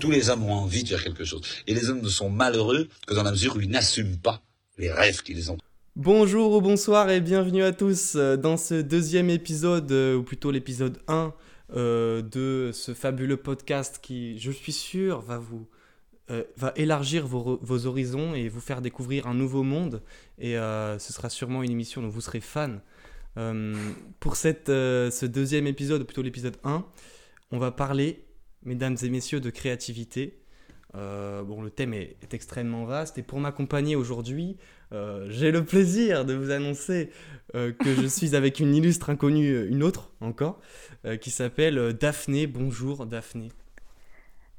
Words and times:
Tous 0.00 0.10
les 0.10 0.30
hommes 0.30 0.44
ont 0.44 0.54
envie 0.54 0.82
de 0.82 0.88
faire 0.88 1.04
quelque 1.04 1.24
chose. 1.24 1.42
Et 1.66 1.74
les 1.74 1.90
hommes 1.90 2.00
ne 2.00 2.08
sont 2.08 2.30
malheureux 2.30 2.88
que 3.06 3.12
dans 3.12 3.22
la 3.22 3.32
mesure 3.32 3.56
où 3.56 3.60
ils 3.60 3.68
n'assument 3.68 4.16
pas 4.16 4.40
les 4.78 4.90
rêves 4.90 5.22
qu'ils 5.22 5.52
ont. 5.52 5.58
Bonjour 5.94 6.54
ou 6.54 6.62
bonsoir 6.62 7.10
et 7.10 7.20
bienvenue 7.20 7.62
à 7.62 7.72
tous 7.72 8.14
euh, 8.16 8.38
dans 8.38 8.56
ce 8.56 8.80
deuxième 8.80 9.28
épisode, 9.28 9.92
euh, 9.92 10.16
ou 10.16 10.22
plutôt 10.22 10.50
l'épisode 10.50 11.02
1 11.06 11.34
euh, 11.76 12.22
de 12.22 12.70
ce 12.72 12.94
fabuleux 12.94 13.36
podcast 13.36 13.98
qui, 14.00 14.38
je 14.38 14.50
suis 14.50 14.72
sûr, 14.72 15.20
va 15.20 15.36
vous 15.36 15.66
élargir 16.76 17.26
vos, 17.26 17.86
horizons 17.86 18.34
et 18.34 18.48
vous 18.48 18.60
faire 18.60 18.80
découvrir 18.80 19.26
un 19.26 19.34
nouveau 19.34 19.64
monde. 19.64 20.00
Et 20.38 20.54
ce 20.54 21.12
sera 21.12 21.28
sûrement 21.28 21.64
une 21.64 21.72
émission 21.72 22.02
dont 22.02 22.08
vous 22.08 22.20
serez 22.20 22.40
fan. 22.40 22.80
pour 24.20 24.36
ce 24.36 25.26
deuxième 25.26 25.66
épisode, 25.66 26.02
ou 26.02 26.04
plutôt 26.04 26.22
l'épisode 26.22 26.56
1, 26.62 26.86
on 27.50 27.58
va 27.58 27.72
parler, 27.72 28.24
mesdames 28.64 28.96
et 29.02 29.08
messieurs, 29.08 29.40
de 29.40 29.50
créativité. 29.50 30.38
bon, 30.94 31.62
le 31.62 31.70
thème 31.70 31.94
est, 31.94 32.16
est, 32.22 32.34
extrêmement 32.34 32.84
vaste 32.84 33.18
et 33.18 33.22
pour 33.22 33.40
m'accompagner 33.40 33.96
aujourd'hui, 33.96 34.56
euh, 34.92 35.26
j'ai 35.28 35.52
le 35.52 35.64
plaisir 35.64 36.24
de 36.24 36.34
vous 36.34 36.50
annoncer 36.50 37.10
euh, 37.54 37.72
que 37.72 37.94
je 37.94 38.06
suis 38.06 38.34
avec 38.34 38.58
une 38.58 38.74
illustre 38.74 39.10
inconnue, 39.10 39.52
euh, 39.52 39.68
une 39.68 39.82
autre 39.82 40.10
encore, 40.20 40.60
qui 41.20 41.30
s'appelle 41.30 41.94
Daphné. 41.94 42.46
Bonjour 42.46 43.06
Daphné. 43.06 43.48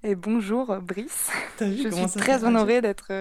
Et 0.03 0.15
bonjour 0.15 0.75
Brice. 0.81 1.29
As 1.59 1.65
vu 1.65 1.83
je 1.83 1.89
comment 1.89 2.07
suis 2.07 2.19
très 2.19 2.43
honorée 2.43 2.81
d'être. 2.81 3.11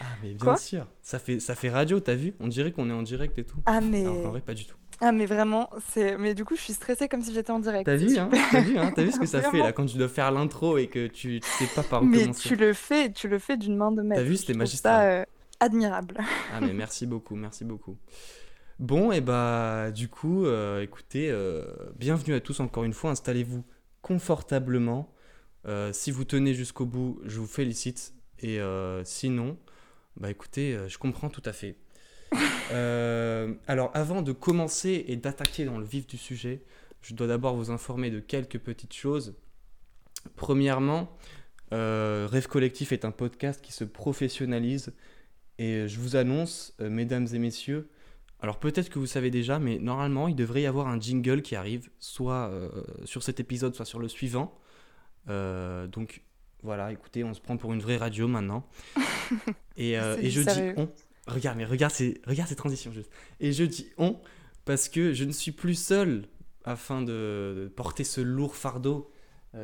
Ah 0.00 0.04
mais 0.22 0.32
bien 0.32 0.56
sûr, 0.56 0.86
ça 1.02 1.18
fait 1.18 1.38
ça 1.38 1.54
fait 1.54 1.68
radio, 1.68 2.00
t'as 2.00 2.14
vu? 2.14 2.32
On 2.40 2.48
dirait 2.48 2.72
qu'on 2.72 2.88
est 2.88 2.94
en 2.94 3.02
direct 3.02 3.38
et 3.38 3.44
tout. 3.44 3.58
Ah 3.66 3.82
mais. 3.82 4.06
en 4.06 4.30
vrai 4.30 4.40
pas 4.40 4.54
du 4.54 4.64
tout. 4.64 4.76
Ah 5.06 5.12
mais 5.12 5.26
vraiment, 5.26 5.68
c'est 5.92 6.16
mais 6.16 6.34
du 6.34 6.46
coup 6.46 6.56
je 6.56 6.62
suis 6.62 6.72
stressée 6.72 7.08
comme 7.08 7.20
si 7.20 7.34
j'étais 7.34 7.50
en 7.50 7.58
direct. 7.58 7.84
T'as 7.84 7.96
vu, 7.96 8.16
hein 8.16 8.30
T'as 8.50 8.60
vu, 8.60 8.78
hein 8.78 8.90
T'as 8.96 9.02
vu 9.02 9.12
ce 9.12 9.20
que 9.20 9.26
ça 9.26 9.42
fait 9.50 9.58
là 9.58 9.72
quand 9.72 9.84
tu 9.84 9.98
dois 9.98 10.08
faire 10.08 10.30
l'intro 10.30 10.78
et 10.78 10.86
que 10.86 11.08
tu, 11.08 11.40
sais 11.42 11.66
pas 11.74 11.82
par 11.82 12.02
où 12.02 12.06
mais 12.06 12.22
commencer. 12.22 12.40
Mais 12.50 12.56
tu 12.56 12.56
le 12.56 12.72
fais, 12.72 13.12
tu 13.12 13.28
le 13.28 13.38
fais 13.38 13.58
d'une 13.58 13.76
main 13.76 13.92
de 13.92 14.00
maître. 14.00 14.22
T'as 14.22 14.26
vu, 14.26 14.36
c'était 14.38 14.54
magistral 14.54 15.26
admirable. 15.60 16.16
ah 16.54 16.60
mais 16.60 16.72
merci 16.72 17.06
beaucoup, 17.06 17.36
merci 17.36 17.64
beaucoup. 17.64 17.98
Bon, 18.78 19.12
et 19.12 19.20
bah 19.20 19.90
du 19.92 20.08
coup, 20.08 20.46
euh, 20.46 20.82
écoutez, 20.82 21.30
euh, 21.30 21.64
bienvenue 21.96 22.34
à 22.34 22.40
tous 22.40 22.60
encore 22.60 22.84
une 22.84 22.92
fois, 22.92 23.10
installez-vous 23.10 23.62
confortablement. 24.02 25.12
Euh, 25.66 25.92
si 25.92 26.10
vous 26.10 26.24
tenez 26.24 26.54
jusqu'au 26.54 26.86
bout, 26.86 27.20
je 27.24 27.38
vous 27.40 27.46
félicite. 27.46 28.14
Et 28.40 28.58
sinon, 29.04 29.56
bah 30.16 30.30
écoutez, 30.30 30.78
je 30.88 30.98
comprends 30.98 31.30
tout 31.30 31.42
à 31.46 31.52
fait. 31.52 31.76
Alors 33.66 33.90
avant 33.94 34.22
de 34.22 34.32
commencer 34.32 35.04
et 35.08 35.16
d'attaquer 35.16 35.64
dans 35.64 35.78
le 35.78 35.84
vif 35.84 36.06
du 36.06 36.16
sujet, 36.16 36.62
je 37.02 37.14
dois 37.14 37.26
d'abord 37.26 37.54
vous 37.54 37.70
informer 37.70 38.10
de 38.10 38.20
quelques 38.20 38.58
petites 38.58 38.94
choses. 38.94 39.34
Premièrement, 40.36 41.16
Rêve 41.70 42.46
Collectif 42.48 42.92
est 42.92 43.04
un 43.04 43.10
podcast 43.10 43.60
qui 43.60 43.72
se 43.72 43.84
professionnalise 43.84 44.92
et 45.58 45.74
euh, 45.74 45.88
je 45.88 46.00
vous 46.00 46.16
annonce, 46.16 46.74
euh, 46.80 46.90
mesdames 46.90 47.26
et 47.32 47.38
messieurs, 47.38 47.88
alors 48.40 48.58
peut-être 48.58 48.90
que 48.90 48.98
vous 48.98 49.06
savez 49.06 49.30
déjà, 49.30 49.58
mais 49.58 49.78
normalement 49.78 50.28
il 50.28 50.34
devrait 50.34 50.62
y 50.62 50.66
avoir 50.66 50.88
un 50.88 51.00
jingle 51.00 51.42
qui 51.42 51.56
arrive, 51.56 51.88
soit 51.98 52.48
euh, 52.50 52.68
sur 53.04 53.22
cet 53.22 53.40
épisode, 53.40 53.74
soit 53.74 53.86
sur 53.86 53.98
le 53.98 54.08
suivant. 54.08 54.58
donc 55.26 56.22
voilà, 56.62 56.92
écoutez, 56.92 57.24
on 57.24 57.34
se 57.34 57.40
prend 57.40 57.58
pour 57.58 57.74
une 57.74 57.80
vraie 57.80 57.98
radio 57.98 58.26
maintenant. 58.26 58.66
et, 59.76 59.92
et 59.92 60.30
je 60.30 60.40
dis 60.40 60.72
on. 60.78 60.88
Regarde, 61.26 61.56
mais 61.56 61.64
regarde 61.64 61.92
ces, 61.92 62.20
regarde 62.26 62.48
ces 62.48 62.56
transitions 62.56 62.92
juste. 62.92 63.10
Et 63.40 63.52
je 63.52 63.64
dis 63.64 63.88
on 63.98 64.18
parce 64.64 64.88
que 64.88 65.12
je 65.12 65.24
ne 65.24 65.32
suis 65.32 65.52
plus 65.52 65.74
seul 65.74 66.26
afin 66.64 67.02
de, 67.02 67.70
porter 67.76 68.04
ce 68.04 68.20
lourd 68.20 68.56
fardeau 68.56 69.10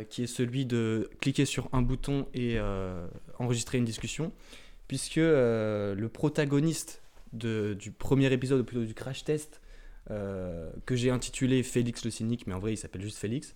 qui 0.09 0.23
est 0.23 0.29
celui 0.29 0.67
de 0.67 1.11
cliquer 1.21 1.45
sur 1.45 1.69
un 1.73 1.83
bouton 1.83 2.29
et 2.33 2.59
enregistrer 3.39 3.79
une 3.79 3.85
discussion 3.85 4.33
puisque 4.91 5.19
euh, 5.19 5.95
le 5.95 6.09
protagoniste 6.09 7.01
du 7.33 7.93
premier 7.97 8.33
épisode, 8.33 8.63
ou 8.63 8.65
plutôt 8.65 8.85
du 8.85 8.93
crash 8.93 9.23
test, 9.23 9.61
euh, 10.11 10.69
que 10.85 10.97
j'ai 10.97 11.11
intitulé 11.11 11.63
Félix 11.63 12.05
le 12.05 12.11
cynique, 12.11 12.49
mais 12.49 12.55
en 12.55 12.59
vrai 12.59 12.73
il 12.73 12.77
s'appelle 12.77 13.03
juste 13.03 13.19
Félix, 13.19 13.55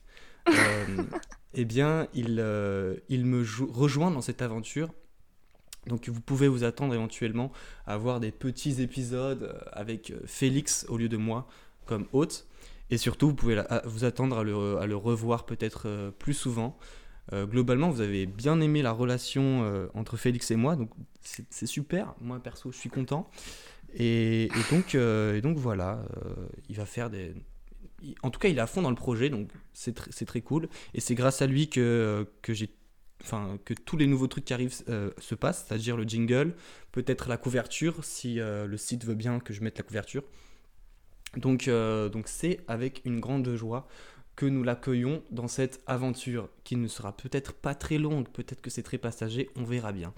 euh, 0.49 0.53
eh 1.55 1.65
bien 1.65 2.07
il, 2.15 2.35
il 3.09 3.27
me 3.27 3.45
rejoint 3.69 4.13
dans 4.13 4.21
cette 4.21 4.43
aventure. 4.43 4.95
Donc 5.87 6.09
vous 6.09 6.21
pouvez 6.21 6.49
vous 6.49 6.65
attendre 6.65 6.95
éventuellement 6.95 7.53
à 7.87 7.97
voir 7.97 8.21
des 8.21 8.31
petits 8.31 8.81
épisodes 8.81 9.55
avec 9.73 10.13
Félix 10.27 10.87
au 10.89 10.97
lieu 10.97 11.09
de 11.09 11.17
moi 11.17 11.47
comme 11.87 12.07
hôte. 12.13 12.47
Et 12.91 12.99
surtout, 12.99 13.29
vous 13.29 13.35
pouvez 13.35 13.63
vous 13.85 14.05
attendre 14.05 14.39
à 14.39 14.45
le, 14.45 14.97
revoir 14.97 15.47
peut-être 15.47 16.13
plus 16.19 16.35
souvent. 16.35 16.79
Euh, 17.33 17.47
globalement, 17.47 17.91
vous 17.91 18.01
avez 18.01 18.27
bien 18.27 18.61
aimé 18.61 18.83
la 18.83 18.93
relation 18.93 19.63
euh, 19.65 19.87
entre 19.95 20.17
Félix 20.17 20.51
et 20.51 20.57
moi, 20.57 20.77
donc 20.77 20.91
c'est 21.23 21.67
super. 21.67 22.15
Moi, 22.21 22.39
perso, 22.41 22.71
je 22.71 22.77
suis 22.77 22.91
content. 22.91 23.31
Et, 23.95 24.49
donc, 24.71 24.95
euh, 24.95 25.41
voilà, 25.57 26.05
il 26.69 26.77
va 26.77 26.85
faire 26.85 27.09
des. 27.09 27.35
En 28.23 28.31
tout 28.31 28.39
cas, 28.39 28.49
il 28.49 28.59
est 28.59 28.61
à 28.61 28.67
fond 28.67 28.83
dans 28.83 28.91
le 28.91 28.97
projet, 28.97 29.31
donc 29.31 29.49
c'est 29.73 29.95
très 30.27 30.43
cool. 30.43 30.69
Et 30.93 31.01
c'est 31.01 31.15
grâce 31.15 31.41
à 31.41 31.47
lui 31.47 31.69
que 31.69 32.27
j'ai 32.49 32.69
enfin 33.23 33.59
que 33.65 33.75
tous 33.75 33.97
les 33.97 34.07
nouveaux 34.07 34.27
trucs 34.27 34.45
qui 34.45 34.55
arrivent 34.55 34.75
se 34.75 35.35
passent, 35.35 35.65
c'est-à-dire 35.67 35.97
le 35.97 36.05
jingle, 36.05 36.55
peut-être 36.93 37.29
la 37.29 37.37
couverture 37.37 38.05
si 38.05 38.35
le 38.37 38.77
site 38.77 39.05
veut 39.05 39.15
bien 39.15 39.41
que 39.41 39.53
je 39.53 39.63
mette 39.63 39.79
la 39.79 39.85
couverture. 39.85 40.25
Donc 41.37 41.69
donc 41.69 42.29
c'est 42.29 42.61
avec 42.69 43.03
une 43.05 43.21
grande 43.21 43.55
joie 43.55 43.89
que 44.37 44.47
nous 44.47 44.63
l'accueillons 44.63 45.23
dans 45.31 45.49
cette 45.49 45.83
aventure 45.87 46.49
qui 46.65 46.77
ne 46.77 46.89
sera 46.89 47.17
peut-être 47.17 47.53
pas 47.55 47.75
très 47.75 47.99
longue, 47.99 48.29
peut-être 48.29 48.61
que 48.61 48.71
c'est 48.71 48.83
très 48.83 48.99
passager, 48.99 49.49
on 49.57 49.65
verra 49.65 49.93
bien. 49.93 50.13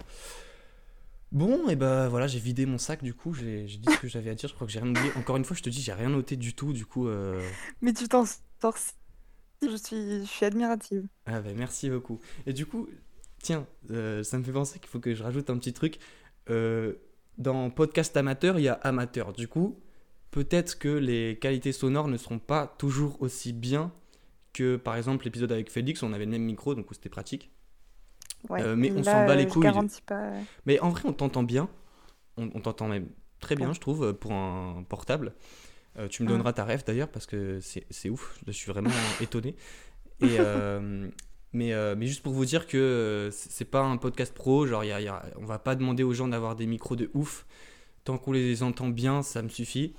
Bon, 1.31 1.67
et 1.67 1.75
ben 1.75 2.07
voilà, 2.07 2.25
j'ai 2.25 2.39
vidé 2.39 2.65
mon 2.65 2.77
sac 2.77 3.03
du 3.03 3.13
coup, 3.13 3.33
j'ai 3.33 3.65
dit 3.65 3.91
ce 3.91 3.99
que 3.99 4.07
j'avais 4.07 4.29
à 4.29 4.33
dire, 4.33 4.47
je 4.47 4.55
crois 4.55 4.65
que 4.65 4.71
j'ai 4.71 4.79
rien 4.79 4.89
oublié. 4.89 5.11
Encore 5.17 5.35
une 5.35 5.43
fois, 5.43 5.57
je 5.57 5.61
te 5.61 5.69
dis, 5.69 5.81
j'ai 5.81 5.91
rien 5.91 6.09
noté 6.09 6.37
du 6.37 6.53
tout, 6.53 6.71
du 6.71 6.85
coup. 6.85 7.07
Euh. 7.07 7.45
Mais 7.81 7.91
tu 7.91 8.07
t'en 8.07 8.23
sors, 8.61 8.77
je 9.61 9.75
suis, 9.75 10.19
je 10.21 10.25
suis 10.25 10.45
admirative. 10.45 11.07
Ah 11.25 11.41
ben 11.41 11.55
merci 11.57 11.89
beaucoup. 11.89 12.19
Et 12.45 12.53
du 12.53 12.65
coup, 12.65 12.87
tiens, 13.41 13.65
euh, 13.91 14.23
ça 14.23 14.37
me 14.37 14.43
fait 14.43 14.51
penser 14.51 14.79
qu'il 14.79 14.89
faut 14.89 14.99
que 14.99 15.15
je 15.15 15.23
rajoute 15.23 15.49
un 15.49 15.57
petit 15.57 15.73
truc. 15.73 15.99
Euh, 16.49 16.93
dans 17.37 17.69
podcast 17.69 18.15
amateur, 18.17 18.59
il 18.59 18.63
y 18.63 18.67
a 18.67 18.73
amateur. 18.73 19.33
Du 19.33 19.47
coup, 19.47 19.79
peut-être 20.31 20.77
que 20.77 20.89
les 20.89 21.37
qualités 21.39 21.71
sonores 21.71 22.07
ne 22.07 22.17
seront 22.17 22.39
pas 22.39 22.67
toujours 22.77 23.21
aussi 23.21 23.53
bien 23.53 23.91
que 24.53 24.75
par 24.75 24.95
exemple 24.95 25.25
l'épisode 25.25 25.51
avec 25.51 25.71
Félix, 25.71 26.01
on 26.03 26.13
avait 26.13 26.25
le 26.25 26.31
même 26.31 26.43
micro, 26.43 26.73
donc 26.73 26.87
c'était 26.91 27.09
pratique. 27.09 27.51
Euh, 28.51 28.75
mais 28.75 28.91
on 28.91 29.03
s'en 29.03 29.25
bat 29.25 29.35
les 29.35 29.47
couilles. 29.47 29.69
Pas... 30.05 30.31
Mais 30.65 30.79
en 30.79 30.89
vrai, 30.89 31.03
on 31.05 31.13
t'entend 31.13 31.43
bien. 31.43 31.69
On, 32.37 32.61
t'entend 32.61 32.87
même 32.87 33.09
très 33.39 33.55
bien, 33.55 33.73
je 33.73 33.79
trouve, 33.79 34.13
pour 34.13 34.31
un 34.31 34.83
portable. 34.87 35.33
Euh, 35.97 36.07
tu 36.07 36.23
me 36.23 36.27
donneras 36.27 36.53
ta 36.53 36.63
rêve 36.63 36.83
d'ailleurs, 36.85 37.09
parce 37.09 37.25
que 37.25 37.59
c'est 37.61 38.09
ouf. 38.09 38.39
Je 38.45 38.51
suis 38.51 38.71
vraiment 38.71 38.89
étonné. 39.21 39.55
Et, 40.21 40.37
euh, 40.39 41.07
mais, 41.53 41.73
mais 41.95 42.07
juste 42.07 42.23
pour 42.23 42.33
vous 42.33 42.45
dire 42.45 42.67
que 42.67 43.29
c'est 43.31 43.69
pas 43.69 43.81
un 43.81 43.97
podcast 43.97 44.33
pro, 44.33 44.65
genre 44.65 44.83
y 44.83 44.91
a, 44.91 45.25
on 45.37 45.45
va 45.45 45.59
pas 45.59 45.75
demander 45.75 46.03
aux 46.03 46.13
gens 46.13 46.27
d'avoir 46.27 46.55
des 46.55 46.65
micros 46.65 46.95
de 46.95 47.09
ouf. 47.13 47.45
Tant 48.03 48.17
qu'on 48.17 48.31
les 48.31 48.63
entend 48.63 48.87
bien, 48.87 49.21
ça 49.21 49.41
me 49.41 49.49
suffit. 49.49 49.93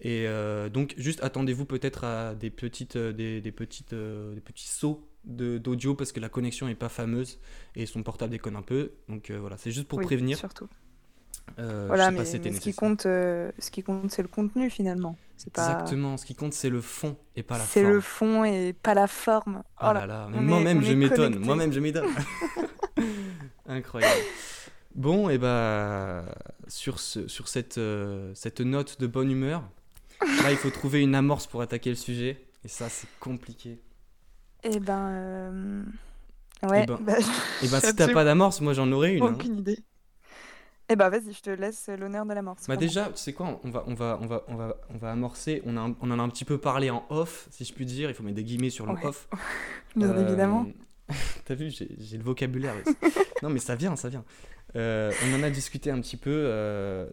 Et 0.00 0.26
euh, 0.26 0.68
donc, 0.68 0.94
juste 0.96 1.22
attendez-vous 1.22 1.66
peut-être 1.66 2.04
à 2.04 2.34
des, 2.34 2.50
petites, 2.50 2.96
euh, 2.96 3.12
des, 3.12 3.40
des 3.40 3.52
petites, 3.52 3.92
euh, 3.92 4.34
des 4.34 4.40
petits 4.40 4.68
sauts 4.68 5.06
d'audio 5.24 5.94
parce 5.94 6.12
que 6.12 6.20
la 6.20 6.30
connexion 6.30 6.66
n'est 6.66 6.74
pas 6.74 6.88
fameuse 6.88 7.38
et 7.76 7.84
son 7.84 8.02
portable 8.02 8.32
déconne 8.32 8.56
un 8.56 8.62
peu. 8.62 8.92
Donc 9.08 9.30
voilà, 9.30 9.58
c'est 9.58 9.70
juste 9.70 9.86
pour 9.86 9.98
oui, 9.98 10.06
prévenir. 10.06 10.38
Surtout. 10.38 10.66
Voilà, 11.58 12.10
mais, 12.10 12.24
ce, 12.24 12.36
qui 12.36 12.74
compte, 12.74 13.02
ce 13.02 13.70
qui 13.70 13.82
compte, 13.82 14.10
c'est 14.10 14.22
le 14.22 14.28
contenu 14.28 14.70
finalement. 14.70 15.16
Pas... 15.54 15.72
Exactement, 15.72 16.18
ce 16.18 16.26
qui 16.26 16.34
compte, 16.34 16.52
c'est 16.52 16.68
le 16.68 16.82
fond 16.82 17.16
et 17.34 17.42
pas 17.42 17.54
la 17.54 17.64
forme. 17.64 17.70
C'est 17.72 17.90
le 17.90 18.00
fond 18.00 18.44
et 18.44 18.74
pas 18.74 18.92
la 18.92 19.06
forme. 19.06 19.62
Oh, 19.80 19.86
oh 19.88 19.92
là 19.94 20.06
là, 20.06 20.28
moi-même 20.28 20.82
je 20.82 20.92
m'étonne, 20.92 21.38
moi-même 21.38 21.72
je 21.72 21.80
m'étonne. 21.80 22.08
Incroyable. 23.66 24.20
Bon, 24.94 25.30
et 25.30 25.38
bah, 25.38 26.24
sur, 26.68 27.00
ce, 27.00 27.28
sur 27.28 27.48
cette, 27.48 27.80
cette 28.34 28.60
note 28.60 29.00
de 29.00 29.06
bonne 29.06 29.30
humeur, 29.30 29.62
Là, 30.20 30.50
il 30.50 30.56
faut 30.56 30.70
trouver 30.70 31.00
une 31.00 31.14
amorce 31.14 31.46
pour 31.46 31.62
attaquer 31.62 31.90
le 31.90 31.96
sujet. 31.96 32.44
Et 32.64 32.68
ça, 32.68 32.88
c'est 32.88 33.08
compliqué. 33.18 33.80
Eh 34.62 34.80
ben. 34.80 35.08
Euh, 35.08 35.82
ouais. 36.68 36.84
Eh 36.84 36.86
ben, 36.86 36.98
bah, 37.00 37.14
eh 37.62 37.68
ben 37.68 37.80
si 37.80 37.96
t'as 37.96 38.12
pas 38.12 38.24
d'amorce, 38.24 38.60
moi 38.60 38.74
j'en 38.74 38.90
aurais 38.92 39.14
une. 39.14 39.22
Hein. 39.22 39.34
Aucune 39.34 39.58
idée. 39.58 39.78
Eh 40.92 40.96
ben 40.96 41.08
vas-y, 41.08 41.32
je 41.32 41.40
te 41.40 41.50
laisse 41.50 41.88
l'honneur 41.88 42.26
de 42.26 42.34
l'amorce. 42.34 42.66
Bah 42.66 42.76
déjà, 42.76 43.06
tu 43.06 43.18
sais 43.18 43.32
quoi, 43.32 43.60
on 43.62 43.70
va, 43.70 43.84
on 43.86 43.94
va, 43.94 44.18
on 44.20 44.26
va, 44.26 44.44
on 44.48 44.56
va, 44.56 44.76
on 44.92 44.98
va 44.98 45.12
amorcer. 45.12 45.62
On, 45.64 45.76
a, 45.76 45.82
on 46.00 46.10
en 46.10 46.18
a 46.18 46.22
un 46.22 46.28
petit 46.28 46.44
peu 46.44 46.58
parlé 46.58 46.90
en 46.90 47.06
off, 47.10 47.46
si 47.52 47.64
je 47.64 47.72
puis 47.72 47.86
dire. 47.86 48.10
Il 48.10 48.14
faut 48.14 48.24
mettre 48.24 48.34
des 48.34 48.42
guillemets 48.42 48.70
sur 48.70 48.86
le 48.86 48.94
off. 49.06 49.28
Bien 49.96 50.10
euh, 50.10 50.26
évidemment. 50.26 50.66
T'as 51.44 51.54
vu, 51.54 51.70
j'ai 51.70 52.16
le 52.16 52.24
vocabulaire. 52.24 52.74
non, 53.42 53.50
mais 53.50 53.60
ça 53.60 53.76
vient, 53.76 53.94
ça 53.94 54.08
vient. 54.08 54.24
Euh, 54.74 55.12
on 55.26 55.38
en 55.38 55.44
a 55.44 55.50
discuté 55.50 55.92
un 55.92 56.00
petit 56.00 56.16
peu 56.16 56.32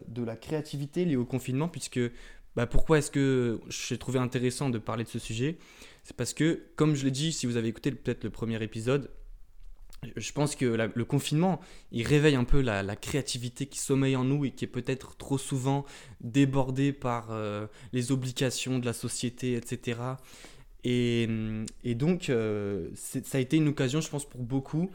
de 0.08 0.24
la 0.24 0.34
créativité 0.34 1.04
liée 1.04 1.16
au 1.16 1.24
confinement, 1.24 1.68
puisque 1.68 2.00
bah, 2.56 2.66
pourquoi 2.66 2.98
est-ce 2.98 3.12
que 3.12 3.60
j'ai 3.68 3.96
trouvé 3.96 4.18
intéressant 4.18 4.70
de 4.70 4.78
parler 4.78 5.04
de 5.04 5.08
ce 5.08 5.20
sujet? 5.20 5.56
C'est 6.02 6.16
parce 6.16 6.34
que, 6.34 6.64
comme 6.74 6.96
je 6.96 7.04
l'ai 7.04 7.12
dit, 7.12 7.32
si 7.32 7.46
vous 7.46 7.56
avez 7.56 7.68
écouté 7.68 7.92
peut-être 7.92 8.24
le 8.24 8.30
premier 8.30 8.60
épisode, 8.60 9.08
je 10.16 10.32
pense 10.32 10.54
que 10.54 10.64
le 10.64 11.04
confinement, 11.04 11.60
il 11.90 12.06
réveille 12.06 12.36
un 12.36 12.44
peu 12.44 12.60
la, 12.60 12.96
créativité 12.96 13.66
qui 13.66 13.78
sommeille 13.78 14.16
en 14.16 14.24
nous 14.24 14.44
et 14.44 14.50
qui 14.50 14.64
est 14.64 14.68
peut-être 14.68 15.16
trop 15.16 15.38
souvent 15.38 15.84
débordée 16.20 16.92
par 16.92 17.28
euh, 17.30 17.66
les 17.92 18.12
obligations 18.12 18.78
de 18.78 18.86
la 18.86 18.92
société, 18.92 19.54
etc. 19.54 20.00
Et, 20.84 21.28
et 21.84 21.94
donc, 21.94 22.30
euh, 22.30 22.90
ça 22.94 23.38
a 23.38 23.40
été 23.40 23.56
une 23.56 23.68
occasion, 23.68 24.00
je 24.00 24.08
pense, 24.08 24.24
pour 24.24 24.42
beaucoup 24.42 24.90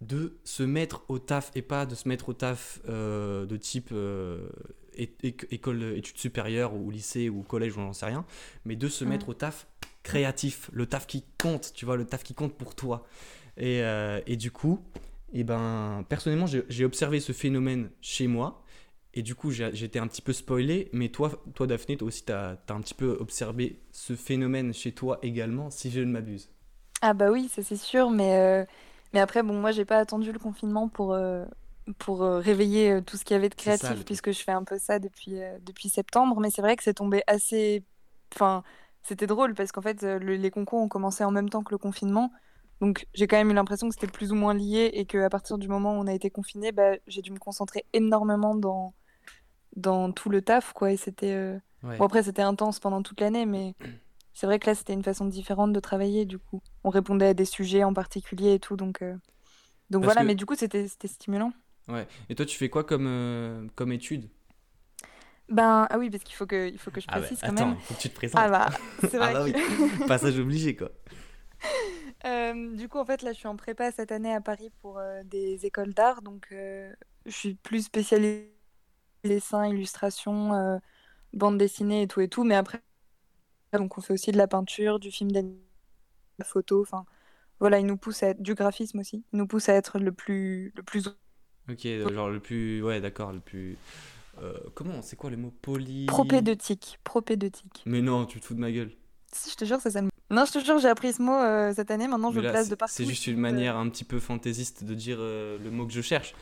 de 0.00 0.36
se 0.44 0.62
mettre 0.62 1.04
au 1.08 1.18
taf 1.18 1.50
et 1.54 1.62
pas 1.62 1.86
de 1.86 1.94
se 1.94 2.06
mettre 2.06 2.28
au 2.28 2.32
taf 2.32 2.80
euh, 2.88 3.46
de 3.46 3.56
type 3.56 3.92
école 4.96 5.82
études 5.96 6.18
supérieures 6.18 6.74
ou 6.74 6.90
lycée 6.90 7.28
ou 7.28 7.42
collège 7.42 7.76
ou 7.76 7.80
j'en 7.80 7.92
sais 7.92 8.06
rien, 8.06 8.24
mais 8.64 8.76
de 8.76 8.88
se 8.88 9.04
mettre 9.04 9.30
au 9.30 9.34
taf 9.34 9.66
créatif, 10.02 10.70
le 10.72 10.86
taf 10.86 11.06
qui 11.06 11.24
compte, 11.36 11.72
tu 11.74 11.84
vois, 11.84 11.96
le 11.96 12.04
taf 12.04 12.22
qui 12.22 12.32
compte 12.32 12.54
pour 12.54 12.76
toi. 12.76 13.04
Et, 13.56 13.82
euh, 13.82 14.20
et 14.26 14.36
du 14.36 14.50
coup, 14.50 14.80
et 15.32 15.40
eh 15.40 15.44
ben, 15.44 16.04
personnellement, 16.08 16.46
j'ai 16.46 16.84
observé 16.84 17.20
ce 17.20 17.32
phénomène 17.32 17.90
chez 18.00 18.26
moi. 18.26 18.62
Et 19.12 19.22
du 19.22 19.34
coup, 19.34 19.50
j'étais 19.50 19.98
un 19.98 20.06
petit 20.06 20.22
peu 20.22 20.32
spoilé. 20.32 20.88
Mais 20.92 21.08
toi, 21.08 21.42
toi 21.54 21.66
Daphné, 21.66 21.96
toi 21.96 22.08
aussi, 22.08 22.24
tu 22.24 22.32
as, 22.32 22.58
as, 22.68 22.72
un 22.72 22.80
petit 22.80 22.94
peu 22.94 23.16
observé 23.18 23.80
ce 23.90 24.14
phénomène 24.14 24.72
chez 24.72 24.92
toi 24.92 25.18
également, 25.22 25.70
si 25.70 25.90
je 25.90 26.00
ne 26.00 26.12
m'abuse. 26.12 26.50
Ah 27.02 27.12
bah 27.12 27.30
oui, 27.30 27.48
ça 27.48 27.62
c'est 27.62 27.76
sûr. 27.76 28.10
Mais, 28.10 28.36
euh, 28.36 28.64
mais 29.12 29.20
après, 29.20 29.42
bon, 29.42 29.54
moi, 29.54 29.72
j'ai 29.72 29.84
pas 29.84 29.98
attendu 29.98 30.32
le 30.32 30.38
confinement 30.38 30.88
pour, 30.88 31.12
euh, 31.12 31.44
pour 31.98 32.20
réveiller 32.20 33.00
tout 33.02 33.16
ce 33.16 33.24
qu'il 33.24 33.34
y 33.34 33.38
avait 33.38 33.48
de 33.48 33.54
créatif, 33.54 34.04
puisque 34.04 34.32
je 34.32 34.42
fais 34.42 34.52
un 34.52 34.64
peu 34.64 34.78
ça 34.78 34.98
depuis, 34.98 35.38
depuis 35.64 35.88
septembre. 35.88 36.38
Mais 36.40 36.50
c'est 36.50 36.62
vrai 36.62 36.76
que 36.76 36.82
c'est 36.82 36.94
tombé 36.94 37.22
assez... 37.26 37.82
Enfin, 38.34 38.62
c'était 39.02 39.26
drôle, 39.26 39.54
parce 39.54 39.72
qu'en 39.72 39.82
fait, 39.82 40.02
les 40.02 40.50
concours 40.50 40.80
ont 40.80 40.88
commencé 40.88 41.24
en 41.24 41.30
même 41.30 41.48
temps 41.48 41.62
que 41.62 41.72
le 41.72 41.78
confinement. 41.78 42.30
Donc 42.80 43.06
j'ai 43.14 43.26
quand 43.26 43.36
même 43.36 43.50
eu 43.50 43.54
l'impression 43.54 43.88
que 43.88 43.94
c'était 43.94 44.06
plus 44.06 44.32
ou 44.32 44.34
moins 44.34 44.54
lié 44.54 44.90
et 44.92 45.06
qu'à 45.06 45.30
partir 45.30 45.58
du 45.58 45.68
moment 45.68 45.96
où 45.96 46.00
on 46.00 46.06
a 46.06 46.12
été 46.12 46.30
confiné, 46.30 46.72
bah, 46.72 46.92
j'ai 47.06 47.22
dû 47.22 47.32
me 47.32 47.38
concentrer 47.38 47.84
énormément 47.92 48.54
dans, 48.54 48.92
dans 49.76 50.12
tout 50.12 50.28
le 50.28 50.42
taf. 50.42 50.72
Quoi, 50.72 50.92
et 50.92 50.96
c'était, 50.96 51.32
euh, 51.32 51.58
bon, 51.82 52.04
après, 52.04 52.22
c'était 52.22 52.42
intense 52.42 52.78
pendant 52.80 53.02
toute 53.02 53.20
l'année, 53.20 53.46
mais 53.46 53.74
c'est 54.34 54.46
vrai 54.46 54.58
que 54.58 54.66
là, 54.66 54.74
c'était 54.74 54.92
une 54.92 55.02
façon 55.02 55.24
différente 55.24 55.72
de 55.72 55.80
travailler. 55.80 56.26
Du 56.26 56.38
coup, 56.38 56.60
on 56.84 56.90
répondait 56.90 57.28
à 57.28 57.34
des 57.34 57.46
sujets 57.46 57.84
en 57.84 57.94
particulier 57.94 58.54
et 58.54 58.60
tout. 58.60 58.76
Donc, 58.76 59.00
euh, 59.00 59.14
donc 59.88 60.04
voilà, 60.04 60.22
mais 60.22 60.34
du 60.34 60.44
coup, 60.44 60.54
c'était, 60.54 60.86
c'était 60.88 61.08
stimulant. 61.08 61.52
Ouais. 61.88 62.06
Et 62.28 62.34
toi, 62.34 62.44
tu 62.44 62.58
fais 62.58 62.68
quoi 62.68 62.84
comme, 62.84 63.06
euh, 63.06 63.66
comme 63.74 63.92
étude? 63.92 64.28
Ben, 65.48 65.86
ah 65.88 65.98
oui, 65.98 66.10
parce 66.10 66.24
qu'il 66.24 66.34
faut 66.34 66.46
que, 66.46 66.68
il 66.68 66.78
faut 66.78 66.90
que 66.90 67.00
je 67.00 67.06
ah 67.08 67.20
précise 67.20 67.38
quand 67.40 67.48
attends, 67.48 67.68
même. 67.68 67.78
faut 67.78 67.94
que 67.94 68.00
tu 68.00 68.10
te 68.10 68.16
présentes. 68.16 68.40
Ah 68.44 68.50
bah, 68.50 68.68
c'est 69.00 69.16
vrai. 69.16 69.28
ah 69.30 69.32
bah 69.32 69.44
oui, 69.44 69.54
passage 70.08 70.38
obligé, 70.40 70.74
quoi. 70.74 70.90
Euh, 72.24 72.74
du 72.74 72.88
coup, 72.88 72.98
en 72.98 73.04
fait, 73.04 73.22
là, 73.22 73.32
je 73.32 73.38
suis 73.38 73.46
en 73.46 73.56
prépa 73.56 73.92
cette 73.92 74.12
année 74.12 74.32
à 74.32 74.40
Paris 74.40 74.70
pour 74.80 74.98
euh, 74.98 75.22
des 75.24 75.66
écoles 75.66 75.94
d'art. 75.94 76.22
Donc, 76.22 76.48
euh, 76.52 76.92
je 77.26 77.32
suis 77.32 77.54
plus 77.54 77.82
spécialisée 77.82 78.52
dessin, 79.24 79.66
illustration, 79.66 80.80
bande 81.32 81.58
dessinée 81.58 82.02
et 82.02 82.06
tout 82.06 82.20
et 82.20 82.28
tout. 82.28 82.44
Mais 82.44 82.54
après, 82.54 82.80
donc, 83.72 83.98
on 83.98 84.00
fait 84.00 84.12
aussi 84.12 84.32
de 84.32 84.38
la 84.38 84.46
peinture, 84.46 84.98
du 84.98 85.10
film 85.10 85.30
d'animation, 85.30 85.60
de 86.38 86.44
la 86.44 86.44
photo. 86.44 86.80
Enfin, 86.82 87.04
voilà, 87.58 87.80
il 87.80 87.86
nous 87.86 87.96
pousse 87.96 88.22
à 88.22 88.28
être 88.28 88.42
du 88.42 88.54
graphisme 88.54 89.00
aussi. 89.00 89.24
Il 89.32 89.38
nous 89.38 89.46
pousse 89.46 89.68
à 89.68 89.74
être 89.74 89.98
le 89.98 90.12
plus, 90.12 90.72
le 90.76 90.82
plus. 90.82 91.08
Ok, 91.68 91.86
genre 92.12 92.30
le 92.30 92.38
plus, 92.38 92.82
ouais, 92.82 93.00
d'accord, 93.00 93.32
le 93.32 93.40
plus. 93.40 93.76
comment, 94.74 95.02
c'est 95.02 95.16
quoi 95.16 95.30
le 95.30 95.36
mot 95.36 95.52
poly? 95.62 96.06
Propédeutique, 96.06 97.00
propédeutique. 97.02 97.82
Mais 97.84 98.00
non, 98.00 98.26
tu 98.26 98.40
te 98.40 98.46
fous 98.46 98.54
de 98.54 98.60
ma 98.60 98.70
gueule. 98.70 98.92
Si, 99.32 99.50
je 99.50 99.56
te 99.56 99.64
jure, 99.64 99.80
ça, 99.80 99.90
ça 99.90 100.02
non, 100.30 100.44
je 100.44 100.52
te 100.52 100.64
jure, 100.64 100.78
j'ai 100.78 100.88
appris 100.88 101.12
ce 101.12 101.22
mot 101.22 101.34
euh, 101.34 101.72
cette 101.74 101.90
année. 101.90 102.08
Maintenant, 102.08 102.32
je 102.32 102.40
le 102.40 102.50
place 102.50 102.68
de 102.68 102.74
partout. 102.74 102.94
C'est 102.96 103.04
juste 103.04 103.26
une 103.26 103.38
manière 103.38 103.76
un 103.76 103.88
petit 103.88 104.04
peu 104.04 104.18
fantaisiste 104.18 104.84
de 104.84 104.94
dire 104.94 105.18
euh, 105.20 105.58
le 105.62 105.70
mot 105.70 105.86
que 105.86 105.92
je 105.92 106.00
cherche. 106.00 106.34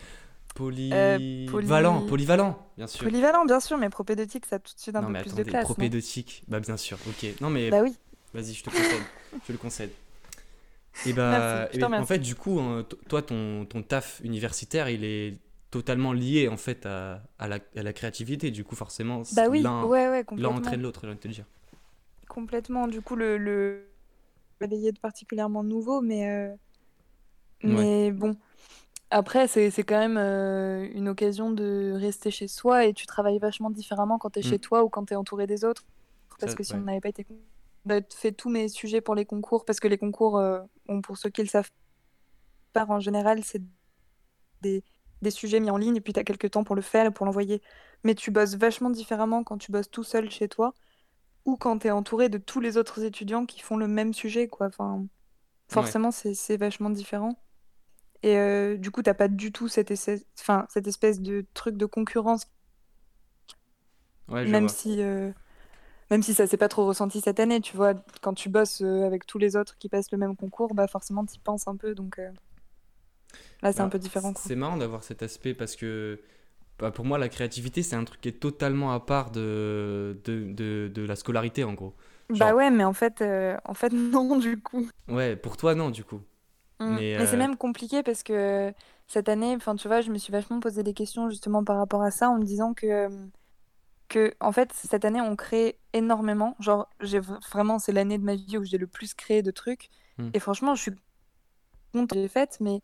Polyvalent, 0.54 2.06
polyvalent, 2.06 2.58
bien 2.78 2.86
sûr. 2.86 3.02
Polyvalent, 3.02 3.44
bien 3.44 3.58
sûr, 3.58 3.76
mais 3.76 3.90
propédeutique, 3.90 4.46
ça 4.46 4.56
a 4.56 4.58
tout 4.60 4.72
de 4.72 4.80
suite 4.80 4.94
un 4.94 5.02
peu 5.02 5.12
plus 5.12 5.34
de 5.34 5.42
classe. 5.42 5.64
Propédeutique, 5.64 6.44
bah 6.46 6.60
bien 6.60 6.76
sûr, 6.76 6.96
ok. 7.08 7.26
Non, 7.40 7.50
mais. 7.50 7.70
Bah 7.70 7.80
oui. 7.82 7.96
Vas-y, 8.32 8.54
je 8.54 8.62
te 8.62 8.70
concède. 8.70 9.02
je 9.46 9.52
le 9.52 9.58
concède. 9.58 9.90
Et 11.06 11.12
bah, 11.12 11.68
et 11.72 11.82
en 11.82 12.06
fait, 12.06 12.20
du 12.20 12.36
coup, 12.36 12.60
hein, 12.60 12.86
toi, 13.08 13.20
ton, 13.20 13.64
ton 13.64 13.82
taf 13.82 14.20
universitaire, 14.22 14.88
il 14.88 15.04
est 15.04 15.38
totalement 15.70 16.12
lié 16.12 16.46
en 16.46 16.56
fait 16.56 16.86
à, 16.86 17.20
à, 17.40 17.48
la, 17.48 17.58
à 17.76 17.82
la, 17.82 17.92
créativité. 17.92 18.52
Du 18.52 18.62
coup, 18.62 18.76
forcément, 18.76 19.22
bah 19.32 19.48
oui, 19.50 19.60
l'un 19.60 19.84
ouais, 19.84 20.08
ouais, 20.08 20.46
entraîne 20.46 20.82
l'autre, 20.82 21.00
j'ai 21.02 21.08
envie 21.08 21.16
de 21.16 21.20
te 21.20 21.28
dire. 21.28 21.44
Complètement. 22.34 22.88
Du 22.88 23.00
coup, 23.00 23.14
le, 23.14 23.38
le... 23.38 23.86
de 24.60 24.98
particulièrement 24.98 25.62
nouveau, 25.62 26.00
mais, 26.00 26.28
euh, 26.28 26.52
mais 27.62 28.10
bon. 28.10 28.36
Après, 29.10 29.46
c'est 29.46 29.70
quand 29.84 30.00
même 30.00 30.16
euh, 30.16 30.88
une 30.94 31.08
occasion 31.08 31.52
de 31.52 31.92
rester 31.94 32.32
chez 32.32 32.48
soi 32.48 32.86
et 32.86 32.92
tu 32.92 33.06
travailles 33.06 33.38
vachement 33.38 33.70
différemment 33.70 34.18
quand 34.18 34.30
tu 34.30 34.40
es 34.40 34.42
chez 34.42 34.56
mm. 34.56 34.60
toi 34.60 34.82
ou 34.82 34.88
quand 34.88 35.04
tu 35.04 35.12
es 35.12 35.16
entouré 35.16 35.46
des 35.46 35.64
autres. 35.64 35.84
Parce 36.40 36.56
que 36.56 36.64
si 36.64 36.74
on 36.74 36.78
n'avait 36.78 37.00
pas 37.00 37.10
été 37.10 37.24
fait 38.12 38.32
tous 38.32 38.50
mes 38.50 38.66
sujets 38.66 39.00
pour 39.00 39.14
les 39.14 39.24
concours, 39.24 39.64
parce 39.64 39.78
que 39.78 39.86
les 39.86 39.98
concours, 39.98 40.36
euh, 40.36 40.60
pour 41.04 41.16
ceux 41.16 41.30
qui 41.30 41.42
le 41.42 41.48
savent 41.48 41.70
pas, 42.72 42.84
en 42.88 42.98
général, 42.98 43.44
c'est 43.44 43.62
des, 44.60 44.82
des, 45.22 45.30
sujets 45.30 45.60
mis 45.60 45.70
en 45.70 45.76
ligne 45.76 45.94
et 45.94 46.00
puis 46.00 46.12
tu 46.12 46.18
as 46.18 46.24
quelques 46.24 46.50
temps 46.50 46.64
pour 46.64 46.74
le 46.74 46.82
faire 46.82 47.06
et 47.06 47.10
pour 47.12 47.26
l'envoyer. 47.26 47.62
Mais 48.02 48.16
tu 48.16 48.32
bosses 48.32 48.56
vachement 48.56 48.90
différemment 48.90 49.44
quand 49.44 49.58
tu 49.58 49.70
bosses 49.70 49.90
tout 49.90 50.02
seul 50.02 50.28
chez 50.30 50.48
toi 50.48 50.74
ou 51.44 51.56
quand 51.56 51.80
tu 51.80 51.88
es 51.88 51.90
entouré 51.90 52.28
de 52.28 52.38
tous 52.38 52.60
les 52.60 52.76
autres 52.76 53.02
étudiants 53.02 53.46
qui 53.46 53.60
font 53.60 53.76
le 53.76 53.88
même 53.88 54.14
sujet, 54.14 54.48
quoi. 54.48 54.66
Enfin, 54.66 55.04
forcément, 55.68 56.10
c'est 56.10 56.56
vachement 56.56 56.90
différent. 56.90 57.38
Et 58.22 58.38
euh, 58.38 58.76
du 58.78 58.90
coup, 58.90 59.02
t'as 59.02 59.14
pas 59.14 59.28
du 59.28 59.52
tout 59.52 59.68
cette, 59.68 59.92
enfin, 60.40 60.66
cette 60.70 60.86
espèce 60.86 61.20
de 61.20 61.44
truc 61.52 61.76
de 61.76 61.84
concurrence. 61.84 62.46
même 64.28 64.70
si, 64.70 65.02
euh, 65.02 65.30
même 66.10 66.22
si 66.22 66.32
ça 66.32 66.46
s'est 66.46 66.56
pas 66.56 66.68
trop 66.68 66.86
ressenti 66.86 67.20
cette 67.20 67.38
année, 67.38 67.60
tu 67.60 67.76
vois, 67.76 67.92
quand 68.22 68.32
tu 68.32 68.48
bosses 68.48 68.80
euh, 68.80 69.04
avec 69.04 69.26
tous 69.26 69.36
les 69.36 69.56
autres 69.56 69.76
qui 69.76 69.90
passent 69.90 70.10
le 70.10 70.16
même 70.16 70.36
concours, 70.36 70.74
bah 70.74 70.86
forcément, 70.86 71.26
y 71.30 71.38
penses 71.38 71.68
un 71.68 71.76
peu. 71.76 71.94
Donc 71.94 72.18
là, 73.60 73.72
c'est 73.74 73.80
un 73.80 73.84
bah, 73.84 73.90
peu 73.90 73.98
différent. 73.98 74.32
C'est 74.38 74.56
marrant 74.56 74.78
d'avoir 74.78 75.04
cet 75.04 75.22
aspect 75.22 75.52
parce 75.52 75.76
que 75.76 76.18
bah, 76.78 76.90
pour 76.90 77.04
moi, 77.04 77.18
la 77.18 77.28
créativité, 77.28 77.82
c'est 77.82 77.96
un 77.96 78.04
truc 78.04 78.20
qui 78.20 78.28
est 78.28 78.40
totalement 78.40 78.92
à 78.92 79.00
part 79.00 79.30
de, 79.30 80.20
de, 80.24 80.52
de, 80.52 80.90
de 80.92 81.02
la 81.02 81.16
scolarité, 81.16 81.64
en 81.64 81.74
gros. 81.74 81.94
Bah 82.30 82.54
ouais, 82.54 82.70
mais 82.70 82.84
en 82.84 82.92
fait, 82.92 83.20
euh, 83.20 83.56
en 83.64 83.74
fait, 83.74 83.92
non, 83.92 84.36
du 84.36 84.60
coup. 84.60 84.88
Ouais, 85.08 85.36
pour 85.36 85.56
toi, 85.56 85.74
non, 85.74 85.90
du 85.90 86.04
coup. 86.04 86.20
Mm. 86.80 86.96
Mais, 86.96 87.26
c'est 87.26 87.34
euh, 87.34 87.38
même 87.38 87.56
compliqué 87.56 88.02
parce 88.02 88.22
que 88.22 88.72
cette 89.06 89.28
année, 89.28 89.54
enfin, 89.54 89.76
tu 89.76 89.88
vois, 89.88 90.00
je 90.00 90.10
me 90.10 90.18
suis 90.18 90.32
vachement 90.32 90.60
posé 90.60 90.82
des 90.82 90.94
questions 90.94 91.28
justement 91.28 91.62
par 91.62 91.76
rapport 91.76 92.02
à 92.02 92.10
ça 92.10 92.28
en 92.28 92.38
me 92.38 92.44
disant 92.44 92.74
que, 92.74 93.08
que 94.08 94.34
en 94.40 94.50
fait, 94.50 94.72
cette 94.72 95.04
année, 95.04 95.20
on 95.20 95.36
crée 95.36 95.78
énormément. 95.92 96.56
Genre, 96.58 96.88
j'ai 97.00 97.20
vraiment, 97.20 97.78
c'est 97.78 97.92
l'année 97.92 98.18
de 98.18 98.24
ma 98.24 98.34
vie 98.34 98.58
où 98.58 98.64
j'ai 98.64 98.78
le 98.78 98.86
plus 98.86 99.14
créé 99.14 99.42
de 99.42 99.50
trucs. 99.50 99.90
Mm. 100.18 100.30
Et 100.34 100.40
franchement, 100.40 100.74
je 100.74 100.82
suis 100.82 100.92
contente 101.92 102.18
de 102.18 102.28
fait, 102.28 102.58
mais 102.60 102.80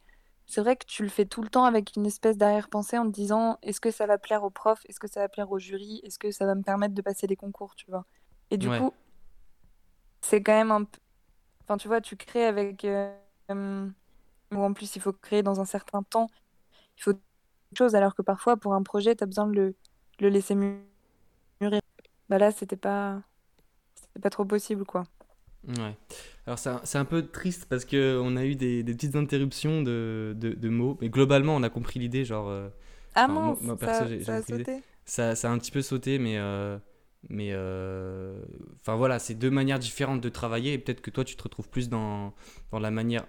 c'est 0.50 0.62
vrai 0.62 0.76
que 0.76 0.85
tu 0.85 1.04
le 1.04 1.09
fais 1.09 1.26
tout 1.26 1.42
le 1.42 1.49
temps 1.49 1.64
avec 1.64 1.95
une 1.95 2.07
espèce 2.07 2.37
d'arrière-pensée 2.37 2.99
en 2.99 3.07
te 3.07 3.12
disant 3.12 3.59
est-ce 3.62 3.80
que 3.80 3.92
ça 3.92 4.07
va 4.07 4.19
plaire 4.19 4.42
aux 4.42 4.50
profs 4.50 4.85
Est-ce 4.88 4.99
que 4.99 5.07
ça 5.09 5.21
va 5.21 5.28
plaire 5.28 5.52
au 5.52 5.61
jury? 5.61 6.00
Est-ce 6.02 6.19
que 6.19 6.33
ça 6.33 6.45
va 6.45 6.57
me 6.57 6.62
permettre 6.62 6.92
de 6.92 7.02
passer 7.02 7.28
les 7.28 7.37
concours, 7.37 7.76
tu 7.76 7.87
vois? 7.88 8.04
Et 8.50 8.59
du 8.59 8.69
coup, 8.69 8.92
c'est 10.21 10.42
quand 10.42 10.52
même 10.52 10.73
un 10.73 10.85
peu. 10.85 10.99
Enfin, 11.64 11.76
tu 11.76 11.88
vois, 11.88 12.00
tu 12.00 12.16
crées 12.16 12.47
avec. 12.47 12.85
Euh, 12.85 13.14
ou 14.52 14.57
en 14.57 14.73
plus, 14.73 14.97
il 14.97 15.02
faut 15.02 15.12
créer 15.12 15.42
dans 15.45 15.61
un 15.61 15.64
certain 15.64 16.02
temps. 16.02 16.26
Il 16.99 17.02
faut 17.04 17.12
chose, 17.78 17.95
alors 17.95 18.16
que 18.16 18.23
parfois, 18.23 18.57
pour 18.57 18.75
un 18.75 18.83
projet, 18.83 19.14
tu 19.16 19.23
as 19.25 19.26
besoin 19.26 19.47
de 19.47 19.54
le, 19.54 19.76
le 20.21 20.28
laisser 20.28 20.57
mûrir. 20.57 21.80
Bah 22.28 22.38
là, 22.38 22.50
c'était 22.50 22.76
pas. 22.76 23.23
C'était 23.95 24.21
pas 24.21 24.30
trop 24.30 24.45
possible, 24.45 24.85
quoi. 24.85 25.04
Ouais. 25.68 25.96
Alors 26.46 26.58
c'est 26.58 26.98
un, 26.98 27.04
peu 27.04 27.26
triste 27.26 27.66
parce 27.68 27.84
qu'on 27.84 28.36
a 28.36 28.44
eu 28.44 28.54
des, 28.54 28.82
des 28.82 28.94
petites 28.94 29.14
interruptions 29.14 29.82
de, 29.82 30.34
de, 30.36 30.52
de, 30.54 30.68
mots, 30.68 30.96
mais 31.00 31.08
globalement 31.08 31.54
on 31.54 31.62
a 31.62 31.68
compris 31.68 32.00
l'idée, 32.00 32.24
genre... 32.24 32.48
Euh, 32.48 32.68
ah 33.14 33.28
non, 33.28 33.56
ça, 33.78 34.06
ça 34.22 34.36
a 34.36 34.42
sauté 34.42 34.82
ça, 35.04 35.34
ça, 35.34 35.50
a 35.50 35.52
un 35.52 35.58
petit 35.58 35.70
peu 35.70 35.82
sauté, 35.82 36.18
mais... 36.18 36.38
Euh, 36.38 36.78
mais 37.28 37.50
euh, 37.52 38.40
enfin 38.80 38.96
voilà, 38.96 39.18
c'est 39.18 39.34
deux 39.34 39.50
manières 39.50 39.78
différentes 39.78 40.22
de 40.22 40.28
travailler 40.30 40.72
et 40.72 40.78
peut-être 40.78 41.02
que 41.02 41.10
toi 41.10 41.22
tu 41.22 41.36
te 41.36 41.42
retrouves 41.42 41.68
plus 41.68 41.90
dans, 41.90 42.32
dans 42.70 42.78
la 42.78 42.90
manière 42.90 43.26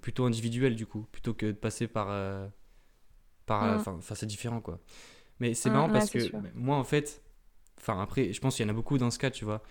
plutôt 0.00 0.24
individuelle 0.24 0.76
du 0.76 0.86
coup, 0.86 1.06
plutôt 1.12 1.34
que 1.34 1.46
de 1.46 1.52
passer 1.52 1.86
par... 1.86 2.06
par 3.44 3.64
mm. 3.64 3.84
Enfin 3.86 4.14
c'est 4.14 4.24
différent 4.24 4.62
quoi. 4.62 4.80
Mais 5.40 5.52
c'est 5.52 5.68
mm, 5.68 5.72
marrant 5.74 5.90
parce 5.90 6.08
que 6.08 6.20
moi 6.54 6.78
en 6.78 6.84
fait, 6.84 7.22
enfin 7.78 8.00
après 8.00 8.32
je 8.32 8.40
pense 8.40 8.56
qu'il 8.56 8.64
y 8.64 8.66
en 8.66 8.70
a 8.70 8.74
beaucoup 8.74 8.96
dans 8.96 9.10
ce 9.10 9.18
cas, 9.18 9.30
tu 9.30 9.44
vois 9.44 9.62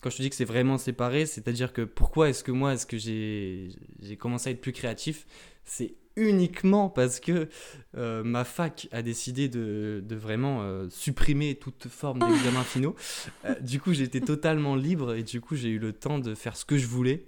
quand 0.00 0.10
je 0.10 0.16
te 0.16 0.22
dis 0.22 0.30
que 0.30 0.36
c'est 0.36 0.44
vraiment 0.44 0.78
séparé, 0.78 1.26
c'est-à-dire 1.26 1.72
que 1.72 1.82
pourquoi 1.82 2.28
est-ce 2.28 2.42
que 2.44 2.52
moi, 2.52 2.74
est-ce 2.74 2.86
que 2.86 2.96
j'ai 2.96 4.16
commencé 4.18 4.48
à 4.48 4.52
être 4.52 4.60
plus 4.60 4.72
créatif? 4.72 5.26
C'est 5.64 5.94
uniquement 6.16 6.88
parce 6.88 7.20
que 7.20 7.48
euh, 7.96 8.22
ma 8.24 8.44
fac 8.44 8.88
a 8.92 9.02
décidé 9.02 9.48
de, 9.48 10.02
de 10.04 10.16
vraiment 10.16 10.62
euh, 10.62 10.88
supprimer 10.90 11.54
toute 11.54 11.88
forme 11.88 12.18
d'examen 12.20 12.62
finaux. 12.64 12.96
Euh, 13.44 13.54
du 13.60 13.80
coup, 13.80 13.92
j'étais 13.92 14.20
totalement 14.20 14.76
libre 14.76 15.14
et 15.14 15.22
du 15.22 15.40
coup, 15.40 15.56
j'ai 15.56 15.68
eu 15.68 15.78
le 15.78 15.92
temps 15.92 16.18
de 16.18 16.34
faire 16.34 16.56
ce 16.56 16.64
que 16.64 16.76
je 16.76 16.86
voulais. 16.86 17.26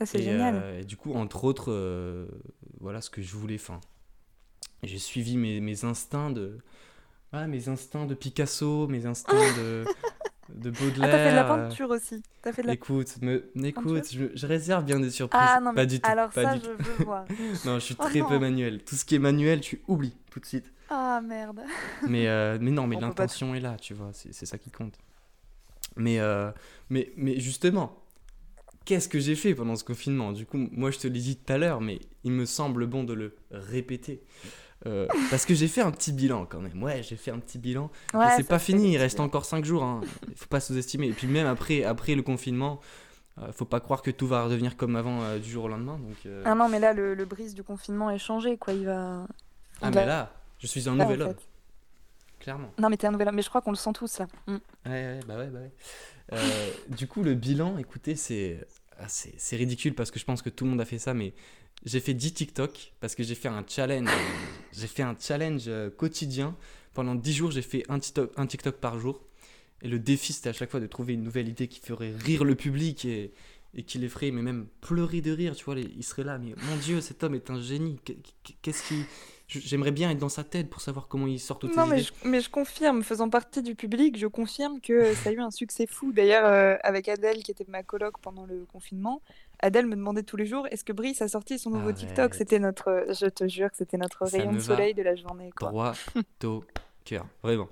Ah, 0.00 0.06
c'est 0.06 0.22
génial. 0.22 0.80
et 0.80 0.84
du 0.84 0.96
coup, 0.96 1.12
entre 1.14 1.42
autres, 1.44 2.28
voilà 2.80 3.00
ce 3.00 3.10
que 3.10 3.20
je 3.20 3.34
voulais. 3.34 3.56
Enfin, 3.56 3.80
j'ai 4.84 4.98
suivi 4.98 5.36
mes, 5.36 5.60
mes 5.60 5.84
instincts 5.84 6.30
de, 6.30 6.58
voilà, 7.32 7.46
mes 7.46 7.68
instincts 7.68 8.06
de 8.06 8.14
Picasso, 8.14 8.86
mes 8.86 9.06
instincts 9.06 9.56
de, 9.58 9.84
de 10.54 10.70
Baudelaire. 10.70 11.08
Ah, 11.08 11.08
t'as 11.10 11.24
fait 11.24 11.30
de 11.30 11.36
la 11.36 11.44
peinture 11.44 11.90
aussi. 11.90 12.22
T'as 12.42 12.52
fait 12.52 12.62
de 12.62 12.66
la 12.68 12.72
Écoute, 12.72 13.16
me, 13.22 13.50
écoute, 13.64 14.08
je, 14.12 14.26
je 14.34 14.46
réserve 14.46 14.84
bien 14.84 15.00
des 15.00 15.10
surprises. 15.10 15.40
Ah 15.42 15.60
non, 15.60 15.70
mais 15.70 15.76
pas 15.76 15.86
du 15.86 16.00
tout. 16.00 16.08
alors 16.10 16.30
pas 16.30 16.42
ça, 16.42 16.56
du 16.56 16.64
je 16.64 16.70
veux 16.70 17.04
voir. 17.04 17.24
Non, 17.64 17.74
je 17.74 17.84
suis 17.84 17.96
Oh 17.98 18.04
très 18.04 18.20
peu 18.20 18.38
manuel. 18.38 18.82
Tout 18.84 18.96
ce 18.96 19.04
qui 19.04 19.14
est 19.14 19.18
manuel, 19.20 19.60
tu 19.60 19.82
oublies 19.88 20.16
tout 20.30 20.40
de 20.40 20.46
suite. 20.46 20.72
Ah 20.90 21.20
merde. 21.22 21.60
Mais, 22.08 22.28
euh, 22.28 22.56
mais 22.60 22.70
non, 22.70 22.86
mais 22.86 22.98
l'intention 22.98 23.54
est 23.54 23.60
là, 23.60 23.76
tu 23.78 23.92
vois, 23.92 24.10
c'est 24.14 24.32
c'est 24.32 24.46
ça 24.46 24.56
qui 24.56 24.70
compte. 24.70 24.94
Mais, 25.96 26.18
euh, 26.18 26.50
mais, 26.88 27.12
mais 27.16 27.38
justement, 27.40 28.02
qu'est-ce 28.86 29.08
que 29.08 29.18
j'ai 29.18 29.34
fait 29.34 29.54
pendant 29.54 29.76
ce 29.76 29.84
confinement? 29.84 30.32
Du 30.32 30.46
coup, 30.46 30.56
moi 30.72 30.90
je 30.90 30.98
te 30.98 31.06
l'ai 31.08 31.20
dit 31.20 31.36
tout 31.36 31.52
à 31.52 31.58
l'heure, 31.58 31.82
mais 31.82 32.00
il 32.24 32.32
me 32.32 32.46
semble 32.46 32.86
bon 32.86 33.04
de 33.04 33.12
le 33.12 33.36
répéter. 33.50 34.22
Euh, 34.86 35.06
parce 35.30 35.44
que 35.44 35.54
j'ai 35.54 35.66
fait 35.68 35.80
un 35.80 35.90
petit 35.90 36.12
bilan 36.12 36.46
quand 36.46 36.60
même. 36.60 36.80
Ouais, 36.82 37.02
j'ai 37.02 37.16
fait 37.16 37.30
un 37.32 37.38
petit 37.40 37.58
bilan. 37.58 37.90
Mais 38.14 38.36
c'est 38.36 38.44
pas 38.48 38.58
fini, 38.60 38.92
il 38.92 38.96
reste 38.98 39.18
encore 39.20 39.44
5 39.44 39.64
jours. 39.64 39.82
Hein. 39.82 40.00
Faut 40.36 40.46
pas 40.46 40.60
sous-estimer. 40.60 41.08
Et 41.08 41.12
puis 41.12 41.26
même 41.26 41.46
après, 41.48 41.82
après 41.84 42.14
le 42.14 42.22
confinement, 42.22 42.80
euh, 43.42 43.50
faut 43.52 43.64
pas 43.64 43.80
croire 43.80 44.02
que 44.02 44.10
tout 44.12 44.26
va 44.28 44.44
redevenir 44.44 44.76
comme 44.76 44.94
avant 44.96 45.20
euh, 45.22 45.38
du 45.38 45.50
jour 45.50 45.64
au 45.64 45.68
lendemain. 45.68 45.98
Donc, 45.98 46.16
euh, 46.26 46.42
Ah 46.46 46.54
non, 46.54 46.68
mais 46.68 46.78
là, 46.78 46.92
le, 46.92 47.14
le 47.14 47.24
brise 47.24 47.54
du 47.54 47.62
confinement 47.64 48.10
est 48.10 48.18
changé, 48.18 48.56
quoi. 48.56 48.72
Il 48.72 48.86
va. 48.86 49.26
ah, 49.82 49.88
il 49.88 49.88
mais 49.90 49.94
va- 49.96 50.06
là, 50.06 50.32
je 50.58 50.66
suis 50.68 50.88
un 50.88 50.94
là, 50.94 51.04
nouvel 51.04 51.22
homme, 51.22 51.34
fait. 51.34 51.48
clairement. 52.40 52.70
Non, 52.78 52.88
mais 52.88 52.96
t'es 52.96 53.08
un 53.08 53.12
nouvel 53.12 53.28
homme. 53.28 53.34
Mais 53.36 53.42
je 53.42 53.48
crois 53.48 53.60
qu'on 53.62 53.72
le 53.72 53.76
sent 53.76 53.92
tous, 53.94 54.18
là. 54.20 54.26
Mm. 54.46 54.52
Ouais, 54.54 54.60
ouais, 54.86 55.20
bah 55.26 55.36
ouais, 55.38 55.46
bah 55.48 55.58
ouais. 56.32 56.38
Du 56.88 57.06
coup, 57.08 57.22
le 57.24 57.34
bilan, 57.34 57.78
écoutez, 57.78 58.14
c'est 58.16 58.64
ah, 59.00 59.04
c'est 59.08 59.34
c'est 59.38 59.56
ridicule 59.56 59.94
parce 59.94 60.10
que 60.10 60.18
je 60.18 60.24
pense 60.24 60.42
que 60.42 60.50
tout 60.50 60.64
le 60.64 60.70
monde 60.70 60.80
a 60.80 60.84
fait 60.84 60.98
ça, 60.98 61.14
mais 61.14 61.32
j'ai 61.84 62.00
fait 62.00 62.14
10 62.14 62.34
TikTok 62.34 62.92
parce 63.00 63.14
que 63.14 63.22
j'ai 63.22 63.34
fait 63.34 63.48
un 63.48 63.64
challenge. 63.66 64.08
j'ai 64.72 64.86
fait 64.86 65.02
un 65.02 65.16
challenge 65.18 65.64
euh, 65.68 65.90
quotidien. 65.90 66.56
Pendant 66.94 67.14
10 67.14 67.32
jours, 67.32 67.50
j'ai 67.50 67.62
fait 67.62 67.84
un 67.88 67.98
TikTok, 67.98 68.32
un 68.36 68.46
TikTok 68.46 68.76
par 68.76 68.98
jour. 68.98 69.24
Et 69.82 69.88
le 69.88 69.98
défi, 70.00 70.32
c'était 70.32 70.48
à 70.48 70.52
chaque 70.52 70.70
fois 70.70 70.80
de 70.80 70.86
trouver 70.86 71.14
une 71.14 71.22
nouvelle 71.22 71.48
idée 71.48 71.68
qui 71.68 71.78
ferait 71.80 72.12
rire 72.16 72.42
le 72.44 72.56
public 72.56 73.04
et, 73.04 73.32
et 73.74 73.84
qui 73.84 73.98
les 73.98 74.08
ferait 74.08 74.32
mais 74.32 74.42
même 74.42 74.66
pleurer 74.80 75.20
de 75.20 75.30
rire, 75.30 75.54
tu 75.54 75.64
vois. 75.64 75.76
Ils 75.78 76.02
seraient 76.02 76.24
là, 76.24 76.36
mais 76.38 76.54
mon 76.68 76.76
Dieu, 76.76 77.00
cet 77.00 77.22
homme 77.22 77.36
est 77.36 77.48
un 77.50 77.60
génie. 77.60 78.00
Qu'est- 78.04 78.18
Qu'est-ce 78.62 78.82
qui... 78.88 79.04
J'aimerais 79.46 79.92
bien 79.92 80.10
être 80.10 80.18
dans 80.18 80.28
sa 80.28 80.44
tête 80.44 80.68
pour 80.68 80.82
savoir 80.82 81.08
comment 81.08 81.26
il 81.26 81.40
sort 81.40 81.58
toutes 81.58 81.74
Non, 81.74 81.84
ces 81.84 81.90
mais 81.90 82.02
idées. 82.02 82.10
je, 82.22 82.28
mais 82.28 82.40
je 82.42 82.50
confirme, 82.50 83.02
faisant 83.02 83.30
partie 83.30 83.62
du 83.62 83.74
public, 83.74 84.18
je 84.18 84.26
confirme 84.26 84.78
que 84.80 85.14
ça 85.14 85.30
a 85.30 85.32
eu 85.32 85.40
un 85.40 85.50
succès 85.50 85.86
fou. 85.86 86.12
D'ailleurs, 86.12 86.44
euh, 86.44 86.76
avec 86.82 87.08
Adèle, 87.08 87.42
qui 87.42 87.52
était 87.52 87.64
ma 87.66 87.82
coloc 87.82 88.18
pendant 88.20 88.44
le 88.44 88.66
confinement, 88.70 89.22
Adèle 89.60 89.86
me 89.86 89.96
demandait 89.96 90.22
tous 90.22 90.36
les 90.36 90.46
jours 90.46 90.66
est-ce 90.70 90.84
que 90.84 90.92
Brice 90.92 91.20
a 91.22 91.28
sorti 91.28 91.58
son 91.58 91.70
nouveau 91.70 91.92
TikTok? 91.92 92.18
Arrête. 92.18 92.34
C'était 92.34 92.58
notre, 92.58 93.06
je 93.08 93.26
te 93.26 93.48
jure, 93.48 93.70
c'était 93.72 93.96
notre 93.98 94.26
Ça 94.26 94.38
rayon 94.38 94.52
de 94.52 94.60
soleil 94.60 94.94
de 94.94 95.02
la 95.02 95.16
journée. 95.16 95.50
Quoi. 95.56 95.70
droit 95.70 95.94
au 96.44 96.64
cœur, 97.04 97.26
vraiment. 97.42 97.68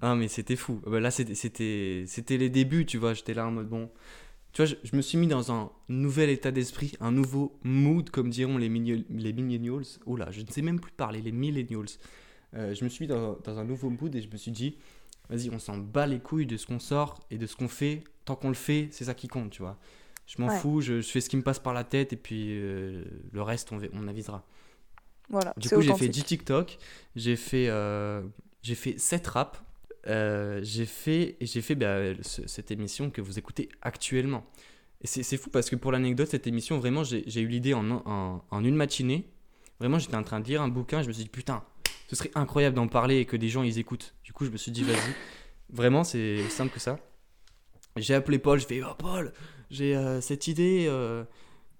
ah 0.00 0.14
mais 0.14 0.28
c'était 0.28 0.56
fou. 0.56 0.80
Bah, 0.86 1.00
là 1.00 1.10
c'était 1.10 2.04
c'était 2.06 2.36
les 2.36 2.48
débuts, 2.50 2.86
tu 2.86 2.98
vois. 2.98 3.14
J'étais 3.14 3.34
là 3.34 3.46
en 3.46 3.50
mode 3.50 3.68
bon. 3.68 3.90
Tu 4.52 4.62
vois, 4.62 4.66
je, 4.66 4.76
je 4.88 4.96
me 4.96 5.02
suis 5.02 5.18
mis 5.18 5.26
dans 5.26 5.50
un 5.52 5.70
nouvel 5.88 6.30
état 6.30 6.52
d'esprit, 6.52 6.92
un 7.00 7.10
nouveau 7.10 7.58
mood, 7.64 8.08
comme 8.10 8.30
diront 8.30 8.56
les, 8.56 8.68
millennials- 8.68 9.04
les 9.10 9.32
millennials. 9.32 9.82
Oh 10.06 10.16
là, 10.16 10.30
je 10.30 10.42
ne 10.42 10.46
sais 10.46 10.62
même 10.62 10.78
plus 10.78 10.92
parler, 10.92 11.20
les 11.20 11.32
millennials. 11.32 11.86
Euh, 12.54 12.72
je 12.72 12.84
me 12.84 12.88
suis 12.88 13.02
mis 13.04 13.08
dans, 13.08 13.36
dans 13.42 13.58
un 13.58 13.64
nouveau 13.64 13.90
mood 13.90 14.14
et 14.14 14.22
je 14.22 14.28
me 14.30 14.36
suis 14.36 14.52
dit, 14.52 14.78
vas-y, 15.28 15.50
on 15.50 15.58
s'en 15.58 15.76
bat 15.76 16.06
les 16.06 16.20
couilles 16.20 16.46
de 16.46 16.56
ce 16.56 16.66
qu'on 16.68 16.78
sort 16.78 17.18
et 17.32 17.36
de 17.36 17.46
ce 17.48 17.56
qu'on 17.56 17.66
fait. 17.66 18.04
Tant 18.24 18.36
qu'on 18.36 18.46
le 18.48 18.54
fait, 18.54 18.88
c'est 18.92 19.06
ça 19.06 19.14
qui 19.14 19.26
compte, 19.26 19.50
tu 19.50 19.60
vois. 19.62 19.76
Je 20.26 20.40
m'en 20.40 20.48
Ouais. 20.48 20.58
fous, 20.58 20.80
je, 20.80 21.00
je 21.00 21.08
fais 21.08 21.20
ce 21.20 21.28
qui 21.28 21.36
me 21.36 21.42
passe 21.42 21.58
par 21.58 21.72
la 21.74 21.84
tête 21.84 22.12
et 22.12 22.16
puis 22.16 22.46
euh, 22.58 23.04
le 23.32 23.42
reste, 23.42 23.72
on, 23.72 23.80
on 23.92 24.08
avisera. 24.08 24.44
Voilà, 25.30 25.54
Du 25.56 25.68
coup, 25.70 25.80
j'ai 25.80 25.88
fait 25.88 25.92
authentique. 25.94 26.10
10 26.12 26.24
TikTok, 26.24 26.78
j'ai 27.16 27.36
fait, 27.36 27.68
euh, 27.68 28.22
j'ai 28.62 28.74
fait 28.74 28.98
7 28.98 29.26
raps, 29.26 29.58
euh, 30.06 30.60
j'ai 30.62 30.86
fait, 30.86 31.36
et 31.40 31.46
j'ai 31.46 31.62
fait 31.62 31.74
bah, 31.74 32.14
ce- 32.22 32.46
cette 32.46 32.70
émission 32.70 33.10
que 33.10 33.20
vous 33.22 33.38
écoutez 33.38 33.68
actuellement. 33.82 34.44
Et 35.02 35.06
c'est 35.06 35.36
fou 35.36 35.50
parce 35.50 35.68
que 35.68 35.76
pour 35.76 35.92
l'anecdote, 35.92 36.28
cette 36.28 36.46
émission, 36.46 36.78
vraiment, 36.78 37.04
j'ai 37.04 37.40
eu 37.40 37.46
l'idée 37.46 37.74
en, 37.74 37.90
un- 37.90 38.02
en, 38.06 38.44
en 38.50 38.64
une 38.64 38.74
matinée. 38.76 39.28
Vraiment, 39.80 39.98
j'étais 39.98 40.16
en 40.16 40.22
train 40.22 40.40
de 40.40 40.46
lire 40.46 40.62
un 40.62 40.68
bouquin, 40.68 41.02
je 41.02 41.08
me 41.08 41.12
suis 41.12 41.24
dit, 41.24 41.28
putain, 41.30 41.62
ce 42.08 42.16
serait 42.16 42.30
incroyable 42.34 42.76
d'en 42.76 42.88
parler 42.88 43.18
et 43.18 43.24
que 43.26 43.36
des 43.36 43.48
gens 43.50 43.62
ils 43.62 43.78
écoutent. 43.78 44.14
Du 44.24 44.32
coup, 44.32 44.44
je 44.46 44.50
me 44.50 44.56
suis 44.56 44.72
dit, 44.72 44.82
vas-y. 44.82 45.14
Vraiment, 45.70 46.04
c'est 46.04 46.48
simple 46.48 46.72
que 46.72 46.80
ça. 46.80 46.98
J'ai 47.96 48.14
appelé 48.14 48.38
Paul, 48.38 48.58
je 48.60 48.66
fais, 48.66 48.82
oh 48.82 48.94
Paul, 48.96 49.32
j'ai 49.70 49.96
euh, 49.96 50.20
cette 50.20 50.46
idée. 50.48 50.86
euh, 50.88 51.24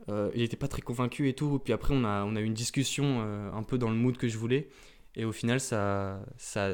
euh, 0.09 0.31
il 0.35 0.43
n'était 0.43 0.57
pas 0.57 0.69
très 0.69 0.83
convaincu 0.83 1.29
et 1.29 1.35
tout. 1.35 1.59
Puis 1.63 1.73
après, 1.73 1.95
on 1.95 2.05
a, 2.05 2.25
on 2.25 2.37
a 2.37 2.41
eu 2.41 2.45
une 2.45 2.55
discussion 2.55 3.21
un 3.55 3.63
peu 3.63 3.79
dans 3.79 3.91
le 3.91 3.97
mood 3.97 4.17
que 4.17 4.29
je 4.29 4.37
voulais. 4.39 4.69
Et 5.17 5.25
au 5.25 5.33
final, 5.33 5.61
ça 5.61 6.21
ça 6.37 6.69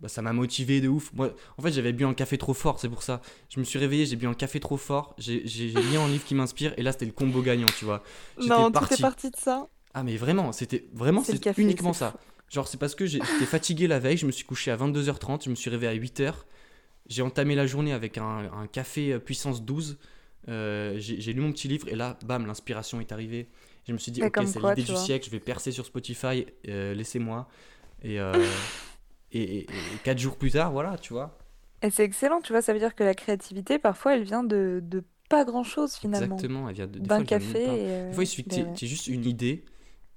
bah, 0.00 0.08
ça 0.08 0.20
m'a 0.20 0.32
motivé 0.32 0.80
de 0.80 0.88
ouf. 0.88 1.12
Moi, 1.14 1.30
en 1.56 1.62
fait, 1.62 1.72
j'avais 1.72 1.92
bu 1.92 2.04
un 2.04 2.14
café 2.14 2.36
trop 2.36 2.52
fort, 2.52 2.80
c'est 2.80 2.88
pour 2.88 3.02
ça. 3.02 3.22
Je 3.48 3.60
me 3.60 3.64
suis 3.64 3.78
réveillé, 3.78 4.04
j'ai 4.06 4.16
bu 4.16 4.26
un 4.26 4.34
café 4.34 4.58
trop 4.60 4.76
fort. 4.76 5.14
J'ai 5.18 5.40
lu 5.44 5.96
un 5.96 6.08
livre 6.08 6.24
qui 6.24 6.34
m'inspire. 6.34 6.74
Et 6.76 6.82
là, 6.82 6.92
c'était 6.92 7.06
le 7.06 7.12
combo 7.12 7.42
gagnant, 7.42 7.66
tu 7.78 7.84
vois. 7.84 8.02
J'étais 8.38 8.48
Non, 8.48 8.66
tu 8.66 8.72
parti. 8.72 8.96
fais 8.96 9.02
partie 9.02 9.30
de 9.30 9.36
ça. 9.36 9.68
Ah, 9.94 10.02
mais 10.02 10.16
vraiment, 10.16 10.52
c'était 10.52 10.86
vraiment 10.92 11.22
C'est 11.22 11.32
le 11.32 11.38
c'est 11.38 11.44
café, 11.44 11.62
uniquement 11.62 11.92
ça. 11.94 12.10
fou. 12.10 12.18
Genre, 12.50 12.68
c'est 12.68 12.76
parce 12.78 12.94
que 12.94 13.06
j'étais 13.06 13.24
fatigué 13.46 13.86
la 13.86 13.98
veille, 14.00 14.16
je 14.16 14.26
me 14.26 14.32
suis 14.32 14.44
couché 14.44 14.70
à 14.70 14.76
22h30, 14.76 15.44
je 15.44 15.50
me 15.50 15.54
suis 15.54 15.70
réveillé 15.70 15.90
à 15.92 15.94
8h. 15.94 16.34
J'ai 17.08 17.22
entamé 17.22 17.54
la 17.54 17.66
journée 17.66 17.92
avec 17.92 18.18
un, 18.18 18.50
un 18.52 18.66
café 18.66 19.18
puissance 19.20 19.62
12. 19.64 19.98
Euh, 20.48 20.94
j'ai 20.98 21.32
lu 21.32 21.40
mon 21.40 21.52
petit 21.52 21.68
livre 21.68 21.88
et 21.88 21.96
là, 21.96 22.18
bam, 22.24 22.46
l'inspiration 22.46 23.00
est 23.00 23.12
arrivée. 23.12 23.48
Je 23.88 23.92
me 23.92 23.98
suis 23.98 24.12
dit, 24.12 24.22
ok, 24.22 24.36
c'est 24.46 24.60
l'idée 24.60 24.82
du 24.82 24.92
vois. 24.92 25.00
siècle, 25.00 25.26
je 25.26 25.30
vais 25.30 25.40
percer 25.40 25.72
sur 25.72 25.86
Spotify, 25.86 26.46
euh, 26.68 26.94
laissez-moi. 26.94 27.48
Et, 28.02 28.20
euh, 28.20 28.60
et, 29.32 29.42
et- 29.42 29.94
et 29.94 29.98
quatre 30.00 30.18
jours 30.18 30.36
plus 30.38 30.52
tard, 30.52 30.72
voilà, 30.72 30.98
tu 30.98 31.12
vois. 31.14 31.38
Et 31.82 31.90
c'est 31.90 32.04
excellent, 32.04 32.40
tu 32.40 32.52
vois, 32.52 32.62
ça 32.62 32.72
veut 32.72 32.78
dire 32.78 32.94
que 32.94 33.04
la 33.04 33.14
créativité, 33.14 33.78
parfois, 33.78 34.14
elle 34.16 34.24
vient 34.24 34.42
de, 34.44 34.80
de 34.82 35.04
pas 35.28 35.44
grand-chose 35.44 35.94
finalement. 35.94 36.36
Exactement. 36.36 36.68
Elle 36.68 36.74
vient 36.74 36.86
de, 36.86 36.98
D'un 36.98 37.24
café. 37.24 37.58
et, 37.58 37.92
euh, 37.92 38.08
Des 38.10 38.14
fois, 38.14 38.24
il 38.24 38.26
suffit 38.26 38.44
que 38.44 38.54
tu 38.74 38.84
aies 38.84 38.88
juste 38.88 39.06
une 39.08 39.24
idée 39.24 39.64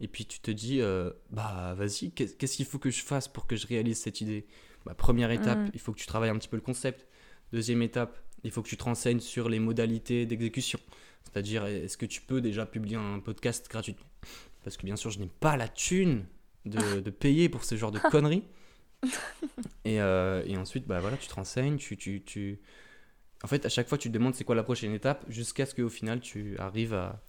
et 0.02 0.08
puis 0.08 0.26
tu 0.26 0.40
te 0.40 0.52
dis, 0.52 0.82
euh, 0.82 1.12
bah 1.32 1.74
vas-y, 1.76 2.12
qu'est- 2.12 2.38
qu'est-ce 2.38 2.56
qu'il 2.58 2.66
faut 2.66 2.80
que 2.80 2.90
je 2.90 3.04
fasse 3.04 3.28
pour 3.28 3.48
que 3.48 3.56
je 3.56 3.68
réalise 3.68 4.00
cette 4.00 4.22
idée? 4.22 4.46
Bah, 4.86 4.94
Première 4.94 5.32
étape, 5.32 5.60
Mhm. 5.64 5.72
il 5.74 5.80
faut 5.80 5.92
que 5.94 6.00
tu 6.00 6.06
travailles 6.08 6.30
un 6.30 6.38
petit 6.38 6.48
peu 6.48 6.56
le 6.58 6.62
concept. 6.62 7.08
Deuxième 7.52 7.82
étape, 7.82 8.18
il 8.44 8.52
faut 8.52 8.62
que 8.62 8.70
tu 8.70 8.78
te 8.78 8.84
renseignes 8.84 9.20
sur 9.20 9.50
les 9.50 9.60
modalités 9.60 10.26
d'exécution. 10.26 10.80
C'est-à-dire, 11.24 11.66
est-ce 11.66 11.98
que 11.98 12.06
tu 12.06 12.22
peux 12.22 12.42
déjà 12.42 12.66
publier 12.66 12.96
un 12.98 13.20
podcast 13.20 13.68
gratuitement? 13.70 14.08
Parce 14.64 14.78
que 14.78 14.86
bien 14.86 14.96
sûr, 14.96 15.12
je 15.12 15.20
n'ai 15.20 15.30
pas 15.40 15.58
la 15.58 15.68
thune 15.68 16.26
de, 16.66 17.00
de 17.02 17.10
payer 17.10 17.50
pour 17.50 17.64
ce 17.64 17.76
genre 17.76 17.92
de 17.92 18.00
conneries. 18.00 18.44
Et, 19.86 20.02
euh, 20.02 20.44
et 20.46 20.58
ensuite, 20.58 20.88
bah 20.88 21.00
voilà, 21.00 21.18
tu 21.18 21.28
te 21.28 21.34
renseignes, 21.34 21.78
tu, 21.78 21.98
tu, 21.98 22.22
tu... 22.24 22.60
En 23.44 23.48
fait, 23.48 23.66
à 23.66 23.70
chaque 23.70 23.88
fois, 23.88 23.98
tu 23.98 24.10
te 24.10 24.14
demandes 24.14 24.36
c'est 24.36 24.44
quoi 24.44 24.56
la 24.56 24.64
prochaine 24.64 24.94
étape, 24.94 25.24
jusqu'à 25.30 25.66
ce 25.66 25.74
qu'au 25.74 25.90
final, 25.90 26.20
tu 26.20 26.58
arrives 26.60 26.94
à, 26.94 27.22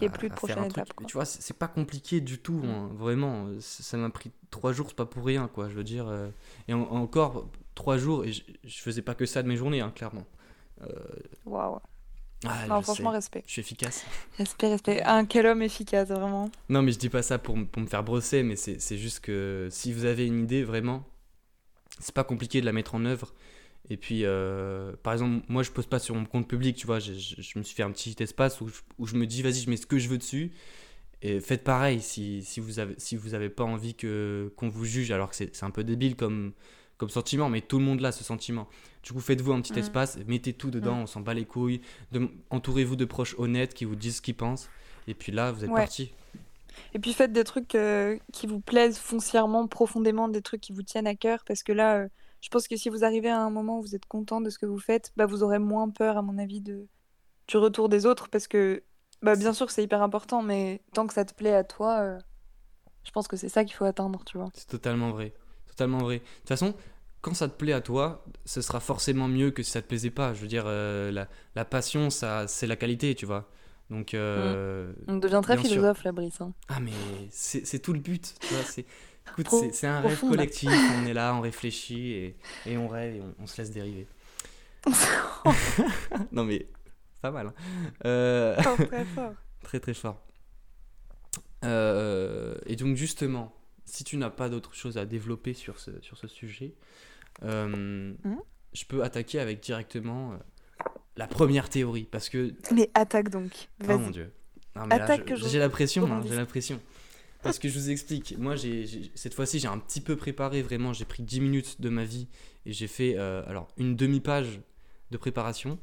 ait 0.00 0.06
à- 0.06 0.10
plus 0.10 0.28
de 0.28 0.34
prochaine 0.34 0.58
un 0.58 0.68
truc. 0.68 0.84
étape. 0.84 0.92
Quoi. 0.94 1.06
tu 1.06 1.14
vois, 1.14 1.24
c'est 1.24 1.58
pas 1.58 1.66
compliqué 1.68 2.20
du 2.20 2.38
tout, 2.38 2.62
hein, 2.64 2.90
vraiment. 2.94 3.48
C- 3.60 3.82
Ça 3.82 3.96
m'a 3.96 4.10
pris 4.10 4.30
trois 4.50 4.72
jours, 4.72 4.86
c'est 4.88 4.96
pas 4.96 5.06
pour 5.06 5.24
rien, 5.26 5.48
quoi. 5.48 5.68
Je 5.68 5.74
veux 5.74 5.84
dire, 5.84 6.06
euh, 6.06 6.28
et 6.68 6.74
en- 6.74 6.82
encore 6.82 7.50
trois 7.74 7.98
jours, 7.98 8.24
et 8.24 8.32
je, 8.32 8.42
je 8.64 8.78
faisais 8.80 9.02
pas 9.02 9.14
que 9.16 9.26
ça 9.26 9.42
de 9.42 9.48
mes 9.48 9.56
journées, 9.56 9.80
hein, 9.80 9.92
clairement. 9.94 10.26
Euh, 10.82 10.92
Waouh. 11.46 11.78
ah, 12.46 12.66
Non, 12.68 12.80
franchement, 12.82 13.10
sais, 13.10 13.16
respect. 13.16 13.42
je 13.46 13.52
suis 13.52 13.60
efficace. 13.60 14.04
Respect, 14.38 14.68
respect. 14.68 15.02
Un 15.02 15.24
quel 15.26 15.46
homme 15.46 15.62
efficace, 15.62 16.08
vraiment. 16.08 16.50
Non, 16.68 16.82
mais 16.82 16.92
je 16.92 16.98
dis 16.98 17.08
pas 17.10 17.22
ça 17.22 17.38
pour, 17.38 17.56
pour 17.66 17.82
me 17.82 17.86
faire 17.86 18.02
brosser, 18.04 18.42
mais 18.42 18.56
c'est 18.56 18.96
juste 18.98 19.20
que 19.20 19.68
si 19.70 19.92
vous 19.92 20.04
avez 20.06 20.26
une 20.26 20.44
idée, 20.44 20.64
vraiment, 20.64 21.04
c'est 21.98 22.14
pas 22.14 22.24
compliqué 22.24 22.60
de 22.60 22.66
la 22.66 22.72
mettre 22.72 22.94
en 22.94 23.04
œuvre. 23.04 23.34
Et 23.88 23.96
puis, 23.96 24.24
euh, 24.24 24.92
par 25.02 25.12
exemple, 25.14 25.44
moi, 25.48 25.62
je 25.62 25.70
pose 25.70 25.86
pas 25.86 25.98
sur 25.98 26.14
mon 26.14 26.24
compte 26.24 26.46
public, 26.48 26.76
tu 26.76 26.86
vois, 26.86 27.00
je, 27.00 27.12
je- 27.14 27.40
je 27.40 27.58
me 27.58 27.64
suis 27.64 27.74
fait 27.74 27.82
un 27.82 27.90
petit 27.90 28.14
espace 28.20 28.60
où 28.60 28.68
je, 28.68 28.80
où 28.98 29.06
je 29.06 29.16
me 29.16 29.26
dis, 29.26 29.42
vas-y, 29.42 29.54
je 29.62 29.70
mets 29.70 29.76
ce 29.76 29.86
que 29.86 29.98
je 29.98 30.08
veux 30.08 30.18
dessus. 30.18 30.52
Et 31.22 31.40
faites 31.40 31.64
pareil 31.64 32.00
si, 32.00 32.42
si 32.44 32.60
vous 32.60 32.78
avez 32.78 32.94
si 32.98 33.14
vous 33.16 33.34
avez 33.34 33.50
pas 33.50 33.64
envie 33.64 33.94
que 33.94 34.52
qu'on 34.56 34.68
vous 34.70 34.86
juge, 34.86 35.10
alors 35.10 35.28
que 35.30 35.36
c'est 35.36 35.54
c'est 35.54 35.64
un 35.66 35.70
peu 35.70 35.84
débile 35.84 36.16
comme, 36.16 36.52
comme 36.96 37.10
sentiment, 37.10 37.50
mais 37.50 37.60
tout 37.60 37.78
le 37.78 37.84
monde 37.84 38.02
a 38.04 38.12
ce 38.12 38.24
sentiment. 38.24 38.68
Du 39.02 39.12
coup, 39.12 39.20
faites-vous 39.20 39.52
un 39.52 39.60
petit 39.60 39.72
Mhm. 39.72 39.78
espace, 39.78 40.18
mettez 40.26 40.52
tout 40.52 40.70
dedans, 40.70 40.96
Mhm. 40.96 41.02
on 41.02 41.06
s'en 41.06 41.20
bat 41.20 41.34
les 41.34 41.44
couilles. 41.46 41.80
De- 42.12 42.28
Entourez-vous 42.50 42.96
de 42.96 43.04
proches 43.04 43.34
honnêtes 43.38 43.72
qui 43.74 43.84
vous 43.84 43.96
disent 43.96 44.16
ce 44.16 44.22
qu'ils 44.22 44.36
pensent. 44.36 44.68
Et 45.06 45.14
puis 45.14 45.32
là, 45.32 45.52
vous 45.52 45.64
êtes 45.64 45.70
Ouais. 45.70 45.76
parti. 45.82 46.12
Et 46.94 46.98
puis 46.98 47.12
faites 47.14 47.32
des 47.32 47.44
trucs 47.44 47.74
euh, 47.74 48.18
qui 48.32 48.46
vous 48.46 48.60
plaisent 48.60 48.98
foncièrement, 48.98 49.66
profondément, 49.66 50.28
des 50.28 50.42
trucs 50.42 50.60
qui 50.60 50.72
vous 50.72 50.82
tiennent 50.82 51.06
à 51.06 51.14
cœur, 51.14 51.42
parce 51.46 51.62
que 51.62 51.72
là, 51.72 51.96
euh, 51.96 52.08
je 52.40 52.48
pense 52.48 52.68
que 52.68 52.76
si 52.76 52.88
vous 52.88 53.04
arrivez 53.04 53.28
à 53.28 53.38
un 53.40 53.50
moment 53.50 53.78
où 53.78 53.82
vous 53.82 53.94
êtes 53.94 54.06
content 54.06 54.40
de 54.40 54.50
ce 54.50 54.58
que 54.58 54.66
vous 54.66 54.78
faites, 54.78 55.12
bah, 55.16 55.26
vous 55.26 55.42
aurez 55.42 55.58
moins 55.58 55.88
peur, 55.88 56.16
à 56.16 56.22
mon 56.22 56.38
avis, 56.38 56.60
de... 56.60 56.86
du 57.48 57.56
retour 57.56 57.88
des 57.88 58.06
autres, 58.06 58.28
parce 58.28 58.46
que, 58.48 58.82
bah, 59.22 59.34
bien 59.36 59.52
sûr, 59.52 59.70
c'est 59.70 59.82
hyper 59.82 60.02
important, 60.02 60.42
mais 60.42 60.80
tant 60.94 61.06
que 61.06 61.14
ça 61.14 61.24
te 61.24 61.34
plaît 61.34 61.54
à 61.54 61.64
toi, 61.64 62.00
euh, 62.00 62.18
je 63.04 63.10
pense 63.10 63.28
que 63.28 63.36
c'est 63.36 63.48
ça 63.48 63.64
qu'il 63.64 63.74
faut 63.74 63.84
atteindre, 63.84 64.22
tu 64.24 64.38
vois. 64.38 64.50
C'est 64.54 64.68
totalement 64.68 65.10
vrai. 65.10 65.32
Totalement 65.66 65.98
vrai. 65.98 66.18
De 66.18 66.22
toute 66.40 66.48
façon, 66.48 66.74
quand 67.22 67.34
ça 67.34 67.48
te 67.48 67.56
plaît 67.56 67.72
à 67.72 67.80
toi, 67.80 68.24
ce 68.46 68.62
sera 68.62 68.80
forcément 68.80 69.28
mieux 69.28 69.50
que 69.50 69.62
si 69.62 69.70
ça 69.70 69.82
te 69.82 69.86
plaisait 69.88 70.10
pas. 70.10 70.32
Je 70.34 70.40
veux 70.40 70.46
dire, 70.48 70.64
euh, 70.66 71.10
la, 71.12 71.28
la 71.54 71.64
passion, 71.64 72.10
ça, 72.10 72.46
c'est 72.48 72.66
la 72.66 72.76
qualité, 72.76 73.14
tu 73.14 73.26
vois. 73.26 73.48
Donc, 73.90 74.14
euh, 74.14 74.92
On 75.08 75.16
devient 75.16 75.40
très 75.42 75.54
bien 75.56 75.62
sûr. 75.64 75.72
philosophe, 75.72 76.04
là, 76.04 76.12
Brice. 76.12 76.40
hein. 76.40 76.52
Ah, 76.68 76.80
mais 76.80 76.92
c'est 77.30 77.80
tout 77.80 77.92
le 77.92 77.98
but. 78.00 78.34
Tu 78.40 78.54
vois, 78.54 78.62
c'est 78.64 78.86
écoute, 79.32 79.48
c'est- 79.48 79.86
un 79.86 80.00
rêve 80.00 80.20
collectif. 80.20 80.70
On 81.02 81.06
est 81.06 81.12
là, 81.14 81.34
on 81.34 81.40
réfléchit 81.40 82.12
et, 82.12 82.36
et 82.66 82.76
on 82.78 82.88
rêve 82.88 83.16
et 83.16 83.20
on, 83.20 83.34
on 83.40 83.46
se 83.46 83.60
laisse 83.60 83.70
dériver. 83.72 84.06
non, 86.32 86.44
mais 86.44 86.66
pas 87.20 87.30
mal. 87.30 87.48
hein. 87.48 87.54
Euh, 88.06 88.56
Fort, 88.62 88.76
très 88.76 89.04
fort. 89.04 89.32
très 89.62 89.80
très 89.80 89.94
fort. 89.94 90.22
Et 91.62 92.76
donc 92.76 92.96
justement, 92.96 93.54
si 93.84 94.04
tu 94.04 94.16
n'as 94.16 94.30
pas 94.30 94.48
d'autre 94.48 94.74
chose 94.74 94.96
à 94.98 95.04
développer 95.04 95.52
sur 95.54 95.78
ce, 95.78 95.90
sur 96.00 96.16
ce 96.16 96.28
sujet, 96.28 96.74
euh, 97.42 98.14
Mhm. 98.24 98.38
je 98.72 98.84
peux 98.84 99.02
attaquer 99.02 99.40
avec 99.40 99.60
directement 99.60 100.32
euh, 100.32 100.36
la 101.16 101.26
première 101.26 101.68
théorie. 101.68 102.04
Parce 102.10 102.28
que 102.28 102.52
Mais 102.74 102.90
attaque 102.94 103.28
donc. 103.30 103.68
Oh 103.88 103.98
mon 103.98 104.10
dieu. 104.10 104.32
J'ai 105.48 105.58
la 105.58 105.68
pression, 105.68 106.10
hein, 106.12 106.22
j'ai 106.26 106.36
la 106.36 106.46
pression. 106.46 106.80
Parce 107.42 107.58
que 107.58 107.68
je 107.70 107.78
vous 107.78 107.90
explique, 107.90 108.36
moi 108.38 108.54
j'ai 108.54 108.86
j'ai- 108.86 109.10
cette 109.14 109.32
fois-ci 109.34 109.58
j'ai 109.58 109.68
un 109.68 109.78
petit 109.78 110.02
peu 110.02 110.14
préparé 110.14 110.60
vraiment, 110.62 110.92
j'ai 110.92 111.06
pris 111.06 111.22
10 111.22 111.40
minutes 111.40 111.80
de 111.80 111.88
ma 111.88 112.04
vie 112.04 112.28
et 112.66 112.72
j'ai 112.72 112.86
fait 112.86 113.14
euh, 113.16 113.42
alors 113.46 113.68
une 113.78 113.96
demi-page 113.96 114.60
de 115.10 115.16
préparation 115.16 115.78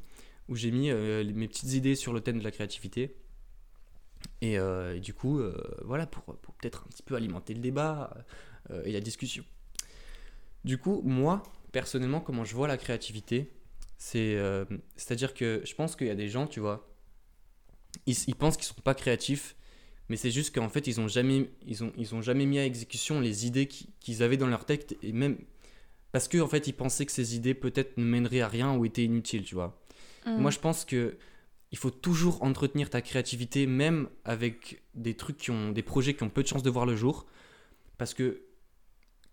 où 0.48 0.54
j'ai 0.54 0.70
mis 0.70 0.90
mes 0.90 1.48
petites 1.48 1.72
idées 1.74 1.96
sur 1.96 2.12
le 2.12 2.20
thème 2.20 2.38
de 2.38 2.44
la 2.44 2.50
créativité. 2.52 3.16
Et, 4.40 4.54
et 4.54 5.00
du 5.00 5.12
coup, 5.14 5.40
voilà, 5.84 6.06
pour, 6.06 6.22
pour 6.24 6.54
peut-être 6.54 6.84
un 6.86 6.88
petit 6.90 7.02
peu 7.02 7.16
alimenter 7.16 7.52
le 7.54 7.60
débat 7.60 8.16
et 8.84 8.92
la 8.92 9.00
discussion. 9.00 9.44
Du 10.68 10.76
coup, 10.76 11.00
moi, 11.02 11.42
personnellement, 11.72 12.20
comment 12.20 12.44
je 12.44 12.54
vois 12.54 12.68
la 12.68 12.76
créativité, 12.76 13.50
c'est, 13.96 14.36
euh, 14.36 14.66
c'est-à-dire 14.96 15.32
que 15.32 15.62
je 15.64 15.74
pense 15.74 15.96
qu'il 15.96 16.08
y 16.08 16.10
a 16.10 16.14
des 16.14 16.28
gens, 16.28 16.46
tu 16.46 16.60
vois, 16.60 16.94
ils, 18.04 18.14
ils 18.26 18.34
pensent 18.34 18.58
qu'ils 18.58 18.66
sont 18.66 18.82
pas 18.82 18.94
créatifs, 18.94 19.56
mais 20.10 20.16
c'est 20.16 20.30
juste 20.30 20.54
qu'en 20.54 20.68
fait, 20.68 20.86
ils 20.86 21.00
ont 21.00 21.08
jamais, 21.08 21.50
ils 21.66 21.84
ont, 21.84 21.92
ils 21.96 22.14
ont 22.14 22.20
jamais 22.20 22.44
mis 22.44 22.58
à 22.58 22.66
exécution 22.66 23.18
les 23.18 23.46
idées 23.46 23.66
qui- 23.66 23.94
qu'ils 23.98 24.22
avaient 24.22 24.36
dans 24.36 24.46
leur 24.46 24.66
tête, 24.66 24.94
et 25.02 25.12
même 25.12 25.38
parce 26.12 26.28
qu'en 26.28 26.40
en 26.40 26.48
fait, 26.48 26.66
ils 26.66 26.74
pensaient 26.74 27.06
que 27.06 27.12
ces 27.12 27.34
idées 27.34 27.54
peut-être 27.54 27.96
ne 27.96 28.04
mèneraient 28.04 28.42
à 28.42 28.48
rien 28.48 28.76
ou 28.76 28.84
étaient 28.84 29.04
inutiles, 29.04 29.44
tu 29.44 29.54
vois. 29.54 29.82
Mm. 30.26 30.36
Moi, 30.36 30.50
je 30.50 30.58
pense 30.58 30.84
que 30.84 31.16
il 31.72 31.78
faut 31.78 31.90
toujours 31.90 32.42
entretenir 32.42 32.90
ta 32.90 33.00
créativité, 33.00 33.66
même 33.66 34.10
avec 34.26 34.82
des 34.94 35.14
trucs 35.14 35.38
qui 35.38 35.50
ont, 35.50 35.72
des 35.72 35.82
projets 35.82 36.12
qui 36.12 36.24
ont 36.24 36.28
peu 36.28 36.42
de 36.42 36.48
chances 36.48 36.62
de 36.62 36.68
voir 36.68 36.84
le 36.84 36.94
jour, 36.94 37.24
parce 37.96 38.12
que 38.12 38.42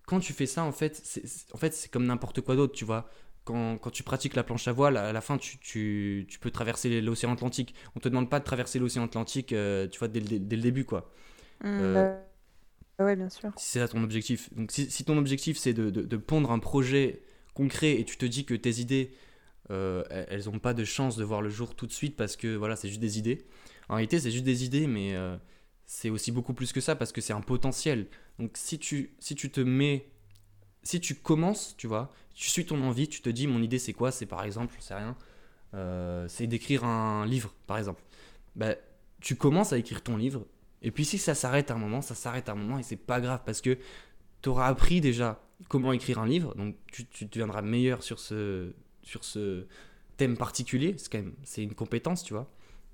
quand 0.08 0.20
tu 0.20 0.34
fais 0.34 0.46
ça, 0.46 0.64
en 0.64 0.72
fait, 0.72 1.00
c'est, 1.04 1.24
en 1.54 1.58
fait, 1.58 1.90
comme 1.92 2.06
n'importe 2.06 2.42
quoi 2.42 2.56
d'autre, 2.56 2.74
tu 2.74 2.86
vois. 2.86 3.10
Quand, 3.44 3.78
quand 3.78 3.92
tu 3.92 4.04
pratiques 4.04 4.36
la 4.36 4.44
planche 4.44 4.68
à 4.68 4.72
voile, 4.74 4.98
à 4.98 5.14
la 5.14 5.22
fin, 5.22 5.38
tu, 5.38 5.60
tu, 5.60 6.26
tu 6.30 6.40
peux 6.40 6.52
traverser 6.52 7.02
l'océan 7.02 7.34
Atlantique. 7.34 7.76
On 7.96 8.00
te 8.00 8.10
demande 8.10 8.30
pas 8.30 8.40
de 8.40 8.46
traverser 8.46 8.80
l'océan 8.80 9.04
Atlantique, 9.06 9.54
euh, 9.54 9.88
tu 9.88 10.00
vois, 10.00 10.08
dès, 10.08 10.20
le- 10.20 10.40
dès 10.40 10.56
le 10.56 10.62
début, 10.64 10.86
quoi. 10.86 11.12
Mm, 11.64 11.68
Euh, 11.82 11.94
bah, 11.94 12.26
ouais, 13.00 13.16
bien 13.16 13.30
sûr. 13.30 13.54
Si 13.58 13.70
c'est 13.72 13.80
ça 13.80 13.88
ton 13.88 14.04
objectif. 14.04 14.54
Donc 14.54 14.72
si, 14.72 14.90
si 14.92 15.04
ton 15.06 15.18
objectif 15.18 15.58
c'est 15.58 15.74
de, 15.74 15.90
de- 15.90 16.02
de 16.02 16.18
pondre 16.18 16.52
un 16.52 16.60
projet 16.60 17.22
concret 17.54 18.00
et 18.00 18.06
tu 18.06 18.18
te 18.18 18.26
dis 18.26 18.46
que 18.46 18.54
tes 18.54 18.80
idées, 18.82 19.14
euh, 19.72 20.04
elles- 20.10 20.46
n'ont 20.46 20.60
pas 20.60 20.74
de 20.74 20.84
chance 20.86 21.18
de 21.18 21.24
voir 21.26 21.42
le 21.42 21.50
jour 21.50 21.76
tout 21.76 21.88
de 21.88 21.94
suite 21.94 22.16
parce 22.18 22.36
que 22.38 22.56
voilà, 22.56 22.76
c'est 22.76 22.90
juste 22.90 23.02
des 23.02 23.20
idées. 23.20 23.46
En 23.90 23.96
réalité, 23.96 24.20
c'est 24.20 24.32
juste 24.32 24.46
des 24.46 24.66
idées, 24.66 24.88
mais 24.88 25.16
c'est 25.86 26.10
aussi 26.10 26.32
beaucoup 26.32 26.54
plus 26.54 26.74
que 26.74 26.82
ça 26.82 26.96
parce 26.96 27.12
que 27.14 27.22
c'est 27.22 27.34
un 27.34 27.42
potentiel. 27.42 28.08
Donc 28.40 28.52
si 28.56 28.80
tu, 28.80 29.16
si 29.20 29.36
tu 29.36 29.50
te 29.50 29.62
mets, 29.62 30.10
si 30.84 31.00
tu 31.00 31.16
commences, 31.16 31.76
tu 31.78 31.88
vois, 31.88 32.12
tu 32.34 32.50
suis 32.50 32.66
ton 32.66 32.82
envie, 32.84 33.08
tu 33.08 33.22
te 33.22 33.30
dis 33.30 33.48
mon 33.48 33.62
idée 33.62 33.80
c'est 33.80 33.94
quoi? 33.94 34.12
C'est 34.12 34.26
par 34.26 34.44
exemple, 34.44 34.76
je 34.78 34.84
sais 34.84 34.96
rien, 34.96 35.16
euh, 35.74 36.28
c'est 36.28 36.48
d'écrire 36.48 36.84
un 36.84 37.26
livre, 37.26 37.54
par 37.68 37.78
exemple. 37.78 38.02
Bah, 38.56 38.76
tu 39.22 39.36
commences 39.36 39.74
à 39.74 39.78
écrire 39.78 40.04
ton 40.04 40.18
livre, 40.18 40.46
et 40.82 40.92
puis 40.92 41.06
si 41.06 41.18
ça 41.18 41.34
s'arrête 41.34 41.72
à 41.72 41.76
un 41.76 41.78
moment, 41.78 42.02
ça 42.02 42.16
s'arrête 42.16 42.50
à 42.50 42.52
un 42.52 42.56
moment, 42.56 42.78
et 42.78 42.84
c'est 42.84 42.96
pas 42.96 43.22
grave, 43.22 43.42
parce 43.46 43.62
que 43.62 43.78
tu 44.42 44.50
auras 44.50 44.68
appris 44.68 45.02
déjà 45.02 45.42
comment 45.70 45.94
écrire 45.94 46.20
un 46.20 46.28
livre, 46.28 46.54
donc 46.56 46.76
tu, 46.92 47.26
deviendras 47.26 47.62
meilleur 47.62 48.04
sur 48.04 48.20
ce, 48.20 48.74
sur 49.02 49.24
ce 49.24 49.66
thème 50.18 50.38
particulier, 50.38 50.96
c'est 50.98 51.12
quand 51.12 51.20
même 51.20 51.34
c'est 51.44 51.64
une 51.64 51.74
compétence, 51.74 52.24
tu 52.24 52.34
vois. 52.34 52.50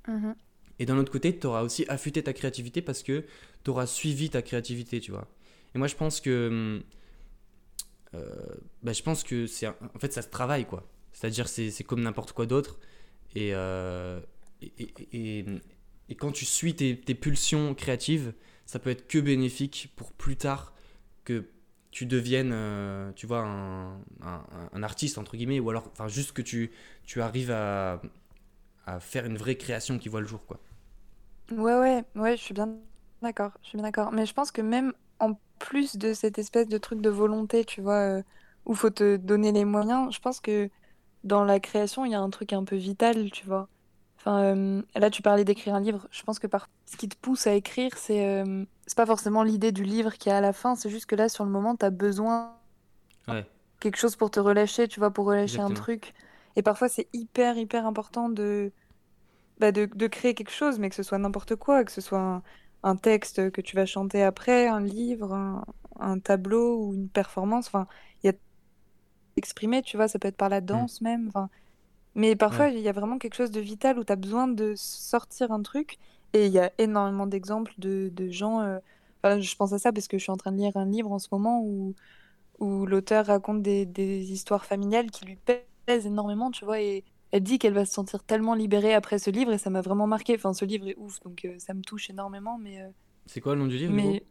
Mhm. 0.07 0.35
Et 0.81 0.85
d'un 0.87 0.97
autre 0.97 1.11
côté, 1.13 1.37
tu 1.39 1.47
auras 1.47 1.63
aussi 1.63 1.85
affûté 1.89 2.23
ta 2.23 2.33
créativité 2.33 2.81
parce 2.81 3.03
que 3.03 3.25
tu 3.63 3.69
auras 3.71 3.85
suivi 3.87 4.29
ta 4.31 4.41
créativité, 4.41 4.99
tu 5.01 5.11
vois. 5.11 5.27
Et 5.75 5.79
moi, 5.79 5.87
je 5.87 5.95
pense 5.95 6.21
que. 6.21 6.49
hum, 6.49 6.83
euh, 8.13 8.27
bah, 8.83 8.93
je 8.93 9.01
pense 9.03 9.23
que 9.23 9.47
c'est. 9.47 9.67
En 9.67 9.99
fait, 9.99 10.13
ça 10.13 10.21
se 10.21 10.29
travaille, 10.29 10.65
quoi. 10.65 10.87
C'est-à-dire, 11.13 11.47
c'est 11.47 11.83
comme 11.83 12.01
n'importe 12.01 12.33
quoi 12.33 12.45
d'autre. 12.45 12.79
Et, 13.35 13.51
euh, 13.53 14.19
et, 14.61 14.73
et- 15.13 15.45
et- 16.09 16.15
quand 16.15 16.31
tu 16.31 16.45
suis 16.45 16.75
tes, 16.75 16.99
tes 16.99 17.15
pulsions 17.15 17.73
créatives, 17.75 18.33
ça 18.65 18.79
peut 18.79 18.89
être 18.89 19.07
que 19.07 19.17
bénéfique 19.19 19.93
pour 19.95 20.11
plus 20.13 20.35
tard 20.37 20.73
que 21.25 21.45
tu 21.91 22.05
deviennes, 22.05 22.51
euh, 22.53 23.11
tu 23.13 23.27
vois, 23.27 23.39
un, 23.41 23.95
un- 24.21 24.45
un 24.73 24.83
artiste, 24.83 25.17
entre 25.17 25.37
guillemets, 25.37 25.59
ou 25.59 25.69
alors, 25.69 25.89
enfin, 25.93 26.07
juste 26.09 26.33
que 26.33 26.41
tu, 26.41 26.71
tu 27.05 27.21
arrives 27.21 27.51
à, 27.51 28.01
à 28.85 28.99
faire 28.99 29.25
une 29.25 29.37
vraie 29.37 29.57
création 29.57 29.99
qui 29.99 30.09
voit 30.09 30.21
le 30.21 30.27
jour, 30.27 30.45
quoi. 30.45 30.59
Ouais, 31.51 31.75
ouais, 31.77 32.03
ouais, 32.15 32.37
je 32.37 32.41
suis 32.41 32.53
bien 32.53 32.79
d'accord, 33.21 33.51
je 33.61 33.69
suis 33.69 33.77
bien 33.77 33.83
d'accord. 33.83 34.11
Mais 34.11 34.25
je 34.25 34.33
pense 34.33 34.51
que 34.51 34.61
même 34.61 34.93
en 35.19 35.33
plus 35.59 35.97
de 35.97 36.13
cette 36.13 36.37
espèce 36.39 36.67
de 36.67 36.77
truc 36.77 37.01
de 37.01 37.09
volonté, 37.09 37.65
tu 37.65 37.81
vois, 37.81 38.19
euh, 38.19 38.23
où 38.65 38.73
faut 38.73 38.89
te 38.89 39.17
donner 39.17 39.51
les 39.51 39.65
moyens, 39.65 40.13
je 40.13 40.19
pense 40.19 40.39
que 40.39 40.69
dans 41.23 41.45
la 41.45 41.59
création, 41.61 42.05
il 42.05 42.11
y 42.11 42.15
a 42.15 42.21
un 42.21 42.29
truc 42.31 42.53
un 42.53 42.65
peu 42.65 42.75
vital, 42.77 43.31
tu 43.31 43.45
vois. 43.47 43.69
Enfin, 44.17 44.55
euh, 44.57 44.83
là, 44.95 45.09
tu 45.11 45.21
parlais 45.23 45.45
d'écrire 45.45 45.75
un 45.75 45.81
livre. 45.81 46.07
Je 46.11 46.23
pense 46.23 46.39
que 46.39 46.47
par... 46.47 46.69
ce 46.85 46.97
qui 46.97 47.09
te 47.09 47.17
pousse 47.17 47.47
à 47.47 47.53
écrire, 47.55 47.97
c'est 47.97 48.27
euh, 48.27 48.65
c'est 48.87 48.97
pas 48.97 49.07
forcément 49.07 49.43
l'idée 49.43 49.71
du 49.73 49.83
livre 49.85 50.13
qui 50.17 50.29
est 50.29 50.33
à 50.33 50.41
la 50.41 50.53
fin, 50.53 50.75
c'est 50.75 50.89
juste 50.89 51.07
que 51.07 51.15
là, 51.15 51.29
sur 51.29 51.45
le 51.45 51.51
moment, 51.51 51.75
t'as 51.77 51.91
besoin 51.91 52.59
Ouais. 53.27 53.45
quelque 53.79 53.97
chose 53.97 54.15
pour 54.15 54.31
te 54.31 54.39
relâcher, 54.39 54.87
tu 54.87 54.99
vois, 54.99 55.11
pour 55.11 55.25
relâcher 55.25 55.61
un 55.61 55.73
truc. 55.73 56.13
Et 56.55 56.61
parfois, 56.63 56.89
c'est 56.89 57.09
hyper, 57.13 57.57
hyper 57.57 57.85
important 57.85 58.29
de, 58.29 58.71
bah, 59.61 59.73
de, 59.73 59.87
de 59.87 60.07
créer 60.07 60.35
quelque 60.35 60.51
chose, 60.51 60.79
mais 60.79 60.89
que 60.89 60.95
ce 60.97 61.03
soit 61.03 61.19
n'importe 61.19 61.55
quoi, 61.57 61.85
que 61.85 61.93
ce 61.93 62.01
soit 62.01 62.19
un, 62.21 62.43
un 62.83 62.97
texte 62.97 63.51
que 63.51 63.61
tu 63.61 63.77
vas 63.77 63.87
chanter 63.87 64.23
après, 64.23 64.67
un 64.67 64.81
livre, 64.81 65.33
un, 65.33 65.65
un 66.01 66.19
tableau 66.19 66.77
ou 66.87 66.95
une 66.95 67.09
performance. 67.09 67.67
Enfin, 67.69 67.87
il 68.23 68.27
y 68.27 68.31
a 68.31 68.33
exprimer, 69.37 69.81
tu 69.81 69.97
vois, 69.97 70.07
ça 70.07 70.19
peut 70.19 70.27
être 70.27 70.37
par 70.37 70.49
la 70.49 70.61
danse 70.61 71.01
même. 71.01 71.27
Enfin, 71.29 71.49
mais 72.15 72.35
parfois, 72.37 72.69
il 72.69 72.79
y 72.79 72.89
a 72.89 72.93
vraiment 72.93 73.17
quelque 73.19 73.35
chose 73.35 73.51
de 73.51 73.61
vital 73.61 73.99
où 73.99 74.03
tu 74.05 74.13
as 74.13 74.15
besoin 74.17 74.47
de 74.49 74.73
sortir 74.77 75.51
un 75.51 75.61
truc. 75.63 75.97
Et 76.33 76.47
il 76.47 76.53
y 76.53 76.59
a 76.59 76.71
énormément 76.79 77.27
d'exemples 77.27 77.73
de, 77.79 78.09
de 78.13 78.29
gens. 78.31 78.61
euh, 78.61 78.79
enfin, 79.23 79.39
je 79.41 79.55
pense 79.55 79.73
à 79.73 79.79
ça 79.79 79.93
parce 79.93 80.07
que 80.09 80.17
je 80.17 80.23
suis 80.23 80.31
en 80.33 80.37
train 80.37 80.51
de 80.53 80.57
lire 80.57 80.77
un 80.77 80.85
livre 80.87 81.11
en 81.11 81.19
ce 81.19 81.29
moment 81.31 81.61
où, 81.63 81.95
où 82.59 82.85
l'auteur 82.85 83.27
raconte 83.27 83.61
des, 83.63 83.85
des 83.85 84.31
histoires 84.33 84.65
familiales 84.65 85.11
qui 85.11 85.25
lui 85.25 85.37
pèsent 85.37 86.07
énormément, 86.07 86.51
tu 86.51 86.65
vois. 86.65 86.81
Et 86.81 87.05
elle 87.31 87.43
dit 87.43 87.59
qu'elle 87.59 87.73
va 87.73 87.85
se 87.85 87.93
sentir 87.93 88.23
tellement 88.23 88.53
libérée 88.55 88.93
après 88.93 89.19
ce 89.19 89.29
livre 89.29 89.51
et 89.53 89.57
ça 89.57 89.69
m'a 89.69 89.81
vraiment 89.81 90.07
marqué. 90.07 90.35
Enfin, 90.35 90.53
ce 90.53 90.65
livre 90.65 90.87
est 90.87 90.95
ouf, 90.97 91.19
donc 91.21 91.45
euh, 91.45 91.55
ça 91.59 91.73
me 91.73 91.81
touche 91.81 92.09
énormément. 92.09 92.57
Mais, 92.57 92.81
euh, 92.81 92.87
C'est 93.25 93.41
quoi 93.41 93.53
le 93.55 93.61
nom 93.61 93.67
du 93.67 93.77
livre 93.77 93.93
mais 93.93 94.23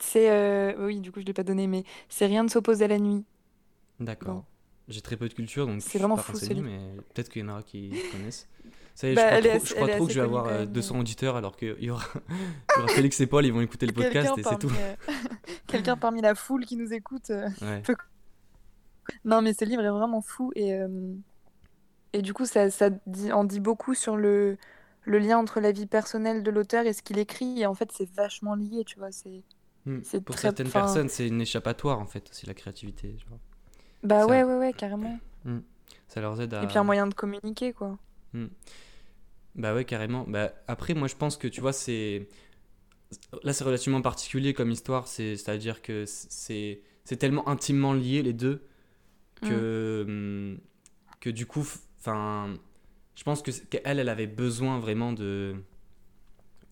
c'est. 0.00 0.30
euh, 0.30 0.86
Oui, 0.86 1.00
du 1.00 1.12
coup, 1.12 1.20
je 1.20 1.24
l'ai 1.26 1.32
pas 1.32 1.44
donné, 1.44 1.66
mais 1.66 1.84
c'est 2.08 2.26
Rien 2.26 2.42
ne 2.42 2.48
s'oppose 2.48 2.82
à 2.82 2.88
la 2.88 2.98
nuit. 2.98 3.24
D'accord. 4.00 4.44
J'ai 4.88 5.00
très 5.00 5.16
peu 5.16 5.28
de 5.28 5.34
culture, 5.34 5.66
donc 5.66 5.80
C'est 5.80 5.98
vraiment 5.98 6.16
pas 6.16 6.22
fou, 6.22 6.36
ce 6.36 6.52
livre. 6.52 6.66
mais 6.68 6.78
peut-être 7.14 7.30
qu'il 7.30 7.42
y 7.42 7.44
en 7.48 7.56
a 7.56 7.62
qui 7.62 7.90
connaissent. 8.12 8.48
Ça 8.96 9.08
y 9.08 9.14
Bah, 9.14 9.40
je 9.40 9.48
crois 9.48 9.48
trop, 9.48 9.56
assez- 9.56 9.66
je 9.66 9.74
crois 9.74 9.84
elle 9.88 9.90
est 9.90 9.96
trop 9.96 10.06
que 10.06 10.12
je 10.12 10.18
vais 10.20 10.24
avoir 10.24 10.44
même, 10.46 10.66
200 10.66 10.94
mais- 10.94 11.00
auditeurs 11.00 11.36
alors 11.36 11.56
qu'il 11.56 11.76
y 11.82 11.90
aura, 11.90 12.04
il 12.28 12.78
y 12.78 12.82
aura 12.82 12.88
Félix 12.88 13.20
et 13.20 13.26
Paul, 13.26 13.44
ils 13.46 13.52
vont 13.52 13.60
écouter 13.60 13.86
le 13.86 13.92
podcast 13.92 14.32
et 14.36 14.42
c'est 14.44 14.58
tout. 14.58 14.70
Quelqu'un 15.66 15.96
parmi 15.96 16.20
la 16.20 16.34
foule 16.36 16.64
qui 16.66 16.76
nous 16.76 16.92
écoute. 16.92 17.32
Non, 19.24 19.42
mais 19.42 19.52
ce 19.52 19.64
livre 19.64 19.82
est 19.82 19.90
vraiment 19.90 20.20
fou 20.22 20.52
et, 20.54 20.78
et 22.14 22.22
du 22.22 22.32
coup, 22.32 22.46
ça, 22.46 22.70
ça 22.70 22.88
dit, 23.06 23.30
en 23.32 23.44
dit 23.44 23.60
beaucoup 23.60 23.94
sur 23.94 24.16
le, 24.16 24.56
le 25.04 25.18
lien 25.18 25.36
entre 25.36 25.60
la 25.60 25.72
vie 25.72 25.86
personnelle 25.86 26.42
de 26.42 26.50
l'auteur 26.50 26.86
et 26.86 26.92
ce 26.94 27.02
qu'il 27.02 27.18
écrit. 27.18 27.60
Et 27.60 27.66
en 27.66 27.74
fait, 27.74 27.90
c'est 27.92 28.08
vachement 28.10 28.54
lié, 28.54 28.84
tu 28.86 28.98
vois. 28.98 29.12
C'est... 29.12 29.42
Hmm. 29.84 30.00
Pour 30.24 30.36
très- 30.36 30.48
certaines 30.48 30.70
personnes, 30.70 31.08
c'est 31.10 31.28
une 31.28 31.42
échappatoire 31.42 31.98
en 31.98 32.06
fait, 32.06 32.30
aussi 32.30 32.46
la 32.46 32.54
créativité. 32.54 33.16
Bah 34.02 34.24
ouais, 34.24 34.42
ouais, 34.42 34.56
ouais, 34.56 34.72
carrément. 34.72 35.18
Ça 36.08 36.20
leur 36.22 36.40
aide 36.40 36.54
à. 36.54 36.62
Et 36.62 36.66
puis 36.66 36.78
un 36.78 36.84
moyen 36.84 37.06
de 37.06 37.14
communiquer, 37.14 37.72
quoi. 37.74 37.98
Bah 39.54 39.74
ouais, 39.74 39.84
carrément. 39.84 40.24
Bah, 40.26 40.52
après, 40.68 40.94
moi 40.94 41.06
je 41.08 41.16
pense 41.16 41.36
que 41.36 41.48
tu 41.48 41.60
vois, 41.60 41.72
c'est. 41.72 42.28
Là, 43.42 43.52
c'est 43.52 43.64
relativement 43.64 44.00
particulier 44.02 44.54
comme 44.54 44.70
histoire, 44.70 45.06
c'est- 45.06 45.36
c'est-à-dire 45.36 45.82
que 45.82 46.04
c'est 46.06 46.80
c'est 47.04 47.16
tellement 47.16 47.46
intimement 47.48 47.92
lié 47.92 48.22
les 48.22 48.32
deux 48.32 48.66
que, 49.42 50.56
que 51.20 51.28
du 51.30 51.44
coup, 51.46 51.64
enfin, 52.04 52.54
je 53.14 53.22
pense 53.22 53.40
que 53.42 53.50
qu'elle, 53.50 53.98
elle 53.98 54.08
avait 54.08 54.26
besoin 54.26 54.78
vraiment 54.78 55.12
de, 55.12 55.56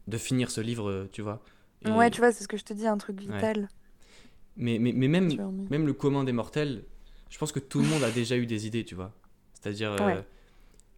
de 0.06 0.18
finir 0.18 0.50
ce 0.50 0.60
livre, 0.60 1.08
tu 1.12 1.22
vois. 1.22 1.42
Et- 1.84 1.90
Ouais, 1.90 2.10
tu 2.10 2.20
vois, 2.20 2.32
c'est 2.32 2.44
ce 2.44 2.48
que 2.48 2.56
je 2.58 2.64
te 2.64 2.74
dis, 2.74 2.86
un 2.86 2.98
truc 2.98 3.18
vital. 3.18 3.68
mais, 4.56 4.78
mais, 4.78 4.92
mais 4.92 5.08
même, 5.08 5.30
même 5.70 5.86
le 5.86 5.92
commun 5.94 6.24
des 6.24 6.32
mortels, 6.32 6.84
je 7.30 7.38
pense 7.38 7.50
que 7.52 7.60
tout 7.60 7.78
le 7.80 7.86
monde 7.88 8.04
a 8.04 8.10
déjà 8.10 8.36
eu 8.36 8.46
des 8.46 8.66
idées, 8.66 8.84
tu 8.84 8.94
vois. 8.94 9.12
C'est-à-dire, 9.54 9.92
euh, 9.92 10.20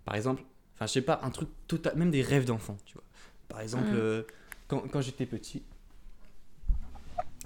par 0.05 0.16
exemple, 0.16 0.42
Enfin, 0.77 0.87
je 0.87 0.92
sais 0.92 1.03
pas, 1.03 1.20
un 1.23 1.31
truc 1.31 1.49
total, 1.68 1.94
même 1.97 2.11
des 2.11 2.20
rêves 2.20 2.47
d'enfant, 2.47 2.77
tu 2.85 2.94
vois. 2.94 3.05
Par 3.49 3.61
exemple, 3.61 3.92
Mm. 3.92 3.97
euh, 3.97 4.23
quand, 4.66 4.81
quand 4.90 5.01
j'étais 5.01 5.25
petit, 5.25 5.62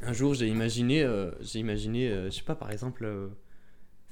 un 0.00 0.14
jour 0.14 0.32
j'ai 0.32 0.48
imaginé, 0.48 1.02
euh, 1.02 1.30
j'ai 1.42 1.58
imaginé, 1.58 2.08
je 2.08 2.30
sais 2.30 2.42
pas, 2.42 2.54
par 2.54 2.70
exemple, 2.70 3.04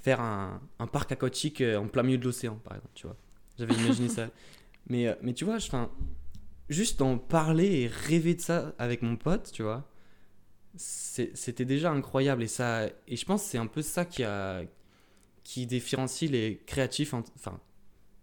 faire 0.06 0.20
un, 0.20 0.60
un 0.78 0.86
parc 0.86 1.10
aquatique 1.10 1.60
euh, 1.60 1.76
en 1.78 1.88
plein 1.88 2.04
milieu 2.04 2.16
de 2.18 2.24
l'océan, 2.24 2.54
par 2.62 2.74
exemple, 2.76 2.92
tu 2.94 3.08
vois. 3.08 3.16
J'avais 3.58 3.74
imaginé 3.74 4.08
ça. 4.08 4.30
Mais, 4.88 5.08
euh, 5.08 5.14
mais 5.20 5.34
tu 5.34 5.44
vois, 5.44 5.56
enfin, 5.56 5.90
juste 6.68 7.02
en 7.02 7.18
parler 7.18 7.80
et 7.80 7.86
rêver 7.88 8.34
de 8.36 8.40
ça 8.40 8.72
avec 8.78 9.02
mon 9.02 9.16
pote, 9.16 9.50
tu 9.52 9.64
vois, 9.64 9.90
c'était 10.76 11.64
déjà 11.64 11.90
incroyable. 11.90 12.44
Et, 12.44 12.46
ça, 12.46 12.86
et 13.08 13.16
je 13.16 13.24
pense 13.24 13.42
que 13.42 13.48
c'est 13.50 13.58
un 13.58 13.66
peu 13.66 13.82
ça 13.82 14.04
qui, 14.04 14.22
a, 14.22 14.62
qui 15.42 15.66
différencie 15.66 16.30
les 16.30 16.62
créatifs. 16.66 17.14
en- 17.14 17.24
Enfin, 17.34 17.58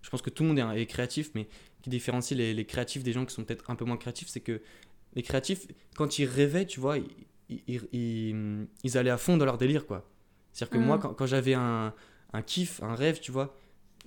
je 0.02 0.10
pense 0.10 0.22
que 0.22 0.30
tout 0.30 0.44
le 0.44 0.50
monde 0.54 0.60
est, 0.60 0.82
est 0.82 0.86
créatif, 0.86 1.32
mais 1.36 1.50
qui 1.82 1.90
différencie 1.90 2.38
les, 2.38 2.54
les 2.54 2.66
créatifs 2.66 3.04
des 3.04 3.12
gens 3.12 3.26
qui 3.26 3.34
sont 3.36 3.44
peut-être 3.44 3.70
un 3.70 3.76
peu 3.76 3.84
moins 3.84 3.98
créatifs, 3.98 4.30
c'est 4.30 4.40
que 4.40 4.62
les 5.16 5.22
créatifs, 5.24 5.68
quand 5.98 6.18
ils 6.18 6.26
rêvaient, 6.26 6.66
tu 6.66 6.80
vois, 6.80 6.98
ils, 6.98 7.10
ils, 7.68 7.82
ils- 7.92 8.68
ils 8.86 8.98
allaient 8.98 9.10
à 9.10 9.18
fond 9.18 9.36
dans 9.36 9.46
leur 9.46 9.58
délire, 9.58 9.86
quoi. 9.86 10.10
C'est-à-dire 10.54 10.72
que 10.72 10.78
moi, 10.80 11.00
quand, 11.00 11.14
quand 11.16 11.26
j'avais 11.26 11.56
un, 11.56 11.94
un 12.34 12.42
kiff, 12.44 12.82
un 12.84 12.96
rêve, 12.96 13.20
tu 13.22 13.32
vois, 13.32 13.56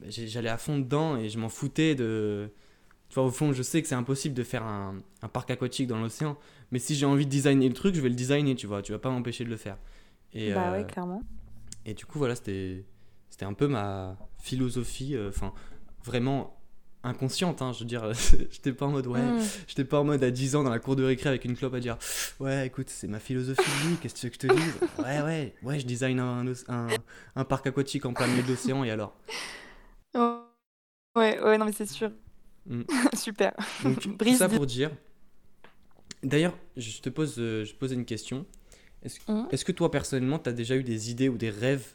j'ai- 0.08 0.28
j'allais 0.28 0.48
à 0.50 0.58
fond 0.58 0.78
dedans 0.78 1.16
et 1.18 1.28
je 1.28 1.38
m'en 1.38 1.48
foutais 1.50 1.94
de... 1.94 2.50
Tu 3.08 3.14
vois, 3.16 3.24
au 3.24 3.30
fond, 3.30 3.52
je 3.52 3.62
sais 3.62 3.82
que 3.82 3.88
c'est 3.88 3.94
impossible 3.94 4.34
de 4.34 4.42
faire 4.44 4.64
un, 4.64 4.96
un 5.22 5.28
parc 5.28 5.50
aquatique 5.50 5.86
dans 5.88 6.00
l'océan, 6.00 6.38
mais 6.72 6.78
si 6.80 6.94
j'ai 6.96 7.06
envie 7.06 7.26
de 7.26 7.30
designer 7.30 7.68
le 7.68 7.74
truc, 7.74 7.94
je 7.94 8.00
vais 8.00 8.08
le 8.08 8.16
designer, 8.16 8.56
tu 8.56 8.66
vois, 8.66 8.82
tu 8.82 8.92
vas 8.92 8.98
pas 8.98 9.10
m'empêcher 9.10 9.44
de 9.44 9.50
le 9.50 9.56
faire. 9.56 9.78
Et, 10.34 10.52
Bah 10.52 10.70
euh, 10.70 10.72
ouais, 10.72 10.84
clairement. 10.86 11.22
et 11.84 11.94
du 11.94 12.04
coup, 12.06 12.18
voilà, 12.18 12.34
c'était 12.34 12.84
c'était 13.30 13.44
un 13.44 13.54
peu 13.54 13.68
ma 13.68 14.16
philosophie, 14.38 15.14
euh, 15.16 15.28
enfin, 15.28 15.52
vraiment 16.04 16.58
inconsciente, 17.06 17.62
hein, 17.62 17.72
je 17.72 17.80
veux 17.80 17.84
dire, 17.86 18.12
j'étais 18.50 18.72
pas 18.72 18.86
en 18.86 18.90
mode, 18.90 19.06
ouais, 19.06 19.20
Mm. 19.20 19.40
j'étais 19.68 19.84
pas 19.84 20.00
en 20.00 20.04
mode 20.04 20.22
à 20.24 20.30
10 20.30 20.56
ans 20.56 20.62
dans 20.64 20.70
la 20.70 20.78
cour 20.78 20.96
de 20.96 21.04
récré 21.04 21.28
avec 21.28 21.44
une 21.44 21.56
clope 21.56 21.74
à 21.74 21.80
dire, 21.80 21.96
ouais, 22.40 22.66
écoute, 22.66 22.88
c'est 22.90 23.08
ma 23.08 23.20
philosophie 23.20 23.62
de 23.62 23.88
vie, 23.88 23.96
qu'est-ce 24.00 24.14
que 24.14 24.20
tu 24.20 24.26
veux 24.26 24.30
que 24.30 24.36
je 24.42 24.48
te 24.48 24.52
dise? 24.52 25.04
Ouais, 25.04 25.20
ouais, 25.22 25.54
ouais, 25.62 25.78
je 25.80 25.86
design 25.86 26.20
un, 26.20 26.44
un, 26.68 26.86
un 27.36 27.44
parc 27.44 27.66
aquatique 27.66 28.04
en 28.06 28.12
plein 28.12 28.26
milieu 28.26 28.42
de 28.42 28.48
l'océan, 28.48 28.84
et 28.84 28.90
alors? 28.90 29.16
Oh. 30.14 30.42
Ouais, 31.16 31.40
ouais, 31.42 31.56
non, 31.56 31.64
mais 31.64 31.72
c'est 31.72 31.86
sûr. 31.86 32.10
Mm. 32.66 32.82
Super. 33.16 33.54
Donc, 33.82 34.00
tout 34.18 34.34
ça 34.34 34.48
pour 34.48 34.66
dire. 34.66 34.90
D'ailleurs, 36.22 36.56
je 36.76 37.00
te 37.00 37.08
pose, 37.08 37.36
euh, 37.38 37.64
je 37.64 37.72
te 37.72 37.78
posais 37.78 37.94
une 37.94 38.04
question. 38.04 38.46
Est-ce 39.02 39.20
est-ce 39.50 39.64
que 39.64 39.72
toi, 39.72 39.90
personnellement, 39.90 40.38
tu 40.38 40.48
as 40.48 40.52
déjà 40.52 40.76
eu 40.76 40.82
des 40.82 41.10
idées 41.10 41.28
ou 41.28 41.38
des 41.38 41.50
rêves 41.50 41.86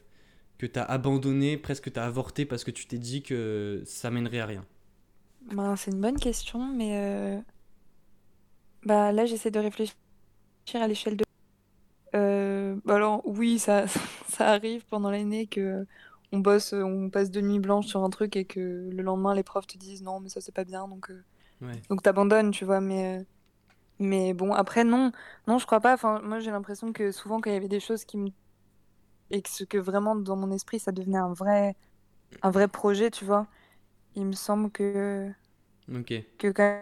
que 0.57 0.65
tu 0.65 0.79
as 0.79 0.83
abandonnés, 0.83 1.57
presque 1.57 1.91
tu 1.91 1.99
as 1.99 2.05
avorté 2.05 2.45
parce 2.45 2.63
que 2.63 2.71
tu 2.71 2.85
t'es 2.85 2.99
dit 2.99 3.23
que 3.23 3.81
ça 3.85 4.11
mènerait 4.11 4.39
à 4.39 4.45
rien? 4.45 4.65
Ben, 5.41 5.75
c'est 5.75 5.91
une 5.91 6.01
bonne 6.01 6.19
question, 6.19 6.65
mais 6.65 6.97
euh, 6.97 7.41
bah, 8.83 9.11
là, 9.11 9.25
j'essaie 9.25 9.51
de 9.51 9.59
réfléchir 9.59 9.95
à 10.75 10.87
l'échelle 10.87 11.17
de... 11.17 11.23
Euh, 12.15 12.75
bah 12.85 12.95
alors, 12.95 13.21
oui, 13.25 13.59
ça, 13.59 13.85
ça 14.29 14.49
arrive 14.49 14.85
pendant 14.87 15.11
l'année 15.11 15.47
que 15.47 15.85
on 16.31 16.39
bosse, 16.39 16.73
on 16.73 17.09
passe 17.09 17.31
de 17.31 17.41
nuit 17.41 17.59
blanche 17.59 17.87
sur 17.87 18.03
un 18.03 18.09
truc 18.09 18.35
et 18.35 18.45
que 18.45 18.59
le 18.91 19.03
lendemain, 19.03 19.35
les 19.35 19.43
profs 19.43 19.67
te 19.67 19.77
disent 19.77 20.03
non, 20.03 20.19
mais 20.19 20.29
ça, 20.29 20.41
c'est 20.41 20.53
pas 20.53 20.63
bien, 20.65 20.87
donc, 20.87 21.09
euh, 21.11 21.23
Ouais. 21.61 21.81
donc 21.89 22.03
t'abandonnes, 22.03 22.51
tu 22.51 22.65
vois, 22.65 22.81
mais, 22.81 23.25
mais 23.99 24.33
bon, 24.33 24.53
après, 24.53 24.83
non, 24.85 25.11
non, 25.47 25.59
je 25.59 25.65
crois 25.67 25.81
pas. 25.81 25.93
Enfin, 25.95 26.21
moi, 26.23 26.39
j'ai 26.39 26.51
l'impression 26.51 26.93
que 26.93 27.11
souvent, 27.11 27.41
quand 27.41 27.49
il 27.51 27.53
y 27.53 27.57
avait 27.57 27.67
des 27.69 27.79
choses 27.81 28.05
qui 28.05 28.17
me... 28.17 28.29
et 29.29 29.41
que, 29.41 29.63
que 29.65 29.77
vraiment, 29.77 30.15
dans 30.15 30.35
mon 30.35 30.51
esprit, 30.51 30.79
ça 30.79 30.91
devenait 30.91 31.17
un 31.17 31.33
vrai, 31.33 31.75
un 32.43 32.51
vrai 32.51 32.67
projet, 32.69 33.11
tu 33.11 33.25
vois, 33.25 33.47
il 34.15 34.25
me 34.25 34.33
semble 34.33 34.71
que 34.71 35.31
Ok. 35.91 36.11
que 36.37 36.47
quand 36.51 36.81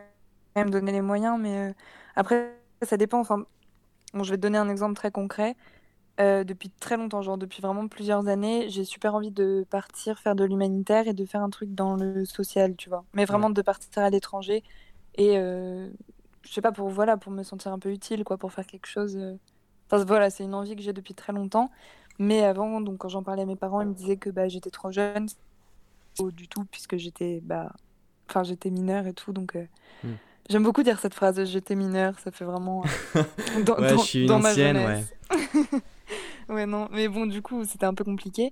même 0.55 0.69
donner 0.69 0.91
les 0.91 1.01
moyens, 1.01 1.39
mais 1.39 1.69
euh, 1.69 1.73
après, 2.15 2.55
ça 2.83 2.97
dépend. 2.97 3.19
Enfin, 3.19 3.45
bon, 4.13 4.23
je 4.23 4.31
vais 4.31 4.37
te 4.37 4.41
donner 4.43 4.57
un 4.57 4.69
exemple 4.69 4.95
très 4.95 5.11
concret. 5.11 5.55
Euh, 6.21 6.43
depuis 6.45 6.69
très 6.71 6.97
longtemps, 6.97 7.21
genre 7.23 7.37
depuis 7.39 7.61
vraiment 7.61 7.87
plusieurs 7.89 8.27
années, 8.29 8.69
j'ai 8.69 8.85
super 8.85 9.15
envie 9.15 9.31
de 9.31 9.65
partir 9.69 10.19
faire 10.19 10.35
de 10.35 10.45
l'humanitaire 10.45 11.07
et 11.07 11.13
de 11.13 11.25
faire 11.25 11.41
un 11.43 11.49
truc 11.49 11.75
dans 11.75 11.95
le 11.95 12.25
social, 12.25 12.75
tu 12.77 12.89
vois. 12.89 13.05
Mais 13.13 13.25
vraiment 13.25 13.49
de 13.51 13.61
partir 13.63 14.03
à 14.03 14.09
l'étranger 14.11 14.63
et 15.15 15.37
euh, 15.39 15.89
je 16.43 16.53
sais 16.53 16.61
pas 16.61 16.71
pour 16.73 16.89
voilà 16.89 17.17
pour 17.17 17.31
me 17.31 17.43
sentir 17.43 17.73
un 17.73 17.79
peu 17.79 17.91
utile 17.91 18.23
quoi, 18.25 18.37
pour 18.37 18.53
faire 18.53 18.65
quelque 18.67 18.87
chose. 18.87 19.17
euh. 19.17 19.35
Enfin 19.91 20.03
voilà, 20.05 20.29
c'est 20.29 20.43
une 20.45 20.53
envie 20.55 20.75
que 20.75 20.81
j'ai 20.83 20.93
depuis 20.93 21.15
très 21.15 21.33
longtemps. 21.33 21.71
Mais 22.19 22.43
avant, 22.43 22.81
donc 22.81 22.99
quand 22.99 23.09
j'en 23.09 23.23
parlais 23.23 23.43
à 23.43 23.45
mes 23.45 23.55
parents, 23.55 23.81
ils 23.81 23.87
me 23.87 23.93
disaient 23.93 24.17
que 24.17 24.29
bah, 24.29 24.47
j'étais 24.49 24.69
trop 24.71 24.91
jeune, 24.91 25.27
Du 26.31 26.47
tout 26.47 26.65
puisque 26.71 26.97
j'étais 26.97 27.39
bah, 27.43 27.71
enfin 28.29 28.43
j'étais 28.43 28.69
mineure 28.69 29.07
et 29.07 29.13
tout, 29.13 29.33
donc. 29.33 29.55
euh, 29.55 29.65
Hmm. 30.03 30.13
J'aime 30.49 30.63
beaucoup 30.63 30.81
dire 30.81 30.99
cette 30.99 31.13
phrase, 31.13 31.43
j'étais 31.45 31.75
mineure, 31.75 32.17
ça 32.19 32.31
fait 32.31 32.45
vraiment 32.45 32.83
euh, 33.15 33.23
dans, 33.65 33.75
Ouais, 33.77 33.91
dans- 33.91 33.97
je 34.01 34.03
suis 34.07 34.21
une 34.21 34.27
dans 34.27 34.39
ma 34.39 34.53
jeunesse. 34.53 35.13
ouais, 36.49 36.65
non, 36.65 36.87
mais 36.91 37.07
bon, 37.07 37.25
du 37.25 37.41
coup, 37.41 37.63
c'était 37.65 37.85
un 37.85 37.93
peu 37.93 38.03
compliqué. 38.03 38.51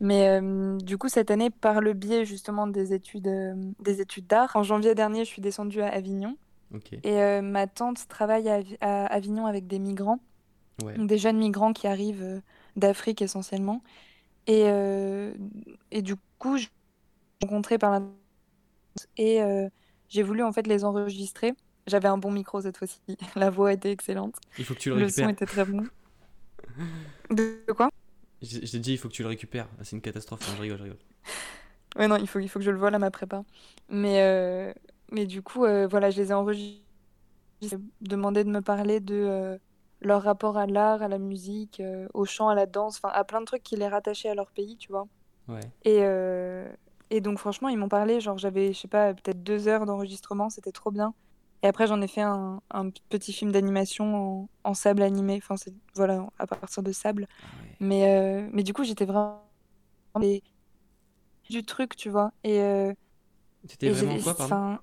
Mais 0.00 0.28
euh, 0.28 0.76
du 0.78 0.98
coup, 0.98 1.08
cette 1.08 1.30
année, 1.30 1.50
par 1.50 1.80
le 1.80 1.92
biais 1.92 2.24
justement 2.24 2.66
des 2.66 2.92
études, 2.92 3.26
euh, 3.28 3.54
des 3.80 4.00
études 4.00 4.26
d'art, 4.26 4.54
en 4.56 4.62
janvier 4.62 4.94
dernier, 4.94 5.20
je 5.24 5.30
suis 5.30 5.42
descendue 5.42 5.80
à 5.80 5.88
Avignon. 5.88 6.36
Et 7.02 7.40
ma 7.40 7.66
tante 7.66 8.06
travaille 8.08 8.48
à, 8.48 8.56
Avi- 8.60 8.76
à 8.82 9.06
Avignon 9.06 9.46
avec 9.46 9.66
des 9.66 9.78
migrants, 9.78 10.20
Ouais. 10.84 10.94
des 10.98 11.16
jeunes 11.18 11.38
migrants 11.38 11.72
qui 11.72 11.86
arrivent 11.86 12.42
d'Afrique 12.76 13.22
essentiellement. 13.22 13.82
Et, 14.46 14.66
et 15.90 16.02
du 16.02 16.14
coup, 16.38 16.58
je 16.58 16.66
rencontrés 17.42 17.78
par 17.78 17.92
la 17.92 18.02
et 19.16 19.42
euh, 19.42 19.68
j'ai 20.08 20.22
voulu 20.22 20.42
en 20.42 20.52
fait 20.52 20.66
les 20.66 20.84
enregistrer. 20.84 21.54
J'avais 21.86 22.08
un 22.08 22.18
bon 22.18 22.30
micro 22.30 22.60
cette 22.60 22.76
fois-ci, 22.76 23.00
la 23.36 23.50
voix 23.50 23.72
était 23.72 23.92
excellente, 23.92 24.36
Il 24.58 24.64
faut 24.64 24.74
que 24.74 24.80
tu 24.80 24.90
le 24.90 24.96
le 24.96 25.08
son 25.08 25.26
récupères. 25.26 25.30
était 25.30 25.46
très 25.46 25.64
bon. 25.64 25.84
De 27.30 27.72
quoi? 27.72 27.90
J'ai 28.42 28.64
j'ai 28.66 28.78
dit, 28.78 28.92
il 28.92 28.98
faut 28.98 29.08
que 29.08 29.14
tu 29.14 29.22
le 29.22 29.28
récupères. 29.28 29.68
C'est 29.82 29.96
une 29.96 30.02
catastrophe. 30.02 30.46
Non, 30.48 30.54
je 30.56 30.62
rigole, 30.62 30.78
je 30.78 30.82
rigole. 30.84 30.98
Ouais, 31.96 32.08
non, 32.08 32.16
il 32.16 32.28
faut, 32.28 32.38
il 32.38 32.48
faut 32.48 32.58
que 32.58 32.64
je 32.64 32.70
le 32.70 32.78
voie 32.78 32.90
là, 32.90 32.98
ma 32.98 33.10
prépa. 33.10 33.42
Mais, 33.88 34.22
euh, 34.22 34.72
mais 35.10 35.26
du 35.26 35.42
coup, 35.42 35.64
euh, 35.64 35.86
voilà, 35.86 36.10
je 36.10 36.20
les 36.20 36.30
ai 36.30 36.34
enregistrés. 36.34 36.82
Demandé 38.00 38.44
de 38.44 38.50
me 38.50 38.60
parler 38.60 39.00
de 39.00 39.16
euh, 39.16 39.58
leur 40.00 40.22
rapport 40.22 40.56
à 40.56 40.66
l'art, 40.66 41.02
à 41.02 41.08
la 41.08 41.18
musique, 41.18 41.82
au 42.14 42.24
chant, 42.24 42.48
à 42.48 42.54
la 42.54 42.66
danse, 42.66 42.98
enfin 42.98 43.12
à 43.12 43.24
plein 43.24 43.40
de 43.40 43.46
trucs 43.46 43.64
qui 43.64 43.76
les 43.76 43.88
rattachaient 43.88 44.28
à 44.28 44.34
leur 44.34 44.52
pays, 44.52 44.76
tu 44.76 44.92
vois. 44.92 45.08
Ouais. 45.48 45.60
Et, 45.84 46.02
et 47.10 47.20
donc, 47.20 47.38
franchement, 47.38 47.68
ils 47.68 47.78
m'ont 47.78 47.88
parlé. 47.88 48.20
Genre, 48.20 48.38
j'avais, 48.38 48.72
je 48.72 48.80
sais 48.80 48.88
pas, 48.88 49.14
peut-être 49.14 49.42
deux 49.42 49.68
heures 49.68 49.86
d'enregistrement, 49.86 50.50
c'était 50.50 50.72
trop 50.72 50.90
bien. 50.90 51.14
Et 51.62 51.66
après, 51.68 51.86
j'en 51.86 52.00
ai 52.02 52.08
fait 52.08 52.22
un, 52.22 52.60
un 52.70 52.90
petit 53.08 53.32
film 53.32 53.52
d'animation 53.52 54.16
en, 54.44 54.50
en 54.64 54.74
sable 54.74 55.02
animé. 55.02 55.36
Enfin, 55.42 55.56
c'est, 55.56 55.74
voilà, 55.96 56.26
à 56.38 56.46
partir 56.46 56.82
de 56.82 56.92
sable. 56.92 57.26
Ah 57.42 57.56
ouais. 57.58 57.76
Mais, 57.80 58.16
euh, 58.18 58.48
mais 58.52 58.62
du 58.64 58.72
coup, 58.74 58.84
j'étais 58.84 59.06
vraiment 59.06 59.42
des- 60.20 60.42
du 61.50 61.64
truc, 61.64 61.96
tu 61.96 62.10
vois. 62.10 62.32
Et, 62.44 62.60
euh, 62.60 62.92
vraiment 63.82 64.16
j'ai- 64.16 64.22
quoi, 64.22 64.34
pardon? 64.34 64.54
enfin, 64.56 64.82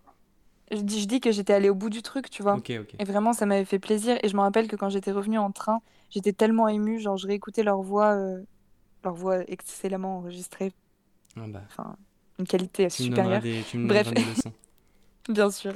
je 0.72 0.82
dis, 0.82 1.02
je 1.02 1.08
dis 1.08 1.20
que 1.22 1.32
j'étais 1.32 1.54
allée 1.54 1.70
au 1.70 1.76
bout 1.76 1.90
du 1.90 2.02
truc, 2.02 2.30
tu 2.30 2.44
vois. 2.44 2.62
Et 3.00 3.06
vraiment, 3.06 3.34
ça 3.34 3.46
m'avait 3.46 3.66
fait 3.66 3.80
plaisir. 3.80 4.18
Et 4.24 4.30
je 4.30 4.36
me 4.38 4.42
rappelle 4.42 4.68
que 4.68 4.76
quand 4.76 4.90
j'étais 4.90 5.12
revenue 5.12 5.40
en 5.40 5.52
train, 5.52 5.82
j'étais 6.10 6.34
tellement 6.34 6.68
émue. 6.68 7.00
Genre, 7.00 7.18
je 7.18 7.28
réécoutais 7.28 7.64
leur 7.64 7.82
voix, 7.82 8.16
euh, 8.16 8.44
leur 9.04 9.16
voix 9.16 9.42
excellemment 9.50 10.18
enregistrée. 10.20 10.74
Ah 11.38 11.48
bah, 11.48 11.64
Enfin, 11.70 11.98
une 12.39 12.48
qualité 12.48 12.89
tu 12.91 13.04
supérieure, 13.04 13.41
des, 13.41 13.63
tu 13.63 13.78
me 13.78 13.88
Bref. 13.88 14.12
bien 15.30 15.50
sûr. 15.52 15.74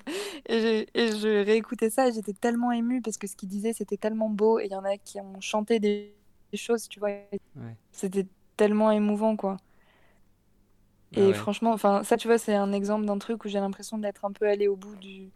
Et, 0.48 0.60
j'ai- 0.62 0.90
et 0.94 1.08
je 1.18 1.44
réécoutais 1.46 1.90
ça 1.90 2.08
et 2.08 2.12
j'étais 2.14 2.34
tellement 2.34 2.72
émue 2.72 3.02
parce 3.02 3.18
que 3.18 3.28
ce 3.28 3.36
qu'ils 3.36 3.50
disaient, 3.50 3.74
c'était 3.74 3.98
tellement 3.98 4.30
beau. 4.30 4.60
Et 4.60 4.66
il 4.66 4.72
y 4.72 4.76
en 4.76 4.84
a 4.86 4.98
qui 4.98 5.20
ont 5.20 5.40
chanté 5.42 5.80
des, 5.80 6.16
des 6.52 6.58
choses, 6.58 6.88
tu 6.90 7.00
vois. 7.00 7.12
Ouais. 7.56 7.78
C'était 7.92 8.28
tellement 8.58 8.92
émouvant, 8.92 9.36
quoi. 9.38 9.58
Ah 11.16 11.28
Et 11.28 11.34
ouais. 11.34 11.44
franchement, 11.44 11.72
enfin, 11.74 12.04
ça, 12.04 12.18
tu 12.18 12.28
vois, 12.28 12.38
c'est 12.38 12.54
un 12.56 12.72
exemple 12.72 13.06
d'un 13.06 13.18
truc 13.18 13.44
où 13.46 13.48
j'ai 13.50 13.60
l'impression 13.60 13.98
d'être 13.98 14.26
un 14.26 14.32
peu 14.32 14.48
allée 14.48 14.68
au 14.68 14.76
bout 14.76 14.96
du, 14.96 15.32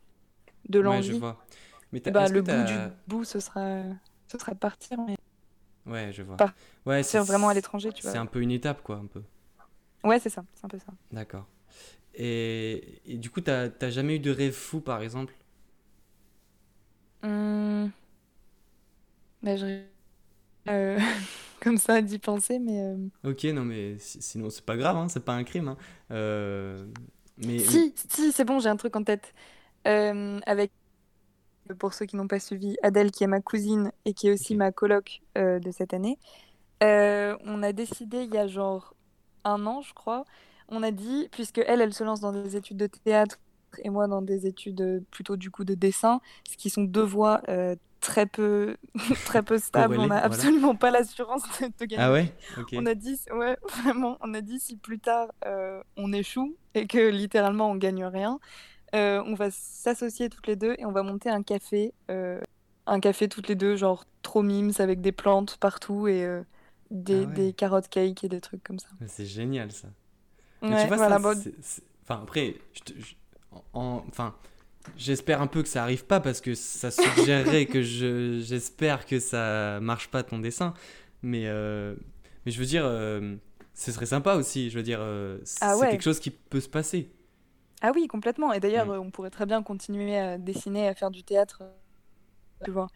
de 0.70 0.80
Ouais, 0.82 1.02
je 1.02 1.14
l'envie. 1.14 1.14
vois. 1.14 1.46
Mais 1.92 2.02
bah, 2.12 2.30
le 2.30 2.42
bout 2.44 2.64
du 2.64 2.80
bout, 3.08 3.26
ce 3.26 3.40
sera, 3.40 3.84
ce 4.32 4.38
sera 4.40 4.54
de 4.54 4.60
partir, 4.60 5.00
mais 5.02 5.18
Ouais, 5.86 6.12
je 6.14 6.22
vois. 6.24 6.38
Partir 6.38 6.56
Ouais, 6.86 7.04
c'est 7.04 7.20
vraiment 7.24 7.50
à 7.50 7.54
l'étranger, 7.56 7.92
tu 7.92 8.04
C'est 8.04 8.08
vois. 8.08 8.20
un 8.20 8.26
peu 8.28 8.42
une 8.42 8.52
étape, 8.52 8.84
quoi, 8.84 8.98
un 8.98 9.08
peu. 9.08 9.24
Ouais, 10.04 10.20
c'est 10.20 10.30
ça, 10.30 10.44
c'est 10.54 10.66
un 10.66 10.70
peu 10.70 10.80
ça. 10.80 10.94
D'accord. 11.12 11.48
Et, 12.16 13.02
et 13.08 13.18
du 13.18 13.30
coup, 13.32 13.42
t'as 13.42 13.70
t'as 13.70 13.90
jamais 13.92 14.18
eu 14.18 14.20
de 14.20 14.32
rêve 14.32 14.54
fou, 14.54 14.82
par 14.82 15.02
exemple? 15.04 15.34
Hum... 17.24 17.94
Bah, 19.42 19.56
je... 19.58 19.84
euh, 20.70 21.00
comme 21.62 21.78
ça 21.78 22.02
d'y 22.02 22.20
penser, 22.20 22.60
mais 22.60 22.82
euh, 22.82 22.98
Ok, 23.24 23.46
non, 23.46 23.64
mais 23.64 23.98
si- 24.00 24.22
sinon, 24.22 24.50
c'est 24.50 24.66
pas 24.66 24.76
grave, 24.76 24.98
hein, 24.98 25.08
c'est 25.08 25.24
pas 25.24 25.34
un 25.34 25.44
crime. 25.46 25.70
hein. 25.70 25.78
Euh, 26.12 26.86
mais, 27.38 27.66
si, 27.66 27.94
si, 28.10 28.32
c'est 28.32 28.46
bon, 28.46 28.60
j'ai 28.60 28.70
un 28.70 28.76
truc 28.78 28.96
en 28.96 29.04
tête. 29.04 29.34
Euh, 29.88 30.40
avec, 30.46 30.74
pour 31.80 31.94
ceux 31.94 32.06
qui 32.06 32.16
n'ont 32.16 32.28
pas 32.28 32.40
suivi, 32.40 32.76
Adèle, 32.84 33.12
qui 33.12 33.24
est 33.24 33.28
ma 33.28 33.42
cousine 33.42 33.92
et 34.06 34.14
qui 34.14 34.28
est 34.28 34.32
aussi 34.34 34.56
ma 34.56 34.72
coloc 34.72 35.22
de 35.36 35.72
cette 35.72 35.94
année, 35.94 36.18
on 36.82 37.64
a 37.64 37.74
décidé 37.74 38.24
il 38.24 38.34
y 38.34 38.38
a 38.38 38.48
genre 38.48 38.93
un 39.44 39.66
an, 39.66 39.82
je 39.82 39.94
crois. 39.94 40.26
on 40.70 40.84
a 40.84 40.92
dit, 40.92 41.28
puisque 41.32 41.60
elle, 41.60 41.82
elle 41.82 41.94
se 41.94 42.04
lance 42.04 42.20
dans 42.20 42.32
des 42.32 42.56
études 42.56 42.78
de 42.78 42.88
théâtre 42.88 43.38
et 43.80 43.90
moi 43.90 44.08
dans 44.08 44.22
des 44.22 44.46
études 44.46 44.82
euh, 44.82 45.00
plutôt 45.12 45.36
du 45.36 45.52
coup 45.52 45.64
de 45.64 45.74
dessin, 45.74 46.22
ce 46.50 46.58
qui 46.58 46.70
sont 46.70 46.84
deux 46.84 47.04
voies 47.04 47.42
euh, 47.50 47.76
très 48.00 48.26
peu, 48.26 48.78
très 49.26 49.44
peu 49.44 49.58
stables. 49.58 49.98
on 49.98 50.08
n'a 50.08 50.24
absolument 50.24 50.76
pas 50.76 50.92
l'assurance 50.92 51.44
de, 51.62 51.86
gagner. 51.86 52.04
Ah 52.04 52.12
ouais? 52.12 52.34
On 52.74 52.86
a 52.86 52.94
dit, 52.94 53.20
ouais, 53.34 53.58
vraiment, 53.84 54.18
on 54.22 54.34
a 54.34 54.42
dit 54.42 54.60
si 54.60 54.76
plus 54.76 55.00
tard 55.00 55.30
euh, 55.46 55.82
on 55.98 56.14
échoue 56.14 56.56
et 56.76 56.88
que 56.88 57.10
littéralement 57.10 57.72
on 57.72 57.76
gagne 57.76 58.06
rien, 58.06 58.40
on 58.94 59.34
va 59.34 59.50
s'associer 59.50 60.30
toutes 60.30 60.48
les 60.48 60.56
deux 60.56 60.76
et 60.78 60.86
on 60.86 60.92
va 60.92 61.02
monter 61.02 61.30
un 61.30 61.42
café, 61.42 61.94
un 62.10 63.00
café 63.00 63.28
toutes 63.28 63.48
les 63.48 63.56
deux, 63.56 63.76
genre 63.76 64.06
trop 64.22 64.44
mimes 64.44 64.72
avec 64.78 65.02
des 65.02 65.12
plantes 65.12 65.58
partout 65.58 66.08
et 66.08 66.28
des, 66.94 67.24
ah 67.24 67.26
des 67.26 67.54
carottes 67.54 67.90
cake 67.90 68.24
et 68.24 68.30
des 68.30 68.40
trucs 68.40 68.64
comme 68.64 68.80
ça. 68.80 68.88
C'est 69.08 69.26
génial 69.26 69.72
ça. 69.72 69.90
Ouais, 70.62 70.82
tu 70.82 70.88
vois, 70.88 70.98
voilà, 70.98 71.20
Enfin, 72.06 72.22
après, 72.22 72.56
je, 72.74 73.14
enfin, 73.74 74.36
j'espère 74.98 75.42
un 75.42 75.48
peu 75.48 75.64
que 75.64 75.70
ça 75.70 75.84
arrive 75.84 76.06
pas 76.06 76.20
parce 76.20 76.42
que 76.42 76.54
ça 76.54 76.92
suggérerait 76.92 77.66
que 77.66 77.82
je, 77.82 78.40
j'espère 78.40 79.06
que 79.06 79.20
ça 79.20 79.80
marche 79.82 80.10
pas 80.10 80.24
ton 80.24 80.40
dessin. 80.40 80.74
Mais, 81.22 81.48
euh, 81.48 81.96
mais 82.46 82.52
je 82.52 82.60
veux 82.60 82.66
dire, 82.66 82.84
euh, 82.86 83.36
ce 83.74 83.92
serait 83.92 84.06
sympa 84.06 84.36
aussi. 84.36 84.70
Je 84.70 84.78
veux 84.78 84.84
dire, 84.84 85.00
euh, 85.02 85.40
ah 85.62 85.76
c'est 85.80 85.90
quelque 85.90 86.04
chose 86.04 86.20
qui 86.20 86.30
peut 86.30 86.60
se 86.60 86.70
passer. 86.70 87.10
Ah 87.82 87.92
oui, 87.96 88.08
complètement. 88.08 88.54
Et 88.54 88.60
d'ailleurs, 88.60 88.90
on 88.90 89.10
pourrait 89.10 89.30
très 89.30 89.46
bien 89.46 89.64
continuer 89.64 90.18
à 90.18 90.38
dessiner, 90.38 90.88
à 90.88 90.94
faire 90.94 91.12
du 91.12 91.24
théâtre. 91.24 91.64
Tu 92.64 92.72
vois. 92.72 92.88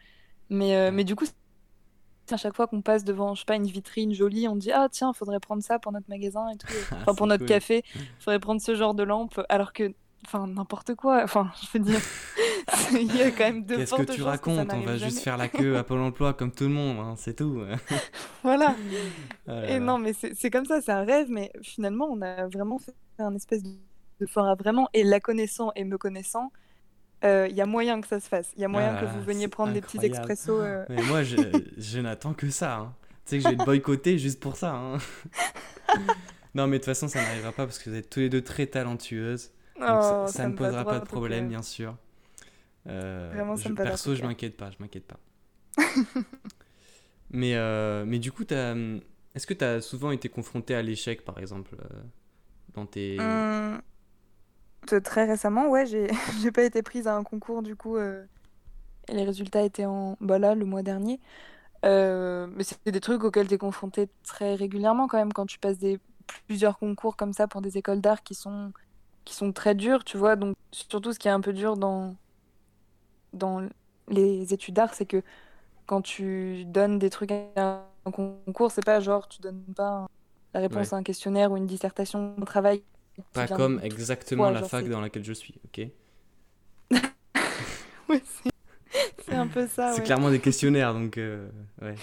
Mais, 0.49 0.91
mais 0.91 1.03
du 1.03 1.15
coup, 1.15 1.25
à 2.33 2.37
chaque 2.37 2.55
fois 2.55 2.67
qu'on 2.67 2.81
passe 2.81 3.03
devant, 3.03 3.35
je 3.35 3.41
sais 3.41 3.45
pas, 3.45 3.55
une 3.55 3.67
vitrine 3.67 4.13
jolie, 4.13 4.47
on 4.47 4.55
dit 4.55 4.71
ah 4.71 4.87
tiens, 4.91 5.13
faudrait 5.13 5.39
prendre 5.39 5.63
ça 5.63 5.79
pour 5.79 5.91
notre 5.91 6.09
magasin 6.09 6.49
et 6.49 6.57
tout, 6.57 6.67
enfin 6.91 7.13
pour 7.13 7.27
notre 7.27 7.45
café, 7.45 7.83
faudrait 8.19 8.39
prendre 8.39 8.61
ce 8.61 8.75
genre 8.75 8.93
de 8.93 9.03
lampe, 9.03 9.39
alors 9.49 9.73
que, 9.73 9.93
enfin 10.25 10.47
n'importe 10.47 10.95
quoi, 10.95 11.23
enfin 11.23 11.51
je 11.61 11.77
veux 11.77 11.83
dire, 11.83 11.99
il 12.91 13.15
y 13.15 13.21
a 13.21 13.31
quand 13.31 13.45
même 13.45 13.63
deux 13.63 13.77
Qu'est-ce 13.77 13.95
que 13.95 14.11
tu 14.11 14.21
racontes? 14.23 14.73
On 14.73 14.81
va 14.81 14.97
juste 14.97 15.19
faire 15.19 15.37
la 15.37 15.47
queue 15.47 15.77
à 15.77 15.83
Pôle 15.83 16.01
Emploi 16.01 16.33
comme 16.33 16.51
tout 16.51 16.65
le 16.65 16.71
monde, 16.71 16.97
hein, 16.99 17.15
c'est 17.17 17.35
tout. 17.35 17.63
voilà. 18.43 18.75
Ah 19.47 19.69
et 19.69 19.79
non, 19.79 19.97
mais 19.97 20.13
c'est 20.13 20.49
comme 20.49 20.65
ça, 20.65 20.81
c'est 20.81 20.91
un 20.91 21.03
rêve, 21.03 21.27
mais 21.29 21.51
finalement 21.61 22.07
on 22.11 22.21
a 22.21 22.47
vraiment 22.47 22.77
fait 22.77 22.93
un 23.19 23.35
espèce 23.35 23.63
de 23.63 24.25
fort 24.25 24.47
à 24.47 24.55
vraiment, 24.55 24.89
et 24.93 25.03
la 25.03 25.19
connaissant 25.19 25.71
et 25.75 25.83
me 25.83 25.97
connaissant, 25.97 26.51
il 27.23 27.27
euh, 27.27 27.47
y 27.47 27.61
a 27.61 27.65
moyen 27.65 27.99
que 27.99 28.07
ça 28.07 28.19
se 28.19 28.27
fasse. 28.27 28.51
Il 28.55 28.61
y 28.61 28.65
a 28.65 28.67
moyen 28.67 28.95
que 28.95 29.05
vous 29.05 29.19
ah, 29.19 29.25
veniez 29.25 29.47
prendre 29.47 29.73
des 29.73 29.81
petits 29.81 30.03
expressos. 30.03 30.61
Euh. 30.61 30.85
Mais 30.89 31.01
moi, 31.03 31.23
je, 31.23 31.35
je 31.77 31.99
n'attends 31.99 32.33
que 32.33 32.49
ça. 32.49 32.77
Hein. 32.77 32.95
Tu 33.25 33.31
sais 33.31 33.37
que 33.37 33.43
je 33.43 33.49
vais 33.49 33.57
te 33.57 33.65
boycotter 33.65 34.19
juste 34.19 34.39
pour 34.39 34.55
ça. 34.55 34.75
Hein. 34.75 34.97
non, 36.55 36.67
mais 36.67 36.77
de 36.77 36.83
toute 36.83 36.85
façon, 36.85 37.07
ça 37.07 37.21
n'arrivera 37.21 37.51
pas 37.51 37.65
parce 37.65 37.79
que 37.79 37.89
vous 37.89 37.95
êtes 37.95 38.09
tous 38.09 38.19
les 38.19 38.29
deux 38.29 38.43
très 38.43 38.67
talentueuses. 38.67 39.51
ça, 39.79 40.27
oh, 40.27 40.47
ne 40.47 40.53
posera 40.53 40.85
pas 40.85 40.99
de 40.99 41.05
problème, 41.05 41.49
bien 41.49 41.63
sûr. 41.63 41.97
Euh, 42.87 43.31
Vraiment, 43.33 43.57
ça 43.57 43.69
me 43.69 43.75
Perso, 43.75 44.15
je 44.15 44.23
m'inquiète 44.23 44.55
pas. 44.55 44.69
Je 44.69 44.77
m'inquiète 44.79 45.07
pas. 45.07 45.19
mais, 47.31 47.55
mais 48.05 48.19
du 48.19 48.31
coup, 48.31 48.43
est-ce 48.43 49.47
que 49.47 49.55
tu 49.55 49.65
as 49.65 49.81
souvent 49.81 50.11
été 50.11 50.29
confronté 50.29 50.75
à 50.75 50.83
l'échec, 50.83 51.25
par 51.25 51.39
exemple, 51.39 51.75
dans 52.75 52.85
tes. 52.85 53.19
Hum, 53.19 53.81
très 55.03 55.25
récemment, 55.25 55.69
ouais, 55.69 55.85
j'ai 56.41 56.51
pas 56.51 56.63
été 56.63 56.81
prise 56.81 57.07
à 57.07 57.15
un 57.15 57.23
concours 57.23 57.61
du 57.61 57.75
coup. 57.75 57.97
Euh, 57.97 58.23
et 59.07 59.13
les 59.13 59.23
résultats 59.23 59.63
étaient 59.63 59.85
en 59.85 60.17
bah 60.19 60.39
là 60.39 60.55
le 60.55 60.65
mois 60.65 60.83
dernier. 60.83 61.19
Euh, 61.85 62.47
mais 62.55 62.63
c'est 62.63 62.77
des 62.85 62.99
trucs 62.99 63.23
auxquels 63.23 63.47
tu 63.47 63.53
es 63.53 63.57
confronté 63.57 64.09
très 64.23 64.55
régulièrement 64.55 65.07
quand 65.07 65.17
même 65.17 65.31
quand 65.31 65.45
tu 65.45 65.59
passes 65.59 65.77
des 65.77 65.99
plusieurs 66.47 66.77
concours 66.79 67.15
comme 67.15 67.33
ça 67.33 67.47
pour 67.47 67.61
des 67.61 67.77
écoles 67.77 68.01
d'art 68.01 68.23
qui 68.23 68.35
sont 68.35 68.71
qui 69.25 69.35
sont 69.35 69.51
très 69.51 69.75
durs, 69.75 70.03
tu 70.03 70.17
vois. 70.17 70.35
Donc 70.35 70.55
surtout 70.71 71.13
ce 71.13 71.19
qui 71.19 71.27
est 71.27 71.31
un 71.31 71.41
peu 71.41 71.53
dur 71.53 71.77
dans 71.77 72.15
dans 73.33 73.67
les 74.09 74.53
études 74.53 74.75
d'art, 74.75 74.93
c'est 74.93 75.05
que 75.05 75.21
quand 75.85 76.01
tu 76.01 76.65
donnes 76.65 76.99
des 76.99 77.09
trucs 77.09 77.31
à 77.31 77.85
un 78.05 78.11
concours, 78.11 78.71
c'est 78.71 78.85
pas 78.85 78.99
genre 78.99 79.27
tu 79.27 79.41
donnes 79.41 79.63
pas 79.75 80.07
la 80.53 80.59
réponse 80.61 80.93
à 80.93 80.97
un 80.97 81.03
questionnaire 81.03 81.51
ou 81.51 81.57
une 81.57 81.67
dissertation 81.67 82.35
de 82.37 82.45
travail 82.45 82.83
pas 83.33 83.47
comme 83.47 83.79
exactement 83.83 84.49
la 84.49 84.63
fac 84.63 84.87
dans 84.87 85.01
laquelle 85.01 85.23
je 85.23 85.33
suis, 85.33 85.55
ok 85.65 85.87
Ouais, 88.09 88.21
c'est 89.25 89.35
un 89.35 89.47
peu 89.47 89.67
ça. 89.67 89.93
c'est 89.93 90.03
clairement 90.03 90.31
des 90.31 90.39
questionnaires, 90.39 90.93
donc 90.93 91.17
euh, 91.17 91.49
ouais. 91.81 91.95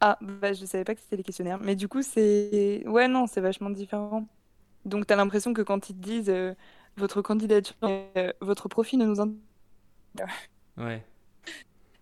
Ah, 0.00 0.18
bah 0.20 0.52
je 0.52 0.64
savais 0.66 0.84
pas 0.84 0.94
que 0.94 1.00
c'était 1.00 1.16
des 1.16 1.22
questionnaires. 1.22 1.58
Mais 1.62 1.74
du 1.74 1.88
coup, 1.88 2.02
c'est. 2.02 2.82
Ouais, 2.86 3.08
non, 3.08 3.26
c'est 3.26 3.40
vachement 3.40 3.70
différent. 3.70 4.28
Donc, 4.84 5.06
t'as 5.06 5.16
l'impression 5.16 5.52
que 5.52 5.62
quand 5.62 5.88
ils 5.88 5.96
te 5.96 6.02
disent 6.02 6.30
euh, 6.30 6.54
votre 6.96 7.22
candidature, 7.22 7.74
euh, 7.82 8.32
votre 8.40 8.68
profil 8.68 8.98
ne 8.98 9.06
nous. 9.06 9.38
Ouais. 10.76 11.04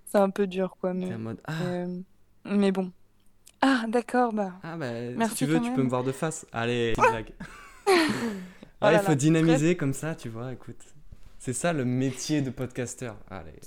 C'est 0.05 0.19
un 0.19 0.31
peu 0.31 0.47
dur, 0.47 0.77
quoi. 0.81 0.93
Mais, 0.93 1.17
mode... 1.17 1.41
ah. 1.45 1.87
mais 2.45 2.73
bon. 2.73 2.93
Ah, 3.61 3.85
d'accord, 3.89 4.33
bah. 4.33 4.53
Ah, 4.63 4.77
bah, 4.77 4.93
Merci 5.17 5.37
si 5.37 5.45
tu 5.45 5.51
veux, 5.51 5.61
tu 5.61 5.73
peux 5.73 5.83
me 5.83 5.89
voir 5.89 6.05
de 6.05 6.13
face. 6.13 6.47
Allez, 6.53 6.93
blague. 6.99 7.33
Oh 7.87 8.89
il 8.93 8.99
faut 8.99 9.15
dynamiser 9.15 9.77
comme 9.77 9.95
ça, 9.95 10.15
tu 10.15 10.29
vois, 10.29 10.53
écoute. 10.53 10.83
C'est 11.39 11.53
ça 11.53 11.73
le 11.73 11.85
métier 11.85 12.43
de 12.43 12.51
podcasteur. 12.51 13.17
Allez. 13.31 13.61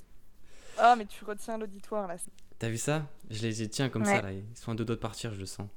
Ah, 0.77 0.95
mais 0.95 1.05
tu 1.05 1.23
retiens 1.25 1.57
l'auditoire 1.57 2.07
là. 2.07 2.17
T'as 2.59 2.69
vu 2.69 2.77
ça? 2.77 3.07
Je 3.29 3.47
les 3.47 3.67
tiens 3.67 3.89
comme 3.89 4.05
ça 4.05 4.21
là. 4.21 4.31
Ils 4.31 4.43
sont 4.55 4.71
à 4.71 4.75
deux 4.75 4.85
doigts 4.85 4.95
de 4.95 5.01
partir, 5.01 5.33
je 5.33 5.39
le 5.39 5.45
sens. 5.45 5.67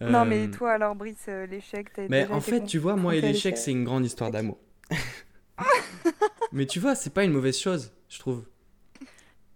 Non, 0.00 0.24
mais 0.24 0.46
euh, 0.46 0.50
toi 0.50 0.72
alors, 0.72 0.94
Brice, 0.94 1.26
euh, 1.28 1.46
l'échec, 1.46 1.88
Mais 2.08 2.26
en 2.28 2.40
fait, 2.40 2.64
tu 2.64 2.78
vois, 2.78 2.96
moi 2.96 3.14
et 3.14 3.20
l'échec, 3.20 3.58
c'est 3.58 3.72
une 3.72 3.84
grande 3.84 4.06
histoire 4.06 4.30
d'amour. 4.30 4.58
mais 6.52 6.66
tu 6.66 6.80
vois, 6.80 6.94
c'est 6.94 7.12
pas 7.12 7.24
une 7.24 7.32
mauvaise 7.32 7.58
chose, 7.58 7.92
je 8.08 8.18
trouve. 8.18 8.44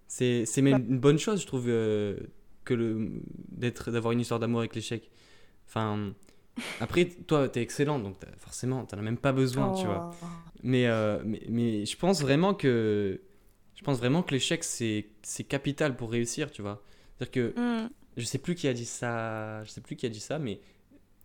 C'est 0.06 0.46
même 0.58 0.84
une 0.88 0.98
bonne 0.98 1.18
chose, 1.18 1.40
je 1.40 1.46
trouve, 1.46 1.64
euh, 1.68 2.16
que 2.64 2.74
le 2.74 3.10
d'être 3.48 3.90
d'avoir 3.90 4.12
une 4.12 4.20
histoire 4.20 4.38
d'amour 4.38 4.60
avec 4.60 4.74
l'échec. 4.74 5.10
Enfin, 5.66 6.12
après, 6.80 7.06
toi, 7.06 7.48
t'es 7.48 7.62
excellent, 7.62 7.98
donc 7.98 8.16
forcément, 8.38 8.84
t'en 8.84 8.98
as 8.98 9.02
même 9.02 9.18
pas 9.18 9.32
besoin, 9.32 9.72
tu 9.74 9.86
vois. 9.86 10.10
Oh. 10.22 10.26
Euh, 10.66 11.22
mais, 11.24 11.42
mais, 11.48 11.84
je 11.84 11.96
pense 11.96 12.20
vraiment 12.20 12.54
que 12.54 13.20
je 13.74 13.82
pense 13.82 13.98
vraiment 13.98 14.22
que 14.22 14.32
l'échec 14.32 14.64
c'est 14.64 15.44
capital 15.48 15.96
pour 15.96 16.10
réussir, 16.10 16.50
tu 16.50 16.62
vois. 16.62 16.82
C'est-à-dire 17.18 17.32
que 17.54 17.84
mm. 17.84 17.90
je 18.16 18.24
sais 18.24 18.38
plus 18.38 18.54
qui 18.54 18.68
a 18.68 18.72
dit 18.72 18.86
ça, 18.86 19.62
je 19.64 19.70
sais 19.70 19.80
plus 19.80 19.96
qui 19.96 20.06
a 20.06 20.08
dit 20.08 20.20
ça, 20.20 20.38
mais 20.38 20.60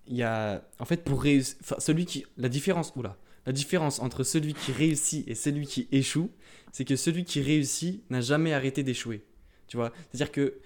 il 0.08 0.18
y 0.18 0.24
a 0.24 0.64
en 0.80 0.86
fait 0.86 1.04
pour 1.04 1.22
réussir, 1.22 1.58
celui 1.78 2.06
qui 2.06 2.26
la 2.38 2.50
différence, 2.50 2.92
oula, 2.96 3.18
la 3.46 3.54
différence 3.54 4.00
entre 4.00 4.24
celui 4.24 4.54
qui 4.54 4.72
réussit 4.72 5.28
et 5.28 5.36
celui 5.36 5.68
qui 5.68 5.88
échoue, 5.92 6.32
c'est 6.72 6.86
que 6.86 6.96
celui 6.96 7.24
qui 7.24 7.42
réussit 7.42 8.04
n'a 8.10 8.22
jamais 8.22 8.54
arrêté 8.54 8.84
d'échouer, 8.84 9.24
tu 9.68 9.78
vois. 9.78 9.92
C'est-à-dire 10.10 10.32
que 10.32 10.60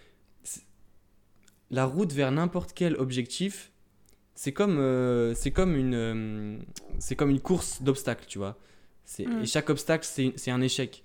la 1.70 1.86
route 1.86 2.14
vers 2.14 2.32
n'importe 2.32 2.74
quel 2.74 2.96
objectif 2.96 3.73
c'est 4.36 4.52
comme, 4.52 4.80
euh, 4.80 5.34
c'est 5.36 5.52
comme, 5.52 5.76
une, 5.76 5.94
euh, 5.96 6.58
c'est 7.00 7.16
comme 7.16 7.30
une 7.30 7.40
course 7.40 7.82
d'obstacles, 7.82 8.26
tu 8.28 8.40
vois. 8.40 8.58
C'est, 9.06 9.26
mm. 9.26 9.44
Et 9.44 9.46
chaque 9.46 9.70
obstacle, 9.70 10.06
c'est, 10.10 10.34
c'est 10.36 10.52
un 10.52 10.62
échec. 10.62 11.04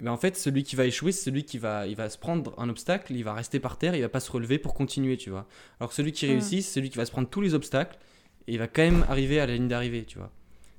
Mais 0.00 0.10
en 0.10 0.16
fait, 0.16 0.36
celui 0.36 0.62
qui 0.62 0.76
va 0.76 0.84
échouer, 0.84 1.10
c'est 1.10 1.24
celui 1.24 1.44
qui 1.44 1.58
va, 1.58 1.86
il 1.86 1.96
va 1.96 2.10
se 2.10 2.18
prendre 2.18 2.54
un 2.58 2.68
obstacle, 2.68 3.14
il 3.14 3.24
va 3.24 3.32
rester 3.32 3.60
par 3.60 3.78
terre, 3.78 3.94
il 3.94 4.02
va 4.02 4.08
pas 4.08 4.20
se 4.20 4.30
relever 4.30 4.58
pour 4.58 4.74
continuer, 4.74 5.16
tu 5.16 5.30
vois. 5.30 5.46
Alors 5.80 5.92
celui 5.92 6.12
qui 6.12 6.26
mm. 6.26 6.30
réussit, 6.30 6.62
c'est 6.62 6.74
celui 6.74 6.90
qui 6.90 6.98
va 6.98 7.06
se 7.06 7.10
prendre 7.10 7.28
tous 7.28 7.40
les 7.40 7.54
obstacles 7.54 7.98
et 8.46 8.52
il 8.52 8.58
va 8.58 8.68
quand 8.68 8.82
même 8.82 9.04
arriver 9.08 9.40
à 9.40 9.46
la 9.46 9.54
ligne 9.54 9.68
d'arrivée, 9.68 10.04
tu 10.04 10.18
vois. 10.18 10.30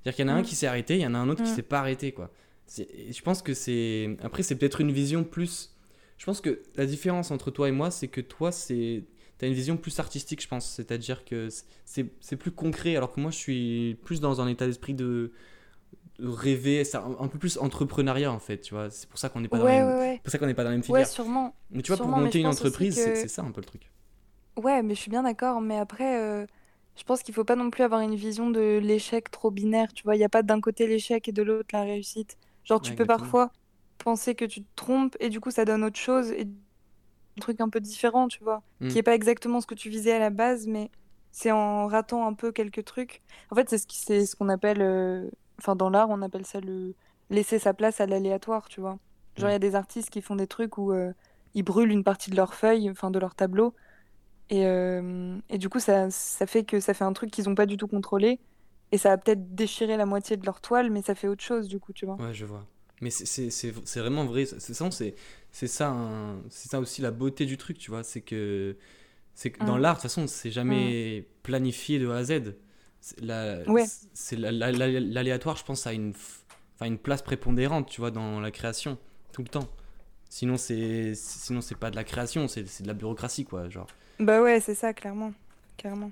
C'est-à-dire 0.04 0.16
qu'il 0.16 0.26
y 0.28 0.30
en 0.30 0.34
a 0.34 0.38
un 0.38 0.42
mm. 0.42 0.46
qui 0.46 0.56
s'est 0.56 0.68
arrêté, 0.68 0.96
il 0.96 1.02
y 1.02 1.08
en 1.08 1.16
a 1.16 1.18
un 1.18 1.28
autre 1.28 1.44
qui 1.44 1.50
s'est 1.50 1.64
pas 1.64 1.80
arrêté, 1.80 2.14
quoi. 2.14 2.32
je 2.78 3.22
pense 3.24 3.42
que 3.42 3.54
c'est. 3.54 4.16
Après, 4.22 4.44
c'est 4.44 4.56
peut-être 4.56 4.80
une 4.80 4.92
vision 4.92 5.24
plus. 5.24 5.76
Je 6.18 6.26
pense 6.26 6.40
que 6.40 6.62
la 6.76 6.86
différence 6.86 7.30
entre 7.30 7.52
toi 7.52 7.68
et 7.68 7.72
moi, 7.72 7.92
c'est 7.92 8.08
que 8.08 8.22
toi, 8.22 8.52
c'est 8.52 9.04
as 9.46 9.48
une 9.48 9.54
vision 9.54 9.78
plus 9.78 10.00
artistique, 10.00 10.42
je 10.42 10.48
pense. 10.48 10.68
C'est-à-dire 10.70 11.26
que 11.26 11.50
c'est 11.86 12.36
plus 12.36 12.52
concret, 12.52 12.96
alors 12.96 13.14
que 13.14 13.20
moi, 13.20 13.32
je 13.32 13.38
suis 13.38 13.98
plus 14.04 14.20
dans 14.20 14.42
un 14.42 14.48
état 14.48 14.66
d'esprit 14.66 14.94
de, 14.94 15.32
rêver, 16.20 16.84
un, 17.20 17.28
peu 17.28 17.38
plus 17.38 17.58
entrepreneuriat, 17.58 18.32
en 18.32 18.40
fait, 18.40 18.60
tu 18.62 18.74
vois. 18.74 18.90
C'est 18.90 19.08
pour 19.08 19.20
ça 19.20 19.30
qu'on 19.30 19.42
n'est 19.42 19.48
pas, 19.48 19.60
dans 19.60 20.18
pour 20.24 20.32
ça 20.32 20.38
qu'on 20.38 20.48
n'est 20.48 20.54
pas 20.54 20.64
dans 20.64 20.70
la 20.70 20.76
même 20.76 20.84
filière. 20.84 21.02
Ouais, 21.02 21.06
sûrement. 21.06 21.56
Mais 21.70 21.82
tu 21.82 21.92
vois, 21.92 22.04
pour 22.04 22.08
monter 22.08 22.40
une 22.40 22.48
entreprise, 22.48 22.96
c'est 22.96 23.28
ça 23.28 23.44
un 23.44 23.52
peu 23.52 23.62
le 23.62 23.68
truc. 23.68 23.92
Ouais, 24.58 24.82
mais 24.82 24.96
je 24.96 25.00
suis 25.02 25.12
bien 25.12 25.24
d'accord. 25.24 25.62
Mais 25.62 25.78
après, 25.78 26.20
euh, 26.20 26.46
je 26.96 27.04
pense 27.04 27.22
qu'il 27.22 27.34
faut 27.34 27.44
pas 27.44 27.56
non 27.56 27.70
plus 27.70 27.84
avoir 27.84 28.02
une 28.02 28.16
vision 28.16 28.50
de 28.50 28.80
l'échec 28.82 29.30
trop 29.30 29.52
binaire. 29.52 29.94
Tu 29.94 30.04
vois, 30.04 30.16
il 30.16 30.20
n'y 30.20 30.26
a 30.26 30.30
pas 30.30 30.42
d'un 30.42 30.60
côté 30.60 30.88
l'échec 30.88 31.28
et 31.28 31.32
de 31.32 31.44
l'autre 31.44 31.70
la 31.74 31.84
réussite. 31.84 32.38
Genre, 32.64 32.82
tu 32.82 32.96
peux 32.96 33.06
parfois 33.06 33.52
penser 34.00 34.36
que 34.36 34.46
tu 34.46 34.62
te 34.62 34.68
trompes 34.76 35.16
et 35.20 35.30
du 35.30 35.40
coup, 35.40 35.52
ça 35.52 35.64
donne 35.64 35.84
autre 35.84 36.00
chose. 36.00 36.32
Et 36.32 36.48
truc 37.40 37.62
un 37.62 37.70
peu 37.70 37.80
différent, 37.82 38.28
tu 38.28 38.44
vois, 38.44 38.64
qui 38.90 38.98
mm. 38.98 39.00
est 39.00 39.04
pas 39.04 39.16
exactement 39.16 39.62
ce 39.62 39.68
que 39.68 39.76
tu 39.76 39.90
visais 39.90 40.14
à 40.14 40.20
la 40.20 40.30
base, 40.30 40.68
mais 40.68 40.92
c'est 41.32 41.52
en 41.52 41.88
ratant 41.88 42.28
un 42.28 42.34
peu 42.34 42.52
quelques 42.52 42.86
trucs. 42.86 43.22
En 43.52 43.56
fait, 43.56 43.70
c'est 43.70 43.78
ce 43.78 43.88
qui 43.88 43.98
c'est 44.00 44.26
ce 44.26 44.36
qu'on 44.36 44.50
appelle 44.50 44.82
euh, 44.82 45.30
enfin 45.60 45.76
dans 45.76 45.90
l'art, 45.90 46.10
on 46.10 46.22
appelle 46.22 46.46
ça 46.46 46.60
le 46.62 46.96
laisser 47.30 47.60
sa 47.60 47.74
place 47.74 48.02
à 48.02 48.06
l'aléatoire, 48.08 48.70
tu 48.70 48.82
vois. 48.82 49.00
Genre 49.38 49.50
il 49.50 49.54
y 49.54 49.56
a 49.56 49.58
mm. 49.58 49.62
des 49.62 49.76
artistes 49.76 50.10
qui 50.10 50.22
font 50.22 50.36
des 50.36 50.48
trucs 50.48 50.78
où 50.78 50.94
euh, 50.94 51.14
ils 51.54 51.64
brûlent 51.64 51.92
une 51.92 52.04
partie 52.04 52.30
de 52.32 52.36
leur 52.36 52.54
feuille, 52.56 52.90
enfin 52.90 53.12
de 53.12 53.20
leur 53.20 53.36
tableau 53.36 53.76
Et, 54.50 54.66
euh, 54.66 55.38
et 55.50 55.58
du 55.58 55.70
coup, 55.70 55.80
ça, 55.80 56.10
ça 56.10 56.48
fait 56.48 56.64
que 56.64 56.80
ça 56.80 56.94
fait 56.94 57.04
un 57.04 57.14
truc 57.14 57.32
qu'ils 57.32 57.46
n'ont 57.46 57.56
pas 57.56 57.66
du 57.66 57.78
tout 57.78 57.88
contrôlé. 57.88 58.40
Et 58.92 58.98
ça 58.98 59.12
a 59.14 59.18
peut-être 59.18 59.54
déchiré 59.56 59.98
la 59.98 60.06
moitié 60.06 60.38
de 60.38 60.46
leur 60.46 60.62
toile, 60.62 60.92
mais 60.92 61.02
ça 61.02 61.16
fait 61.16 61.28
autre 61.28 61.44
chose, 61.44 61.68
du 61.68 61.80
coup, 61.80 61.94
tu 61.94 62.06
vois. 62.06 62.20
Ouais, 62.20 62.34
je 62.34 62.46
vois. 62.46 62.66
Mais 63.02 63.10
c'est- 63.12 63.26
c'est 63.26 63.50
c'est- 63.52 63.74
c'est 63.86 64.00
vraiment 64.00 64.26
vrai. 64.26 64.46
C'est 64.46 64.74
ça, 64.74 64.90
c'est 64.92 65.16
c'est 65.58 65.66
ça, 65.68 65.90
un- 65.90 66.40
c'est 66.52 66.70
ça 66.70 66.80
aussi 66.80 67.02
la 67.02 67.10
beauté 67.10 67.46
du 67.48 67.58
truc, 67.58 67.80
tu 67.80 67.90
vois. 67.90 68.04
C'est 68.04 68.22
que, 68.22 68.76
c'est 69.34 69.50
que 69.50 69.66
dans 69.66 69.78
Mm. 69.78 69.82
l'art, 69.82 69.94
de 69.96 70.02
toute 70.02 70.04
façon, 70.04 70.28
c'est 70.28 70.52
jamais 70.52 71.26
planifié 71.42 71.98
de 71.98 72.08
A 72.10 72.18
à 72.18 72.24
Z. 72.24 72.54
C'est 73.02 73.20
la- 73.22 73.64
Ouais. 73.68 73.86
c'est 74.14 74.36
la- 74.36 74.52
la- 74.52 74.72
la- 74.72 75.00
L'aléatoire, 75.00 75.58
je 75.58 75.64
pense, 75.64 75.88
a 75.88 75.94
une, 75.94 76.14
enfin, 76.76 76.86
une 76.86 77.00
place 77.00 77.24
prépondérante, 77.24 77.90
tu 77.90 78.02
vois, 78.02 78.12
dans 78.12 78.40
la 78.40 78.52
création, 78.52 79.00
tout 79.32 79.42
le 79.42 79.48
temps. 79.48 79.68
Sinon, 80.30 80.58
c'est 80.58 81.16
sinon 81.16 81.62
c'est 81.62 81.74
pas 81.78 81.90
de 81.90 81.96
la 81.96 82.04
création, 82.04 82.48
c'est 82.48 82.68
c'est 82.68 82.84
de 82.84 82.88
la 82.88 82.94
bureaucratie, 82.94 83.46
quoi, 83.46 83.68
genre. 83.68 83.88
Bah 84.20 84.42
ouais, 84.44 84.60
c'est 84.60 84.76
ça, 84.76 84.94
clairement. 84.94 85.34
Clairement. 85.78 86.12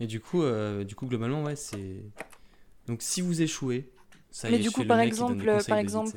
Et 0.00 0.06
du 0.06 0.20
coup, 0.20 0.42
euh, 0.42 0.84
du 0.84 0.94
coup, 0.94 1.06
globalement, 1.06 1.42
ouais, 1.42 1.56
c'est. 1.56 1.96
Donc, 2.86 3.02
si 3.02 3.20
vous 3.20 3.42
échouez, 3.42 3.90
ça 4.30 4.48
y 4.48 4.52
Mais 4.52 4.58
est, 4.58 4.62
du 4.62 4.70
coup, 4.70 4.84
par 4.84 5.00
exemple, 5.00 5.44
par 5.68 5.78
exemple-. 5.78 6.16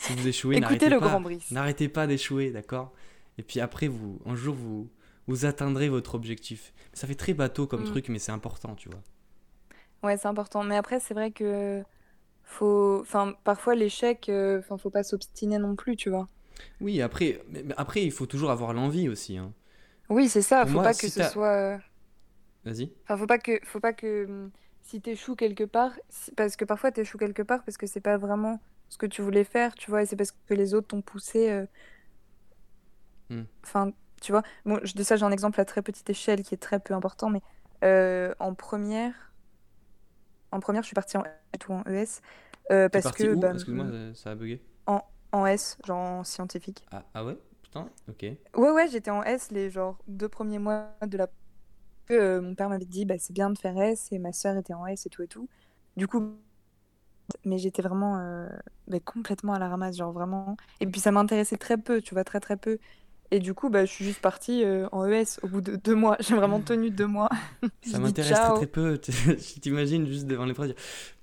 Si 0.00 0.12
vous 0.14 0.26
échouez, 0.26 0.56
Écoutez 0.56 0.88
le 0.88 0.98
pas. 0.98 1.08
grand 1.08 1.20
Brice. 1.20 1.50
N'arrêtez 1.50 1.88
pas 1.88 2.06
d'échouer, 2.06 2.50
d'accord? 2.50 2.92
Et 3.38 3.42
puis 3.42 3.60
après, 3.60 3.88
vous, 3.88 4.18
un 4.26 4.34
jour, 4.34 4.54
vous, 4.54 4.88
vous 5.26 5.44
atteindrez 5.44 5.88
votre 5.88 6.14
objectif. 6.14 6.72
Ça 6.92 7.06
fait 7.06 7.14
très 7.14 7.34
bateau 7.34 7.66
comme 7.66 7.82
Mm. 7.82 7.86
truc, 7.86 8.08
mais 8.08 8.18
c'est 8.18 8.32
important, 8.32 8.74
tu 8.74 8.88
vois. 8.88 9.02
Ouais, 10.02 10.16
c'est 10.16 10.28
important. 10.28 10.62
Mais 10.64 10.76
après, 10.76 11.00
c'est 11.00 11.14
vrai 11.14 11.30
que 11.30 11.82
faut, 12.44 13.00
enfin, 13.02 13.34
parfois 13.44 13.74
l'échec, 13.76 14.28
euh, 14.28 14.60
enfin, 14.60 14.78
faut 14.78 14.90
pas 14.90 15.02
s'obstiner 15.04 15.58
non 15.58 15.76
plus, 15.76 15.96
tu 15.96 16.10
vois. 16.10 16.28
Oui, 16.80 17.00
après, 17.00 17.42
mais- 17.48 17.64
après, 17.76 18.02
il 18.04 18.10
faut 18.12 18.26
toujours 18.26 18.50
avoir 18.50 18.72
l'envie 18.72 19.08
aussi. 19.08 19.36
hein. 19.38 19.52
Oui, 20.08 20.28
c'est 20.28 20.42
ça. 20.42 20.62
Pour 20.62 20.70
Faut 20.72 20.74
moi, 20.74 20.84
pas 20.84 20.92
si 20.92 21.06
que 21.06 21.08
ce 21.08 21.22
soit. 21.22 21.52
euh, 21.56 21.78
Vas-y. 22.64 22.92
Enfin, 23.04 23.16
faut 23.16 23.26
pas 23.26 23.38
que, 23.38 23.60
faut 23.64 23.80
pas 23.80 23.92
que 23.92 24.24
hum, 24.26 24.50
si 24.82 25.00
t'échoues 25.00 25.36
quelque 25.36 25.64
part, 25.64 25.92
si- 26.08 26.32
parce 26.32 26.56
que 26.56 26.64
parfois 26.64 26.92
t'échoues 26.92 27.18
quelque 27.18 27.42
part 27.42 27.62
parce 27.64 27.76
que 27.76 27.86
c'est 27.86 28.00
pas 28.00 28.16
vraiment 28.18 28.60
ce 28.90 28.98
que 28.98 29.06
tu 29.06 29.22
voulais 29.22 29.44
faire, 29.44 29.74
tu 29.76 29.90
vois, 29.90 30.02
et 30.04 30.06
c'est 30.06 30.16
parce 30.16 30.32
que 30.32 30.54
les 30.54 30.74
autres 30.74 30.88
t'ont 30.88 31.02
poussé. 31.02 31.50
euh, 31.50 31.66
Hmm. 33.30 33.42
Enfin, 33.64 33.92
tu 34.22 34.32
vois, 34.32 34.42
bon, 34.64 34.80
je 34.84 34.92
dis 34.94 35.04
ça, 35.04 35.16
j'ai 35.16 35.24
un 35.24 35.30
exemple 35.32 35.60
à 35.60 35.64
très 35.64 35.82
petite 35.82 36.08
échelle 36.10 36.42
qui 36.42 36.54
est 36.54 36.58
très 36.58 36.80
peu 36.80 36.94
important, 36.94 37.30
mais 37.30 37.42
euh, 37.84 38.34
en 38.38 38.54
première, 38.54 39.32
en 40.52 40.60
première, 40.60 40.82
je 40.82 40.86
suis 40.88 40.94
partie 40.94 41.16
en 41.16 41.24
S 41.24 41.68
ou 41.68 41.72
en 41.74 41.84
ES 41.84 42.20
euh, 42.70 42.88
T'es 42.88 42.98
parce 42.98 43.12
que 43.12 43.34
bah, 43.34 43.54
Excuse-moi, 43.54 43.86
ça- 44.14 44.30
a 44.30 44.34
bugué. 44.34 44.60
en 45.32 45.46
S, 45.46 45.76
genre 45.84 45.98
en 45.98 46.24
scientifique. 46.24 46.84
Ah, 46.90 47.04
ah 47.14 47.24
ouais? 47.24 47.36
Putain, 47.62 47.88
ok. 48.08 48.24
Ouais, 48.56 48.70
ouais, 48.70 48.88
j'étais 48.88 49.10
en 49.10 49.22
S 49.22 49.50
les 49.50 49.70
genre 49.70 49.98
deux 50.08 50.28
premiers 50.28 50.58
mois 50.58 50.96
de 51.06 51.16
la. 51.18 51.28
mon 52.10 52.54
père 52.54 52.68
m'avait 52.68 52.84
dit, 52.86 53.04
bah, 53.04 53.16
c'est 53.18 53.32
bien 53.32 53.50
de 53.50 53.58
faire 53.58 53.78
S, 53.80 54.08
et 54.12 54.18
ma 54.18 54.32
soeur 54.32 54.56
était 54.56 54.74
en 54.74 54.86
S 54.86 55.06
et 55.06 55.10
tout 55.10 55.22
et 55.22 55.28
tout. 55.28 55.48
Du 55.96 56.06
coup, 56.08 56.36
mais 57.44 57.58
j'étais 57.58 57.82
vraiment 57.82 58.18
euh, 58.18 58.48
complètement 59.04 59.54
à 59.54 59.58
la 59.58 59.68
ramasse, 59.68 59.96
genre 59.96 60.12
vraiment. 60.12 60.56
Et 60.80 60.86
puis 60.86 61.00
ça 61.00 61.10
m'intéressait 61.10 61.56
très 61.56 61.76
peu, 61.76 62.00
tu 62.00 62.14
vois, 62.14 62.24
très 62.24 62.40
très 62.40 62.56
peu. 62.56 62.78
Et 63.32 63.38
du 63.38 63.54
coup, 63.54 63.70
bah, 63.70 63.84
je 63.84 63.90
suis 63.92 64.04
juste 64.04 64.20
partie 64.20 64.64
euh, 64.64 64.88
en 64.90 65.06
ES 65.06 65.38
au 65.42 65.48
bout 65.48 65.60
de 65.60 65.76
deux 65.76 65.94
mois. 65.94 66.16
J'ai 66.20 66.34
vraiment 66.34 66.60
tenu 66.60 66.90
deux 66.90 67.06
mois. 67.06 67.28
Je 67.84 67.90
Ça 67.90 67.98
m'intéresse 67.98 68.38
très 68.38 68.54
très 68.54 68.66
peu. 68.66 68.98
Tu 68.98 69.60
T'imagines 69.60 70.06
juste 70.06 70.26
devant 70.26 70.44
les 70.44 70.54
dire 70.54 70.74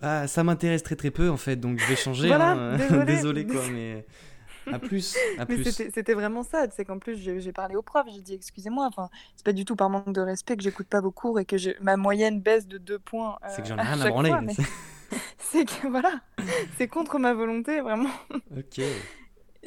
Ah, 0.02 0.28
ça 0.28 0.43
m'intéresse 0.43 0.84
très 0.84 0.96
très 0.96 1.12
peu 1.12 1.30
en 1.30 1.38
fait, 1.38 1.58
donc 1.58 1.80
je 1.80 1.86
vais 1.86 1.96
changer. 1.96 2.28
Voilà, 2.28 2.52
hein. 2.52 2.78
désolé. 2.78 3.06
Désolé 3.06 3.48
quoi, 3.48 3.62
mais 3.72 4.06
à 4.72 4.80
plus. 4.80 5.15
À 5.38 5.46
Mais 5.48 5.56
plus. 5.56 5.72
c'était 5.72 6.13
vraiment 6.13 6.43
ça, 6.43 6.65
c'est 6.76 6.86
qu'en 6.86 7.00
plus 7.00 7.17
j'ai 7.17 7.52
parlé 7.52 7.76
au 7.76 7.82
prof, 7.82 8.06
j'ai 8.13 8.22
dit 8.22 8.34
excusez-moi, 8.34 8.86
enfin 8.86 9.10
c'est 9.36 9.46
pas 9.46 9.54
du 9.54 9.65
tout 9.65 9.76
par 9.76 9.89
manque 9.89 10.13
de 10.13 10.22
respect 10.22 10.58
que 10.58 10.63
j'écoute 10.63 10.88
pas 10.88 11.02
vos 11.02 11.12
cours 11.12 11.39
et 11.39 11.46
que 11.46 11.56
ma 11.82 11.98
moyenne 11.98 12.41
baisse 12.41 12.67
de 12.67 12.78
deux 12.78 13.00
points. 13.00 13.38
C'est 13.48 13.62
que 13.62 13.67
euh, 13.67 13.76
j'en 13.76 13.78
ai 13.78 13.82
rien 13.82 14.02
à 14.02 14.10
branler. 14.10 14.30
fois, 14.30 14.41
mais 14.41 14.56
c'est 15.39 15.65
que 15.65 15.88
voilà, 15.88 16.22
c'est 16.78 16.88
contre 16.88 17.20
ma 17.20 17.34
volonté 17.34 17.82
vraiment. 17.82 18.10
ok. 18.56 18.82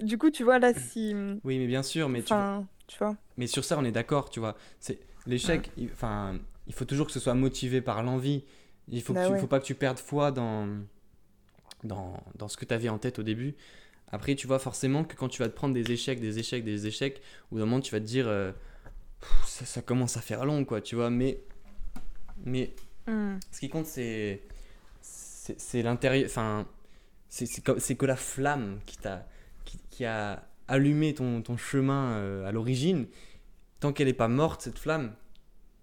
Du 0.03 0.18
coup 0.18 0.31
tu 0.31 0.44
vois 0.44 0.59
là 0.59 0.72
si, 0.74 1.14
Oui, 1.44 1.59
mais 1.59 1.66
bien 1.66 1.83
sûr, 1.83 2.09
mais 2.09 2.22
tu 2.22 2.29
vois- 2.35 2.38
enfin 2.42 2.66
tu 2.87 2.98
vois, 2.98 3.16
Mais 3.37 3.46
sur 3.46 3.64
ça, 3.64 3.79
on 3.79 3.85
est 3.85 3.92
d'accord, 3.92 4.31
tu 4.31 4.40
vois. 4.40 4.57
C'est 4.81 4.98
l'échec. 5.26 5.70
il- 5.76 5.90
Enfin, 5.92 6.38
il 6.66 6.74
faut 6.74 6.85
toujours 6.85 7.07
que 7.07 7.12
ce 7.12 7.20
soit 7.20 7.35
motivé 7.35 7.81
par 7.81 8.03
l'envie. 8.03 8.44
Il 8.88 9.00
faut, 9.03 9.12
Bah 9.12 9.26
tu- 9.26 9.33
ouais. 9.33 9.38
faut 9.38 9.46
pas 9.46 9.61
que 9.61 9.64
tu 9.64 9.74
perdes 9.76 9.98
foi 10.00 10.33
dans 10.33 10.66
dans, 11.85 12.22
dans 12.35 12.48
ce 12.48 12.57
que 12.57 12.64
tu 12.64 12.74
avais 12.74 12.88
en 12.88 12.98
tête 12.98 13.18
au 13.18 13.22
début. 13.22 13.55
Après, 14.12 14.35
tu 14.35 14.46
vois 14.48 14.59
forcément 14.59 15.05
que 15.05 15.14
quand 15.14 15.29
tu 15.29 15.40
vas 15.40 15.48
te 15.48 15.55
prendre 15.55 15.72
des 15.72 15.92
échecs, 15.92 16.20
des 16.20 16.38
échecs, 16.40 16.64
des 16.64 16.87
échecs, 16.88 17.22
au 17.50 17.55
bout 17.55 17.59
d'un 17.61 17.66
moment, 17.66 17.81
tu 17.81 17.92
vas 17.92 18.00
te 18.00 18.05
dire, 18.05 18.26
euh, 18.26 18.50
ça 19.44 19.81
commence 19.83 20.16
à 20.16 20.20
faire 20.20 20.44
long, 20.44 20.64
quoi, 20.64 20.81
tu 20.81 20.96
vois. 20.96 21.11
Mais 21.11 21.38
mais 22.44 22.74
Hmm. 23.07 23.37
ce 23.53 23.61
qui 23.61 23.68
compte, 23.68 23.87
c'est 23.87 24.42
c'est 25.59 25.83
l'intérieur. 25.83 26.27
Enfin, 26.27 26.67
c'est 27.29 27.95
que 27.95 28.07
la 28.07 28.17
flamme 28.17 28.81
qui 28.87 28.97
t'a 28.97 29.27
qui, 29.65 29.79
qui 29.91 30.05
a 30.05 30.43
allumé 30.69 31.15
ton, 31.15 31.43
ton 31.43 31.57
chemin 31.57 32.13
euh, 32.13 32.47
à 32.47 32.53
l'origine. 32.53 33.07
Tant 33.81 33.93
qu'elle 33.93 34.09
n'est 34.09 34.13
pas 34.13 34.29
morte, 34.29 34.63
cette 34.63 34.79
flamme, 34.79 35.15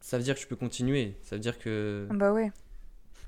ça 0.01 0.17
veut 0.17 0.23
dire 0.23 0.35
que 0.35 0.39
tu 0.39 0.47
peux 0.47 0.55
continuer. 0.55 1.17
Ça 1.23 1.35
veut 1.35 1.41
dire 1.41 1.57
que 1.57 2.07
bah 2.11 2.31
ouais. 2.31 2.51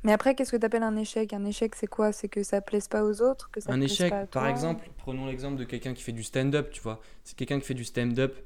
Mais 0.03 0.13
après 0.13 0.35
qu'est-ce 0.35 0.51
que 0.51 0.57
t'appelles 0.57 0.83
un 0.83 0.95
échec? 0.95 1.33
Un 1.33 1.43
échec 1.45 1.75
c'est 1.75 1.87
quoi? 1.87 2.11
C'est 2.11 2.29
que 2.29 2.43
ça 2.43 2.61
plaise 2.61 2.87
pas 2.87 3.03
aux 3.03 3.21
autres, 3.21 3.49
que 3.51 3.59
ça 3.59 3.71
un 3.71 3.81
échec, 3.81 4.09
pas 4.09 4.19
à 4.19 4.27
par 4.27 4.47
exemple, 4.47 4.89
prenons 4.97 5.25
l'exemple 5.27 5.57
de 5.57 5.65
quelqu'un 5.65 5.93
qui 5.93 6.03
fait 6.03 6.11
du 6.11 6.23
stand-up, 6.23 6.69
tu 6.71 6.81
vois. 6.81 7.01
C'est 7.23 7.37
quelqu'un 7.37 7.59
qui 7.59 7.65
fait 7.65 7.73
du 7.73 7.83
stand-up. 7.83 8.37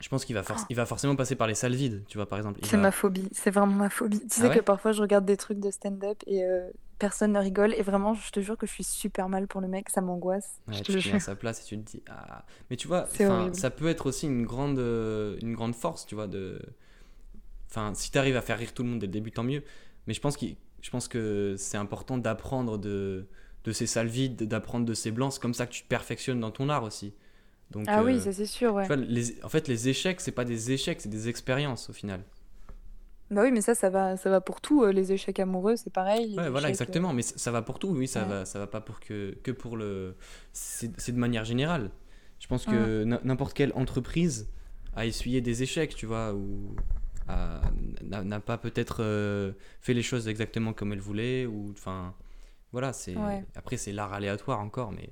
Je 0.00 0.08
pense 0.08 0.24
qu'il 0.24 0.34
va, 0.34 0.42
il 0.70 0.76
va 0.76 0.86
forcément 0.86 1.14
passer 1.14 1.36
par 1.36 1.46
les 1.46 1.54
salles 1.54 1.74
vides, 1.74 2.04
tu 2.08 2.16
vois, 2.18 2.26
par 2.26 2.38
exemple. 2.38 2.60
C'est 2.62 2.76
va- 2.76 2.82
ma 2.82 2.90
phobie, 2.92 3.28
c'est 3.32 3.50
vraiment 3.50 3.74
ma 3.74 3.90
phobie. 3.90 4.20
Tu 4.20 4.26
Ah 4.38 4.40
sais 4.42 4.48
ouais? 4.48 4.56
que 4.56 4.60
parfois 4.60 4.92
je 4.92 5.00
regarde 5.02 5.24
des 5.24 5.36
trucs 5.36 5.60
de 5.60 5.70
stand-up 5.70 6.18
et 6.26 6.44
euh, 6.44 6.70
personne 6.98 7.32
ne 7.32 7.38
rigole 7.38 7.74
et 7.74 7.82
vraiment 7.82 8.14
je 8.14 8.30
te 8.30 8.40
jure 8.40 8.56
que 8.56 8.66
je 8.66 8.72
suis 8.72 8.84
super 8.84 9.28
mal 9.28 9.46
pour 9.46 9.60
le 9.60 9.68
mec, 9.68 9.88
ça 9.90 10.00
m'angoisse. 10.00 10.60
Ouais, 10.68 10.74
je 10.74 10.82
tu 10.82 10.92
te 11.02 11.08
mets 11.08 11.14
à 11.14 11.18
sa 11.18 11.34
place 11.34 11.60
et 11.62 11.64
tu 11.64 11.76
te 11.78 11.90
dis 11.90 12.02
ah. 12.08 12.44
Mais 12.70 12.76
tu 12.76 12.86
vois 12.88 13.06
ça 13.54 13.70
peut 13.70 13.88
être 13.88 14.06
aussi 14.06 14.26
une 14.26 14.44
grande 14.44 14.78
euh, 14.78 15.36
une 15.42 15.54
grande 15.54 15.74
force 15.74 16.06
tu 16.06 16.14
vois 16.14 16.26
de 16.28 16.60
enfin 17.70 17.94
si 17.94 18.10
tu 18.10 18.18
arrives 18.18 18.36
à 18.36 18.42
faire 18.42 18.58
rire 18.58 18.74
tout 18.74 18.82
le 18.82 18.88
monde 18.90 18.98
dès 18.98 19.06
le 19.06 19.12
début 19.12 19.32
tant 19.32 19.42
mieux. 19.44 19.62
Mais 20.06 20.14
je 20.14 20.20
pense 20.20 20.36
qu'il 20.36 20.56
je 20.82 20.90
pense 20.90 21.08
que 21.08 21.54
c'est 21.58 21.76
important 21.76 22.18
d'apprendre 22.18 22.78
de 22.78 23.26
de 23.64 23.72
ces 23.72 23.86
salles 23.86 24.06
vides 24.08 24.42
d'apprendre 24.44 24.86
de 24.86 24.94
ces 24.94 25.10
blancs. 25.10 25.32
C'est 25.34 25.40
comme 25.42 25.54
ça 25.54 25.66
que 25.66 25.72
tu 25.72 25.82
te 25.82 25.88
perfectionnes 25.88 26.40
dans 26.40 26.50
ton 26.50 26.68
art 26.68 26.84
aussi 26.84 27.14
donc 27.70 27.86
Ah 27.86 28.02
oui, 28.02 28.16
euh, 28.16 28.20
ça 28.20 28.32
c'est 28.32 28.46
sûr, 28.46 28.74
ouais. 28.74 28.82
tu 28.82 28.88
vois, 28.88 28.96
les, 28.96 29.42
en 29.44 29.48
fait 29.48 29.68
les 29.68 29.88
échecs 29.88 30.20
c'est 30.20 30.32
pas 30.32 30.44
des 30.44 30.72
échecs 30.72 31.00
c'est 31.00 31.08
des 31.08 31.28
expériences 31.28 31.90
au 31.90 31.92
final 31.92 32.24
Bah 33.30 33.42
oui, 33.42 33.52
mais 33.52 33.60
ça, 33.60 33.74
ça 33.76 33.90
va, 33.90 34.16
ça 34.16 34.28
va 34.28 34.40
pour 34.40 34.60
tout. 34.60 34.82
euh, 34.82 34.92
les 34.92 35.12
échecs 35.12 35.38
amoureux, 35.38 35.76
c'est 35.76 35.92
pareil. 35.92 36.36
Ouais, 36.36 36.50
voilà, 36.50 36.68
exactement. 36.68 37.12
Mais 37.12 37.22
ça 37.22 37.50
va 37.52 37.62
pour 37.62 37.78
tout, 37.78 37.88
oui, 37.88 38.08
ça 38.08 38.22
Ouais. 38.22 38.28
va, 38.28 38.44
ça 38.44 38.58
va 38.58 38.66
pas 38.66 38.80
pour 38.80 38.98
que, 39.00 39.36
que 39.44 39.52
pour 39.52 39.76
le. 39.76 40.16
C'est 40.52 41.12
de 41.12 41.18
manière 41.18 41.44
générale. 41.44 41.90
Je 42.40 42.46
pense 42.48 42.66
que 42.66 43.04
n'importe 43.04 43.54
quelle 43.54 43.72
entreprise 43.74 44.48
a 44.94 45.06
essuyé 45.06 45.40
des 45.40 45.62
échecs, 45.62 45.94
tu 45.94 46.06
vois, 46.06 46.34
ou 46.34 46.74
n'a 48.02 48.24
n'a 48.24 48.40
pas 48.40 48.58
peut-être 48.58 48.98
euh, 49.02 49.52
fait 49.80 49.94
les 49.94 50.02
choses 50.02 50.28
exactement 50.28 50.72
comme 50.72 50.92
elle 50.92 51.00
voulait, 51.00 51.46
ou 51.46 51.70
enfin, 51.72 52.14
voilà, 52.72 52.92
c'est. 52.92 53.16
Ouais. 53.16 53.44
Après, 53.54 53.76
c'est 53.76 53.92
l'art 53.92 54.12
aléatoire 54.14 54.60
encore, 54.60 54.92
mais. 54.92 55.10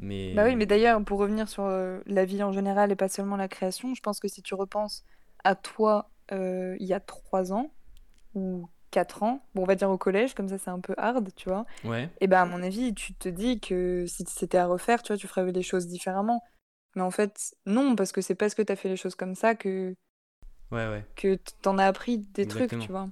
Mais. 0.00 0.34
Bah 0.34 0.44
oui, 0.44 0.56
mais 0.56 0.66
d'ailleurs, 0.66 1.02
pour 1.04 1.18
revenir 1.18 1.48
sur 1.48 1.64
euh, 1.64 2.00
la 2.06 2.24
vie 2.24 2.42
en 2.42 2.52
général 2.52 2.92
et 2.92 2.96
pas 2.96 3.08
seulement 3.08 3.36
la 3.36 3.48
création, 3.48 3.94
je 3.94 4.00
pense 4.00 4.20
que 4.20 4.28
si 4.28 4.42
tu 4.42 4.54
repenses 4.54 5.04
à 5.44 5.54
toi 5.54 6.10
euh, 6.32 6.76
il 6.80 6.86
y 6.86 6.92
a 6.94 7.00
trois 7.00 7.52
ans 7.52 7.70
ou 8.34 8.68
quatre 8.90 9.22
ans, 9.22 9.42
bon, 9.54 9.62
on 9.62 9.66
va 9.66 9.74
dire 9.76 9.90
au 9.90 9.98
collège, 9.98 10.34
comme 10.34 10.48
ça 10.48 10.58
c'est 10.58 10.70
un 10.70 10.80
peu 10.80 10.94
hard, 10.98 11.30
tu 11.36 11.48
vois, 11.48 11.66
Ouais. 11.84 12.08
et 12.20 12.26
bah 12.28 12.42
à 12.42 12.46
mon 12.46 12.62
avis, 12.62 12.94
tu 12.94 13.14
te 13.14 13.28
dis 13.28 13.60
que 13.60 14.04
si 14.06 14.24
c'était 14.28 14.58
à 14.58 14.66
refaire, 14.66 15.02
tu 15.02 15.12
vois, 15.12 15.18
tu 15.18 15.28
ferais 15.28 15.50
les 15.52 15.62
choses 15.62 15.86
différemment. 15.88 16.42
Mais 16.96 17.02
en 17.02 17.10
fait, 17.10 17.54
non, 17.66 17.96
parce 17.96 18.12
que 18.12 18.20
c'est 18.20 18.34
parce 18.34 18.54
que 18.54 18.62
t'as 18.62 18.76
fait 18.76 18.88
les 18.88 18.96
choses 18.96 19.14
comme 19.14 19.34
ça 19.36 19.54
que, 19.54 19.94
Ouais, 20.70 20.86
ouais, 20.88 21.04
que 21.16 21.38
t'en 21.62 21.78
as 21.78 21.86
appris 21.86 22.18
des 22.18 22.46
trucs, 22.46 22.70
tu 22.78 22.92
vois. 22.92 23.08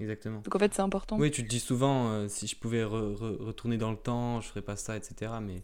exactement. 0.00 0.40
Donc 0.40 0.54
en 0.54 0.58
fait, 0.58 0.74
c'est 0.74 0.82
important. 0.82 1.18
Oui, 1.18 1.30
tu 1.30 1.42
te 1.42 1.48
dis 1.48 1.60
souvent, 1.60 2.08
euh, 2.10 2.28
si 2.28 2.46
je 2.46 2.56
pouvais 2.56 2.82
re- 2.84 3.14
re- 3.16 3.42
retourner 3.42 3.78
dans 3.78 3.90
le 3.90 3.96
temps, 3.96 4.40
je 4.40 4.48
ferais 4.48 4.62
pas 4.62 4.76
ça, 4.76 4.96
etc. 4.96 5.40
Mais 5.40 5.62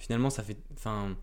finalement, 0.00 0.30
ça 0.30 0.42
fait. 0.42 0.56
Enfin, 0.72 1.16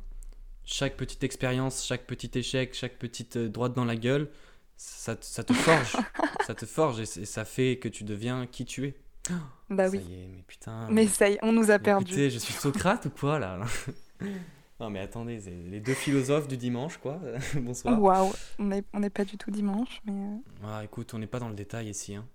chaque 0.64 0.96
petite 0.96 1.24
expérience, 1.26 1.86
chaque 1.86 2.06
petit 2.08 2.32
échec, 2.38 2.74
chaque 2.74 2.98
petite 2.98 3.36
euh, 3.36 3.50
droite 3.50 3.74
dans 3.74 3.84
la 3.86 3.96
gueule, 3.98 4.30
ça, 4.78 5.16
te- 5.18 5.26
ça 5.26 5.44
te 5.44 5.52
forge. 5.54 5.98
ça 6.48 6.56
te 6.56 6.66
forge 6.66 7.00
et, 7.02 7.06
ça 7.06 7.44
fait 7.44 7.78
que 7.78 7.90
tu 7.90 8.06
deviens 8.06 8.48
qui 8.48 8.64
tu 8.64 8.86
es. 8.88 8.96
Bah 9.70 9.90
ça 9.90 9.92
oui. 9.92 10.00
y 10.08 10.14
est, 10.14 10.28
mais 10.28 10.44
putain. 10.48 10.88
Mais 10.90 11.08
ça 11.08 11.30
y 11.30 11.34
est, 11.34 11.40
on 11.42 11.52
nous 11.52 11.70
a 11.72 11.78
perdu. 11.80 12.06
écoutez, 12.06 12.30
je 12.30 12.38
suis 12.40 12.54
Socrate 12.54 13.06
ou 13.08 13.10
quoi 13.10 13.38
là 13.38 13.60
Non, 14.80 14.90
mais 14.92 15.00
attendez, 15.00 15.40
les 15.40 15.80
deux 15.82 15.94
philosophes 15.96 16.48
du 16.48 16.56
dimanche, 16.56 16.98
quoi. 16.98 17.20
Bonsoir. 17.56 18.00
Waouh, 18.02 18.32
on 18.60 19.00
n'est 19.00 19.10
pas 19.10 19.26
du 19.26 19.36
tout 19.38 19.52
dimanche, 19.52 20.02
mais. 20.06 20.14
euh, 20.14 20.38
Ah, 20.64 20.84
écoute, 20.86 21.14
on 21.14 21.20
n'est 21.20 21.28
pas 21.28 21.40
dans 21.40 21.50
le 21.50 21.56
détail 21.56 21.90
ici. 21.90 22.16
hein. 22.16 22.26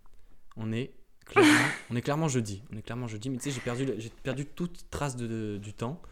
On 0.56 0.72
est 0.72 0.90
clairement, 1.24 1.50
on 1.90 1.96
est 1.96 2.02
clairement 2.02 2.28
jeudi. 2.28 2.62
On 2.72 2.76
est 2.76 2.82
clairement 2.82 3.06
jeudi, 3.06 3.30
mais 3.30 3.38
tu 3.38 3.44
sais, 3.44 3.50
j'ai 3.52 3.60
perdu, 3.60 3.86
j'ai 3.96 4.10
perdu 4.22 4.44
toute 4.44 4.90
trace 4.90 5.16
de, 5.16 5.26
de- 5.26 5.58
du 5.58 5.72
temps. 5.72 6.02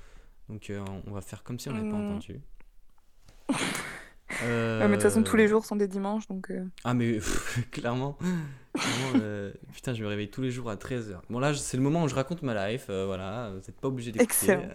Donc, 0.50 0.68
euh, 0.70 0.84
on 1.06 1.12
va 1.12 1.20
faire 1.20 1.42
comme 1.44 1.58
si 1.58 1.68
on 1.68 1.72
n'avait 1.72 1.88
pas 1.90 1.96
Mm. 1.96 2.10
entendu. 2.10 2.40
mais 4.42 4.88
de 4.88 4.92
toute 4.94 5.02
façon, 5.02 5.22
tous 5.22 5.36
les 5.36 5.48
jours 5.48 5.64
sont 5.64 5.76
des 5.76 5.88
dimanches, 5.88 6.26
donc... 6.28 6.50
euh, 6.50 6.64
Ah 6.84 6.94
mais 6.94 7.18
clairement, 7.72 8.16
clairement, 8.72 9.12
euh, 9.22 9.52
putain 9.72 9.92
je 9.94 10.02
me 10.02 10.08
réveille 10.08 10.30
tous 10.30 10.40
les 10.42 10.50
jours 10.50 10.70
à 10.70 10.76
13h. 10.76 11.20
Bon 11.28 11.38
là 11.40 11.52
c'est 11.54 11.76
le 11.76 11.82
moment 11.82 12.04
où 12.04 12.08
je 12.08 12.14
raconte 12.14 12.42
ma 12.42 12.70
life, 12.70 12.86
euh, 12.90 13.06
voilà, 13.06 13.50
vous 13.50 13.56
n'êtes 13.56 13.80
pas 13.80 13.88
obligé 13.88 14.12
d'écouter. 14.12 14.24
Excellent. 14.32 14.68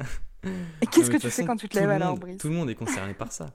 Et 0.82 0.88
qu'est-ce 0.88 1.10
que 1.10 1.16
tu 1.16 1.22
toute 1.22 1.22
fais 1.24 1.30
façon, 1.30 1.46
quand 1.48 1.56
tu 1.56 1.70
te 1.70 1.78
lèves 1.80 1.90
alors, 1.90 2.18
Brice 2.18 2.38
Tout 2.38 2.50
le 2.50 2.54
monde 2.54 2.70
est 2.70 2.76
concerné 2.76 3.14
par 3.14 3.32
ça. 3.32 3.48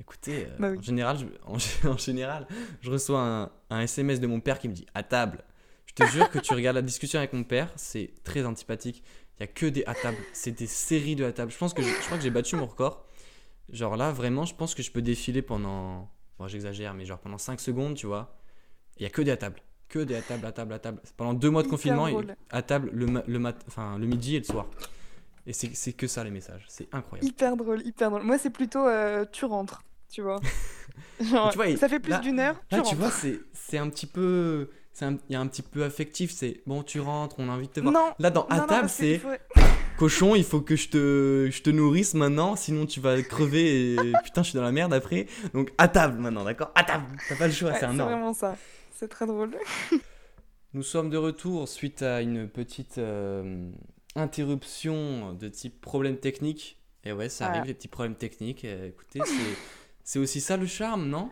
Écoutez, 0.00 0.46
euh, 0.46 0.56
Bah 0.58 0.70
oui. 0.72 0.78
en, 0.78 0.82
général, 0.82 1.16
je, 1.18 1.26
en, 1.46 1.56
gé- 1.56 1.88
en 1.88 1.96
général, 1.96 2.46
je 2.82 2.90
reçois 2.90 3.20
un, 3.20 3.50
un 3.70 3.80
SMS 3.80 4.20
de 4.20 4.26
mon 4.26 4.40
père 4.40 4.58
qui 4.58 4.68
me 4.68 4.74
dit 4.74 4.84
à 4.94 5.02
table. 5.04 5.44
Je 5.86 5.94
te 5.94 6.04
jure 6.10 6.28
que 6.30 6.40
tu 6.40 6.52
regardes 6.52 6.74
la 6.74 6.82
discussion 6.82 7.20
avec 7.20 7.32
mon 7.32 7.44
père, 7.44 7.70
c'est 7.76 8.10
très 8.24 8.44
antipathique. 8.44 9.04
Il 9.38 9.42
y 9.42 9.44
a 9.44 9.46
que 9.48 9.66
des 9.66 9.84
à 9.86 9.94
table, 9.94 10.16
c'est 10.32 10.52
des 10.52 10.66
séries 10.66 11.16
de 11.16 11.24
à 11.24 11.32
table. 11.32 11.50
Je 11.50 11.58
pense 11.58 11.74
que 11.74 11.82
je, 11.82 11.88
je 11.88 12.00
crois 12.06 12.16
que 12.18 12.22
j'ai 12.22 12.30
battu 12.30 12.56
mon 12.56 12.66
record. 12.66 13.04
Genre 13.70 13.96
là, 13.96 14.12
vraiment, 14.12 14.44
je 14.44 14.54
pense 14.54 14.74
que 14.74 14.82
je 14.82 14.90
peux 14.92 15.02
défiler 15.02 15.42
pendant. 15.42 16.10
Bon, 16.38 16.46
j'exagère, 16.48 16.94
mais 16.94 17.04
genre 17.04 17.18
pendant 17.18 17.38
5 17.38 17.60
secondes, 17.60 17.94
tu 17.96 18.06
vois. 18.06 18.36
Il 18.98 19.02
y 19.02 19.06
a 19.06 19.10
que 19.10 19.22
des 19.22 19.30
à 19.32 19.36
table. 19.36 19.60
Que 19.88 19.98
des 20.00 20.14
à 20.16 20.22
table, 20.22 20.46
à 20.46 20.52
table, 20.52 20.72
à 20.72 20.78
table. 20.78 21.00
Pendant 21.16 21.34
deux 21.34 21.50
mois 21.50 21.62
de 21.62 21.68
confinement, 21.68 22.06
il- 22.08 22.36
à 22.50 22.62
table 22.62 22.90
le, 22.92 23.06
ma- 23.06 23.22
le, 23.26 23.38
mat, 23.38 23.56
enfin, 23.68 23.98
le 23.98 24.06
midi 24.06 24.36
et 24.36 24.38
le 24.38 24.44
soir. 24.44 24.66
Et 25.46 25.52
c'est 25.52 25.92
que 25.92 26.06
ça 26.06 26.24
les 26.24 26.30
messages. 26.30 26.64
C'est 26.68 26.88
incroyable. 26.94 27.26
Hyper 27.28 27.56
drôle, 27.56 27.82
hyper 27.86 28.10
drôle. 28.10 28.22
Moi, 28.22 28.38
c'est 28.38 28.50
plutôt 28.50 28.86
euh, 28.86 29.24
tu 29.30 29.44
rentres, 29.44 29.82
tu 30.10 30.22
vois. 30.22 30.40
Genre, 31.20 31.50
Tu 31.50 31.56
vois, 31.56 31.76
ça 31.76 31.88
fait 31.88 32.00
plus 32.00 32.18
d'une 32.20 32.38
heure, 32.40 32.56
tu 32.68 32.76
Là, 32.76 32.82
rentres. 32.82 32.90
tu 32.90 32.96
vois, 32.96 33.10
c'est 33.52 33.78
un 33.78 33.88
petit 33.90 34.06
peu. 34.06 34.70
C'est 34.94 35.04
Il 35.28 35.32
y 35.34 35.36
a 35.36 35.40
un 35.40 35.46
petit 35.46 35.60
peu 35.62 35.84
affectif. 35.84 36.30
C'est 36.30 36.62
bon, 36.66 36.82
tu 36.82 37.00
rentres, 37.00 37.36
on 37.38 37.54
de 37.58 37.66
te 37.66 37.80
voir. 37.80 37.92
Non, 37.92 38.14
Là, 38.18 38.30
dans 38.30 38.46
à 38.46 38.58
non, 38.60 38.66
table, 38.66 38.88
c'est 38.88 39.18
faut- 39.18 39.28
cochon, 39.98 40.34
il 40.34 40.44
faut 40.44 40.60
que 40.62 40.76
je 40.76 40.88
te, 40.88 41.48
je 41.52 41.62
te 41.62 41.68
nourrisse 41.70 42.14
maintenant, 42.14 42.56
sinon 42.56 42.86
tu 42.86 43.00
vas 43.00 43.20
crever 43.22 43.92
et 43.94 44.12
putain, 44.24 44.42
je 44.42 44.48
suis 44.50 44.56
dans 44.56 44.64
la 44.64 44.72
merde 44.72 44.94
après. 44.94 45.26
Donc 45.52 45.72
à 45.76 45.88
table 45.88 46.18
maintenant, 46.18 46.44
d'accord? 46.44 46.70
À 46.74 46.84
table 46.84 47.04
T'as 47.28 47.36
pas 47.36 47.46
le 47.46 47.52
choix, 47.52 47.70
Ouais, 47.72 47.76
c'est 47.78 47.84
un 47.84 47.94
c'est 47.94 48.00
ordre. 48.00 48.12
vraiment 48.12 48.32
ça. 48.32 48.56
C'est 48.96 49.08
très 49.08 49.26
drôle. 49.26 49.50
Nous 50.74 50.82
sommes 50.82 51.10
de 51.10 51.16
retour 51.16 51.68
suite 51.68 52.02
à 52.02 52.20
une 52.20 52.48
petite 52.48 52.98
euh, 52.98 53.70
interruption 54.16 55.32
de 55.34 55.48
type 55.48 55.80
problème 55.80 56.16
technique. 56.16 56.78
Et 57.04 57.12
ouais, 57.12 57.28
ça 57.28 57.46
arrive, 57.46 57.64
les 57.66 57.74
petits 57.74 57.88
problèmes 57.88 58.14
techniques. 58.16 58.64
Euh, 58.64 58.88
écoutez, 58.88 59.20
c'est- 59.24 59.58
c'est 60.02 60.18
aussi 60.18 60.40
ça 60.40 60.56
le 60.56 60.66
charme, 60.66 61.08
non? 61.08 61.30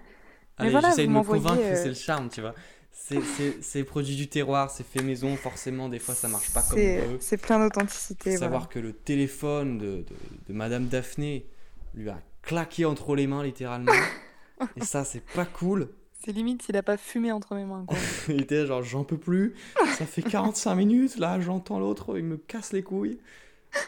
Allez, 0.58 0.70
voilà, 0.70 0.90
j'essaye 0.90 1.08
de 1.08 1.12
me 1.12 1.22
convaincre 1.22 1.60
que 1.60 1.74
euh, 1.74 1.82
c'est 1.82 1.88
le 1.88 1.94
charme, 1.94 2.28
tu 2.28 2.40
vois. 2.40 2.54
C'est- 2.92 3.84
produit 3.84 4.16
du 4.16 4.28
terroir, 4.28 4.70
c'est 4.70 4.86
fait 4.86 5.02
maison, 5.02 5.36
forcément, 5.36 5.88
des 5.88 5.98
fois 5.98 6.14
ça 6.14 6.28
marche 6.28 6.52
pas 6.52 6.62
comme 6.62 6.78
on 6.78 6.82
C'est 6.82 7.00
veut. 7.00 7.16
c'est 7.20 7.36
plein 7.36 7.58
d'authenticité. 7.58 8.30
Voilà. 8.30 8.38
savoir 8.38 8.68
que 8.68 8.78
le 8.78 8.92
téléphone 8.92 9.78
de, 9.78 9.86
de, 9.96 10.04
de 10.48 10.52
Madame 10.52 10.86
Daphné 10.86 11.46
lui 11.94 12.08
a 12.08 12.20
claqué 12.42 12.84
entre 12.84 13.14
les 13.16 13.26
mains, 13.26 13.42
littéralement. 13.42 13.92
Et 14.76 14.84
ça, 14.84 15.04
c'est 15.04 15.24
pas 15.34 15.44
cool. 15.44 15.88
C'est 16.24 16.32
limite 16.32 16.62
s'il 16.62 16.76
a 16.76 16.82
pas 16.84 16.96
fumé 16.96 17.32
entre 17.32 17.54
mes 17.56 17.64
mains. 17.64 17.84
Quoi. 17.86 17.98
Il 18.28 18.40
était 18.42 18.64
genre, 18.66 18.82
j'en 18.82 19.02
peux 19.04 19.18
plus. 19.18 19.54
Ça 19.98 20.06
fait 20.06 20.22
45 20.22 20.74
minutes, 20.76 21.18
là, 21.18 21.40
j'entends 21.40 21.80
l'autre, 21.80 22.16
il 22.16 22.24
me 22.24 22.36
casse 22.36 22.72
les 22.72 22.82
couilles. 22.82 23.18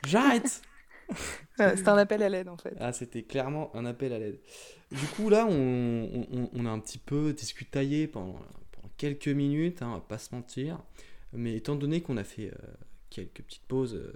J'arrête 0.06 0.60
Voilà, 1.56 1.76
C'était 1.76 1.88
un 1.90 1.98
appel 1.98 2.22
à 2.22 2.28
l'aide 2.28 2.48
en 2.48 2.56
fait. 2.56 2.74
Ah, 2.80 2.92
c'était 2.92 3.22
clairement 3.22 3.70
un 3.76 3.84
appel 3.86 4.12
à 4.12 4.18
l'aide. 4.18 4.40
Du 4.90 5.06
coup, 5.06 5.28
là, 5.28 5.46
on, 5.48 6.26
on- 6.32 6.50
on 6.52 6.66
a 6.66 6.70
un 6.70 6.78
petit 6.80 6.98
peu 6.98 7.32
discutaillé 7.32 8.06
pendant 8.08 8.36
quelques 8.96 9.28
minutes, 9.28 9.82
hein, 9.82 9.88
on 9.90 9.94
va 9.94 10.00
pas 10.00 10.18
se 10.18 10.34
mentir. 10.34 10.82
Mais 11.32 11.56
étant 11.56 11.74
donné 11.74 12.00
qu'on 12.00 12.16
a 12.16 12.24
fait 12.24 12.48
euh, 12.52 12.74
quelques 13.10 13.42
petites 13.42 13.66
pauses 13.66 13.94
euh, 13.94 14.12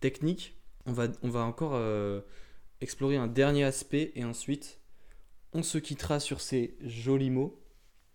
techniques, 0.00 0.56
on 0.86 0.92
va, 0.92 1.08
on 1.22 1.30
va 1.30 1.40
encore 1.40 1.74
euh, 1.74 2.20
explorer 2.80 3.16
un 3.16 3.26
dernier 3.26 3.64
aspect 3.64 4.12
et 4.14 4.24
ensuite, 4.24 4.80
on 5.52 5.62
se 5.62 5.78
quittera 5.78 6.20
sur 6.20 6.40
ces 6.40 6.76
jolis 6.82 7.30
mots. 7.30 7.58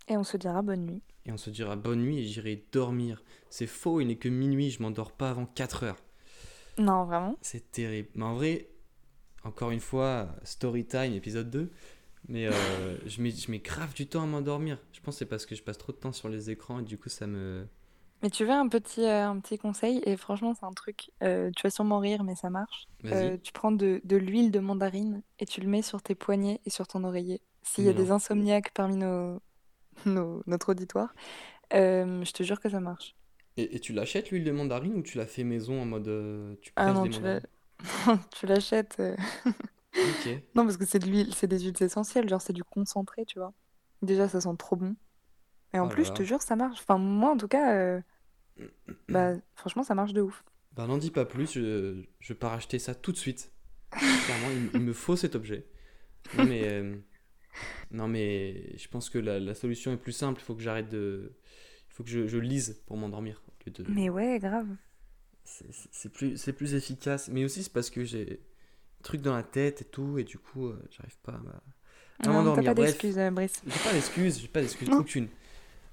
Et 0.07 0.17
on 0.17 0.23
se 0.23 0.37
dira 0.37 0.61
bonne 0.61 0.85
nuit. 0.85 1.01
Et 1.25 1.31
on 1.31 1.37
se 1.37 1.49
dira 1.49 1.75
bonne 1.75 2.01
nuit 2.01 2.19
et 2.19 2.23
j'irai 2.25 2.65
dormir. 2.71 3.23
C'est 3.49 3.67
faux, 3.67 3.99
il 4.01 4.07
n'est 4.07 4.15
que 4.15 4.29
minuit, 4.29 4.69
je 4.71 4.81
m'endors 4.81 5.11
pas 5.11 5.29
avant 5.29 5.45
4 5.45 5.83
heures. 5.83 6.03
Non, 6.77 7.05
vraiment. 7.05 7.37
C'est 7.41 7.71
terrible. 7.71 8.09
Mais 8.15 8.23
en 8.23 8.35
vrai, 8.35 8.69
encore 9.43 9.71
une 9.71 9.79
fois, 9.79 10.35
story 10.43 10.85
time, 10.85 11.13
épisode 11.13 11.49
2. 11.49 11.71
Mais 12.29 12.47
euh, 12.47 12.97
je, 13.07 13.21
mets, 13.21 13.31
je 13.31 13.49
mets 13.51 13.59
grave 13.59 13.93
du 13.93 14.07
temps 14.07 14.23
à 14.23 14.25
m'endormir. 14.25 14.79
Je 14.93 14.99
pense 15.01 15.15
que 15.15 15.19
c'est 15.19 15.25
parce 15.25 15.45
que 15.45 15.55
je 15.55 15.63
passe 15.63 15.77
trop 15.77 15.91
de 15.93 15.97
temps 15.97 16.11
sur 16.13 16.29
les 16.29 16.49
écrans 16.51 16.79
et 16.79 16.83
du 16.83 16.97
coup 16.97 17.09
ça 17.09 17.27
me... 17.27 17.67
Mais 18.23 18.29
tu 18.31 18.45
veux 18.45 18.51
un 18.51 18.67
petit, 18.67 19.01
euh, 19.03 19.27
un 19.29 19.39
petit 19.39 19.57
conseil? 19.57 20.01
Et 20.05 20.17
franchement, 20.17 20.53
c'est 20.55 20.65
un 20.65 20.71
truc. 20.73 21.11
euh, 21.23 21.51
tu 21.55 21.63
vas 21.63 21.69
sûrement 21.69 21.99
rire, 21.99 22.23
mais 22.23 22.35
ça 22.35 22.49
marche. 22.49 22.87
Tu 23.03 23.51
prends 23.53 23.71
de, 23.71 24.01
de 24.03 24.17
l'huile 24.17 24.51
de 24.51 24.59
mandarine 24.59 25.21
et 25.39 25.45
tu 25.45 25.61
le 25.61 25.67
mets 25.67 25.81
sur 25.83 26.01
tes 26.01 26.15
poignets 26.15 26.59
et 26.65 26.69
sur 26.69 26.87
ton 26.87 27.03
oreiller. 27.03 27.41
S'il 27.63 27.83
y 27.83 27.89
a 27.89 27.93
non. 27.93 28.03
des 28.03 28.11
insomniaques 28.11 28.71
parmi 28.73 28.95
nos, 28.97 29.39
nos- 30.05 30.43
notre 30.47 30.69
auditoire, 30.71 31.13
je 31.71 32.31
te 32.31 32.43
jure 32.43 32.59
que 32.59 32.69
ça 32.69 32.79
marche. 32.79 33.15
Et, 33.57 33.75
et 33.75 33.79
tu 33.79 33.91
l'achètes 33.93 34.31
l'huile 34.31 34.43
de 34.45 34.51
mandarine 34.51 34.93
ou 34.95 35.01
tu 35.01 35.17
la 35.17 35.25
fais 35.25 35.43
maison 35.43 35.81
en 35.81 35.85
mode... 35.85 36.57
tu 36.61 36.71
Ah 36.75 36.91
non, 36.93 37.03
des 37.03 37.09
tu 38.31 38.45
l'achètes. 38.47 39.01
Non, 40.55 40.63
parce 40.63 40.77
que 40.77 40.85
c'est 40.85 40.99
de 40.99 41.05
l'huile, 41.07 41.33
c'est 41.33 41.47
des 41.47 41.59
huiles 41.59 41.73
essentielles, 41.81 42.27
genre 42.29 42.41
c'est 42.41 42.53
du 42.53 42.63
concentré, 42.63 43.25
tu 43.25 43.39
vois. 43.39 43.53
Déjà, 44.01 44.27
ça 44.27 44.41
sent 44.41 44.55
trop 44.57 44.75
bon. 44.75 44.95
Et 45.73 45.79
en 45.79 45.85
Oh 45.85 45.89
plus, 45.89 46.05
je 46.05 46.13
te 46.13 46.23
jure, 46.23 46.41
ça 46.41 46.55
marche. 46.55 46.79
Enfin, 46.81 46.97
moi, 46.97 47.31
en 47.31 47.37
tout 47.37 47.47
cas, 47.47 47.73
euh, 47.75 48.01
bah, 49.09 49.33
franchement, 49.55 49.83
ça 49.83 49.95
marche 49.95 50.13
de 50.13 50.21
ouf. 50.21 50.43
Bah 50.75 50.85
n'en 50.85 50.97
dis 50.97 51.09
pas 51.11 51.25
plus, 51.25 51.53
je, 51.53 52.03
je 52.19 52.33
pars 52.33 52.53
acheter 52.53 52.77
ça 52.79 52.93
tout 52.93 53.11
de 53.11 53.17
suite. 53.17 53.51
Clairement, 53.91 54.51
il, 54.73 54.79
il 54.79 54.81
me 54.81 54.93
faut 54.93 55.15
cet 55.15 55.35
objet. 55.35 55.65
Non 56.37 56.45
mais, 56.45 56.67
euh, 56.67 56.95
non 57.91 58.07
mais 58.07 58.77
je 58.77 58.87
pense 58.89 59.09
que 59.09 59.17
la, 59.17 59.39
la 59.39 59.55
solution 59.55 59.91
est 59.93 59.97
plus 59.97 60.11
simple, 60.11 60.41
il 60.41 60.43
faut 60.43 60.55
que 60.55 60.61
j'arrête 60.61 60.89
de... 60.89 61.33
Il 61.89 61.93
faut 61.93 62.03
que 62.03 62.09
je, 62.09 62.27
je 62.27 62.37
lise 62.37 62.83
pour 62.85 62.97
m'endormir. 62.97 63.41
de- 63.65 63.85
Mais 63.89 64.09
ouais, 64.09 64.37
grave. 64.39 64.67
C'est- 65.45 66.09
plus, 66.09 66.37
plus 66.51 66.73
efficace. 66.75 67.29
Mais 67.29 67.43
aussi 67.43 67.63
c'est 67.63 67.73
parce 67.73 67.89
que 67.89 68.03
j'ai 68.03 68.41
trucs 69.03 69.21
dans 69.21 69.35
la 69.35 69.43
tête 69.43 69.81
et 69.81 69.85
tout, 69.85 70.17
et 70.17 70.23
du 70.23 70.37
coup 70.37 70.67
euh, 70.67 70.81
j'arrive 70.91 71.17
pas 71.23 71.33
à... 71.33 71.35
à 72.25 72.29
m'endormir. 72.33 72.63
pas 72.65 72.71
euh, 72.71 72.73
Brice. 73.31 73.61
j'ai 73.65 73.79
pas 73.79 73.93
d'excuses, 73.93 74.39
j'ai 74.39 74.47
pas 74.47 74.61
d'excuses 74.61 74.89
aucune. 74.89 75.27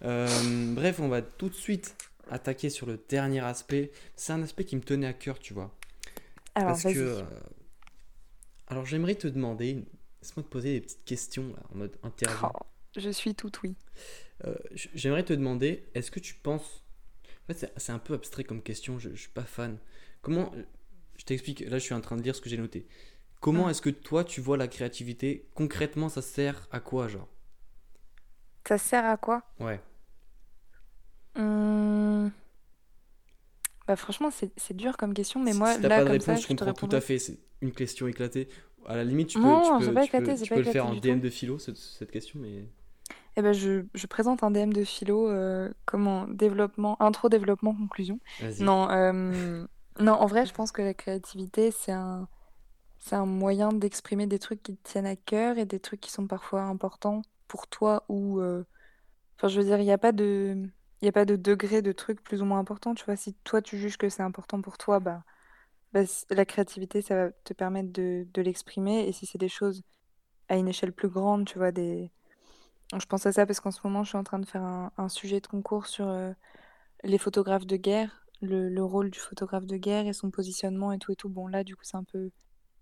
Euh, 0.02 0.74
bref, 0.74 1.00
on 1.00 1.08
va 1.08 1.22
tout 1.22 1.48
de 1.48 1.54
suite 1.54 1.96
attaquer 2.30 2.70
sur 2.70 2.86
le 2.86 2.98
dernier 3.08 3.40
aspect. 3.40 3.90
C'est 4.16 4.32
un 4.32 4.42
aspect 4.42 4.64
qui 4.64 4.76
me 4.76 4.82
tenait 4.82 5.06
à 5.06 5.12
cœur, 5.12 5.38
tu 5.38 5.54
vois. 5.54 5.74
Alors, 6.54 6.72
Parce 6.72 6.82
que. 6.84 6.98
euh, 6.98 7.22
Alors, 8.66 8.86
j'aimerais 8.86 9.14
te 9.14 9.26
demander. 9.28 9.84
Laisse-moi 10.22 10.42
te 10.42 10.48
poser 10.48 10.74
des 10.74 10.80
petites 10.80 11.04
questions 11.04 11.48
là, 11.54 11.62
en 11.72 11.76
mode 11.76 11.96
interview. 12.02 12.46
Oh, 12.54 12.58
je 12.96 13.10
suis 13.10 13.34
tout 13.34 13.50
oui. 13.62 13.74
Euh, 14.46 14.54
j'aimerais 14.94 15.22
te 15.24 15.32
demander 15.32 15.84
est-ce 15.94 16.10
que 16.10 16.20
tu 16.20 16.34
penses. 16.34 16.82
En 17.44 17.46
fait, 17.52 17.58
c'est- 17.60 17.72
c'est 17.76 17.92
un 17.92 17.98
peu 17.98 18.14
abstrait 18.14 18.44
comme 18.44 18.62
question, 18.62 18.98
je, 18.98 19.10
je 19.10 19.20
suis 19.20 19.30
pas 19.30 19.42
fan. 19.44 19.78
Comment. 20.22 20.52
Je 21.24 21.28
t'explique, 21.28 21.60
là, 21.60 21.78
je 21.78 21.84
suis 21.84 21.94
en 21.94 22.02
train 22.02 22.16
de 22.16 22.22
lire 22.22 22.36
ce 22.36 22.42
que 22.42 22.50
j'ai 22.50 22.58
noté. 22.58 22.86
Comment 23.40 23.66
Ah. 23.66 23.70
est-ce 23.70 23.80
que 23.80 23.88
toi, 23.88 24.24
tu 24.24 24.42
vois 24.42 24.58
la 24.58 24.68
créativité? 24.68 25.48
Concrètement, 25.54 26.10
ça 26.10 26.20
sert 26.20 26.68
à 26.70 26.80
quoi, 26.80 27.08
genre? 27.08 27.28
Ça 28.68 28.76
sert 28.76 29.06
à 29.06 29.16
quoi? 29.16 29.42
Ouais. 29.58 29.80
Hum, 31.36 32.30
Bah, 33.88 33.96
franchement, 33.96 34.28
c'est 34.30 34.74
dur 34.76 34.96
comme 34.98 35.12
question, 35.14 35.40
mais 35.42 35.52
Si- 35.52 35.58
moi, 35.58 35.74
si 35.74 35.80
t'as 35.82 35.88
là, 35.88 35.96
pas 35.96 36.02
de 36.02 36.06
comme 36.08 36.12
réponse, 36.12 36.26
ça, 36.26 36.36
je 36.36 36.46
comprends 36.48 36.72
tout 36.74 36.88
à 36.96 37.00
fait. 37.00 37.18
C'est 37.18 37.38
une 37.62 37.72
question 37.72 38.06
éclatée. 38.06 38.48
À 38.86 38.96
la 38.96 39.04
limite, 39.04 39.28
tu 39.28 39.38
peux, 39.38 39.44
Non, 39.44 39.78
tu 39.78 39.86
peux, 39.86 39.94
peux- 39.94 40.02
éclaté, 40.02 40.34
tu 40.42 40.48
peux 40.50 40.56
le 40.60 40.64
faire 40.64 40.86
en 40.86 40.94
DM 40.94 41.20
de 41.20 41.30
philo, 41.30 41.58
cette, 41.58 41.76
cette 41.78 42.10
question, 42.10 42.38
mais. 42.40 42.64
Eh 43.36 43.42
ben, 43.42 43.52
je, 43.52 43.84
je 43.94 44.06
présente 44.06 44.42
un 44.42 44.50
DM 44.50 44.72
de 44.72 44.84
philo, 44.84 45.28
euh, 45.28 45.70
comment, 45.86 46.26
développement, 46.28 47.00
intro, 47.02 47.28
développement, 47.30 47.74
conclusion. 47.74 48.20
Non, 48.60 48.90
euh, 48.90 49.66
non, 50.00 50.12
en 50.14 50.26
vrai, 50.26 50.44
je 50.46 50.52
pense 50.52 50.72
que 50.72 50.82
la 50.82 50.94
créativité, 50.94 51.70
c'est 51.70 51.92
un, 51.92 52.28
moyen 53.26 53.72
d'exprimer 53.72 54.26
des 54.26 54.38
trucs 54.38 54.62
qui 54.62 54.76
te 54.76 54.88
tiennent 54.88 55.06
à 55.06 55.16
cœur 55.16 55.58
et 55.58 55.66
des 55.66 55.78
trucs 55.80 56.00
qui 56.00 56.10
sont 56.10 56.26
parfois 56.26 56.62
importants 56.62 57.22
pour 57.48 57.68
toi 57.68 58.04
ou, 58.08 58.40
euh, 58.40 58.64
enfin, 59.36 59.48
je 59.48 59.60
veux 59.60 59.66
dire, 59.66 59.78
il 59.78 59.84
n'y 59.84 59.92
a 59.92 59.98
pas 59.98 60.12
de, 60.12 60.68
pas 61.12 61.24
de 61.24 61.36
degré 61.36 61.82
de 61.82 61.92
trucs 61.92 62.22
plus 62.22 62.42
ou 62.42 62.44
moins 62.44 62.58
importants. 62.58 62.94
Tu 62.94 63.04
vois, 63.04 63.16
si 63.16 63.34
toi 63.44 63.62
tu 63.62 63.78
juges 63.78 63.98
que 63.98 64.08
c'est 64.08 64.22
important 64.22 64.60
pour 64.62 64.78
toi, 64.78 65.00
bah, 65.00 65.22
bah, 65.92 66.02
la 66.30 66.44
créativité, 66.46 67.02
ça 67.02 67.16
va 67.26 67.32
te 67.44 67.52
permettre 67.54 67.92
de, 67.92 68.26
l'exprimer. 68.42 69.06
Et 69.08 69.12
si 69.12 69.26
c'est 69.26 69.38
des 69.38 69.48
choses 69.48 69.82
à 70.48 70.56
une 70.56 70.68
échelle 70.68 70.92
plus 70.92 71.08
grande, 71.08 71.46
tu 71.46 71.58
vois, 71.58 71.72
des, 71.72 72.10
je 72.98 73.06
pense 73.06 73.26
à 73.26 73.32
ça 73.32 73.46
parce 73.46 73.60
qu'en 73.60 73.70
ce 73.70 73.80
moment, 73.84 74.04
je 74.04 74.10
suis 74.10 74.18
en 74.18 74.24
train 74.24 74.38
de 74.40 74.46
faire 74.46 74.62
un, 74.62 74.92
un 74.98 75.08
sujet 75.08 75.40
de 75.40 75.46
concours 75.46 75.86
sur 75.86 76.08
euh, 76.08 76.32
les 77.04 77.18
photographes 77.18 77.66
de 77.66 77.76
guerre, 77.76 78.23
le, 78.44 78.68
le 78.68 78.84
rôle 78.84 79.10
du 79.10 79.18
photographe 79.18 79.66
de 79.66 79.76
guerre 79.76 80.06
et 80.06 80.12
son 80.12 80.30
positionnement 80.30 80.92
et 80.92 80.98
tout 80.98 81.12
et 81.12 81.16
tout. 81.16 81.28
Bon, 81.28 81.46
là, 81.46 81.64
du 81.64 81.76
coup, 81.76 81.84
c'est 81.84 81.96
un 81.96 82.04
peu, 82.04 82.30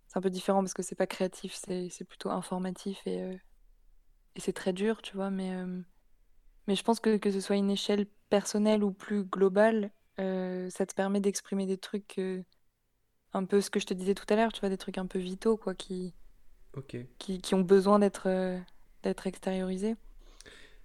c'est 0.09 0.19
un 0.19 0.23
peu 0.23 0.31
différent 0.31 0.61
parce 0.61 0.75
que 0.75 0.83
c'est 0.83 0.95
pas 0.95 1.07
créatif, 1.07 1.55
c'est, 1.55 2.05
plutôt 2.05 2.31
informatif 2.31 3.01
et, 3.07 3.23
euh, 3.23 3.37
et 4.37 4.41
c'est 4.41 4.53
très 4.53 4.73
dur, 4.73 5.03
tu 5.03 5.17
vois. 5.17 5.31
Mais, 5.31 5.53
euh, 5.55 5.81
mais 6.67 6.75
je 6.75 6.83
pense 6.83 7.01
que 7.01 7.17
que 7.17 7.31
ce 7.31 7.41
soit 7.41 7.57
une 7.57 7.71
échelle 7.71 8.07
personnelle 8.29 8.85
ou 8.85 8.93
plus 8.93 9.25
globale, 9.25 9.91
euh, 10.21 10.69
ça 10.71 10.87
te 10.87 10.95
permet 10.95 11.21
d'exprimer 11.21 11.67
des 11.67 11.79
trucs, 11.79 12.21
un 13.33 13.45
peu 13.45 13.61
ce 13.61 13.71
que 13.71 13.81
je 13.81 13.87
te 13.87 13.95
disais 13.95 14.15
tout 14.15 14.27
à 14.29 14.37
l'heure, 14.37 14.53
tu 14.53 14.61
vois, 14.61 14.69
des 14.69 14.79
trucs 14.79 14.99
un 14.99 15.07
peu 15.07 15.19
vitaux, 15.19 15.57
quoi, 15.57 15.75
qui, 15.75 16.15
qui, 17.19 17.41
qui 17.41 17.55
ont 17.55 17.63
besoin 17.63 17.99
d'être 17.99 18.29
d'être 19.03 19.27
extériorisés. 19.27 19.97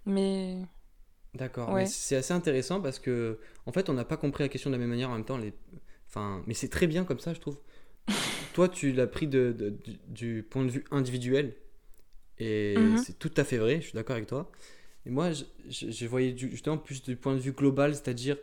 Mais 0.06 0.62
D'accord, 1.38 1.70
Ouais. 1.72 1.86
c'est 1.86 2.16
assez 2.16 2.34
intéressant 2.34 2.80
parce 2.80 2.98
que 2.98 3.38
en 3.66 3.72
fait 3.72 3.88
on 3.88 3.94
n'a 3.94 4.04
pas 4.04 4.16
compris 4.16 4.42
la 4.44 4.48
question 4.48 4.70
de 4.70 4.74
la 4.74 4.78
même 4.80 4.90
manière 4.90 5.10
en 5.10 5.14
même 5.14 5.24
temps. 5.24 5.38
Les... 5.38 5.52
Enfin, 6.08 6.42
mais 6.46 6.54
c'est 6.54 6.68
très 6.68 6.86
bien 6.86 7.04
comme 7.04 7.18
ça, 7.20 7.32
je 7.34 7.40
trouve. 7.40 7.58
Toi, 8.54 8.68
tu 8.68 8.92
l'as 8.92 9.06
pris 9.06 9.26
de, 9.26 9.52
de- 9.56 9.70
du, 9.70 9.98
du 10.08 10.42
point 10.42 10.64
de 10.64 10.70
vue 10.70 10.84
individuel 10.90 11.54
et 12.38 12.76
Mhm. 12.78 12.98
c'est 12.98 13.18
tout 13.18 13.32
à 13.36 13.44
fait 13.44 13.58
vrai. 13.58 13.76
Je 13.80 13.86
suis 13.88 13.94
d'accord 13.94 14.16
avec 14.16 14.28
toi. 14.28 14.50
Et 15.06 15.10
moi, 15.10 15.32
je, 15.32 15.44
je, 15.68 15.90
je 15.90 16.06
voyais 16.06 16.32
du- 16.32 16.50
justement 16.50 16.78
plus 16.78 17.02
du 17.02 17.16
point 17.16 17.34
de 17.34 17.40
vue 17.40 17.52
global, 17.52 17.94
c'est-à-dire, 17.94 18.36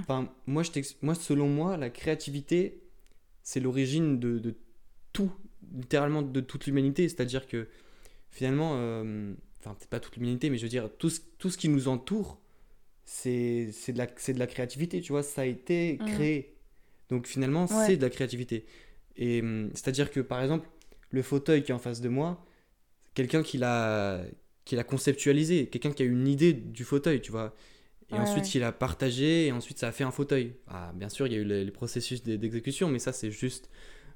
enfin, 0.00 0.32
moi, 0.46 0.62
je 0.62 0.70
t'ex- 0.70 0.96
moi, 1.02 1.14
selon 1.14 1.48
moi, 1.48 1.76
la 1.76 1.90
créativité, 1.90 2.80
c'est 3.42 3.60
l'origine 3.60 4.18
de, 4.18 4.38
de 4.38 4.54
tout, 5.12 5.32
littéralement 5.76 6.22
de 6.22 6.40
toute 6.40 6.66
l'humanité. 6.66 7.08
C'est-à-dire 7.08 7.46
que 7.46 7.68
finalement, 8.30 8.72
euh, 8.76 9.32
enfin, 9.60 9.74
peut-être 9.74 9.90
pas 9.90 10.00
toute 10.00 10.16
l'humanité, 10.16 10.50
mais 10.50 10.58
je 10.58 10.62
veux 10.64 10.68
dire, 10.68 10.90
tout 10.98 11.10
ce, 11.10 11.20
tout 11.38 11.50
ce 11.50 11.58
qui 11.58 11.68
nous 11.68 11.88
entoure, 11.88 12.40
c'est 13.04 13.70
c'est 13.72 13.92
de, 13.92 13.98
la- 13.98 14.08
c'est 14.16 14.34
de 14.34 14.38
la 14.38 14.46
créativité, 14.46 15.00
tu 15.00 15.12
vois, 15.12 15.22
ça 15.22 15.42
a 15.42 15.46
été 15.46 16.00
Mhm. 16.00 16.06
créé. 16.06 16.56
Donc 17.10 17.26
finalement, 17.26 17.66
Ouais. 17.70 17.86
c'est 17.86 17.96
de 17.96 18.02
la 18.02 18.10
créativité. 18.10 18.66
Et 19.16 19.40
hum, 19.42 19.70
c'est-à-dire 19.74 20.10
que, 20.10 20.20
par 20.20 20.42
exemple, 20.42 20.68
le 21.10 21.22
fauteuil 21.22 21.62
qui 21.64 21.72
est 21.72 21.74
en 21.74 21.78
face 21.80 22.00
de 22.00 22.08
moi, 22.08 22.44
quelqu'un 23.14 23.42
qui 23.42 23.58
l'a 23.58 24.22
qui 24.64 24.76
l'a 24.76 24.84
conceptualisé, 24.84 25.66
quelqu'un 25.68 25.92
qui 25.92 26.02
a 26.02 26.06
eu 26.06 26.12
une 26.12 26.28
idée 26.28 26.52
du 26.52 26.84
fauteuil, 26.84 27.20
tu 27.20 27.32
vois. 27.32 27.54
Et 28.10 28.18
Ouais, 28.18 28.20
ensuite, 28.20 28.44
ouais. 28.44 28.50
il 28.54 28.62
a 28.64 28.72
partagé, 28.72 29.46
et 29.48 29.52
ensuite, 29.52 29.78
ça 29.78 29.88
a 29.88 29.92
fait 29.92 30.04
un 30.04 30.10
fauteuil. 30.12 30.54
Ah, 30.68 30.92
bien 30.94 31.08
sûr, 31.08 31.26
il 31.28 31.32
y 31.34 31.36
a 31.36 31.40
eu 31.40 31.44
les, 31.44 31.64
les 31.64 31.70
processus 31.72 32.22
d'e- 32.24 32.36
d'exécution, 32.36 32.88
mais 32.88 32.98
ça, 33.00 33.12
c'est 33.12 33.30
juste 33.32 33.70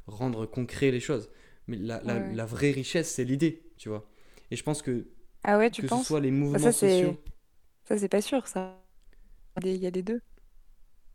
rendre 0.07 0.47
concret 0.47 0.91
les 0.93 1.01
choses. 1.01 1.31
Mais 1.69 1.77
la, 1.79 2.03
la- 2.05 2.19
Ouais, 2.19 2.21
ouais. 2.21 2.35
la 2.35 2.47
vraie 2.47 2.71
richesse, 2.73 3.11
c'est 3.11 3.25
l'idée, 3.25 3.63
tu 3.79 3.89
vois. 3.91 4.09
Et 4.51 4.57
je 4.57 4.63
pense 4.65 4.83
que, 4.83 5.07
Ah 5.45 5.59
ouais, 5.59 5.71
tu 5.71 5.83
que 5.83 5.87
ce 5.87 5.99
penses? 5.99 6.07
soit 6.07 6.19
les 6.19 6.33
mouvements 6.33 6.73
ça, 6.73 6.73
c'est- 6.73 7.05
sociaux. 7.05 7.17
Ça, 7.87 7.99
c'est 7.99 8.09
pas 8.11 8.23
sûr, 8.23 8.47
ça. 8.49 8.83
Il 9.65 9.77
y 9.79 9.87
a 9.87 9.93
des 9.93 10.03
deux. 10.05 10.23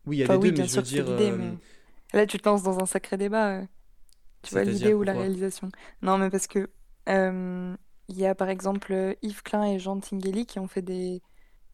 Oui, 0.05 0.17
il 0.17 0.19
y 0.19 0.23
a 0.23 0.27
Enfin, 0.27 0.35
les 0.35 0.37
oui, 0.37 0.51
deux, 0.51 0.51
bien 0.51 0.65
mais 0.65 0.67
je 0.67 0.73
sûr 0.73 0.81
veux 0.81 0.83
dire. 0.83 1.09
euh, 1.09 1.37
mais 1.37 1.57
là, 2.13 2.25
tu 2.27 2.39
te 2.39 2.47
lances 2.49 2.63
dans 2.63 2.79
un 2.81 2.85
sacré 2.85 3.17
débat. 3.17 3.61
euh. 3.61 3.65
Tu 4.43 4.55
vois, 4.55 4.65
l'idée 4.65 4.93
ou 4.95 5.03
la 5.03 5.13
réalisation. 5.13 5.71
Non, 6.03 6.17
mais 6.17 6.29
parce 6.31 6.47
que 6.47 6.71
euh, 7.09 7.75
il 8.09 8.17
y 8.19 8.25
a 8.27 8.35
par 8.35 8.49
exemple 8.49 9.15
Yves 9.23 9.43
Klein 9.43 9.65
et 9.65 9.79
Jean 9.79 9.99
Tinguely 9.99 10.45
qui 10.47 10.59
ont 10.59 10.67
fait 10.67 10.81
des, 10.83 11.21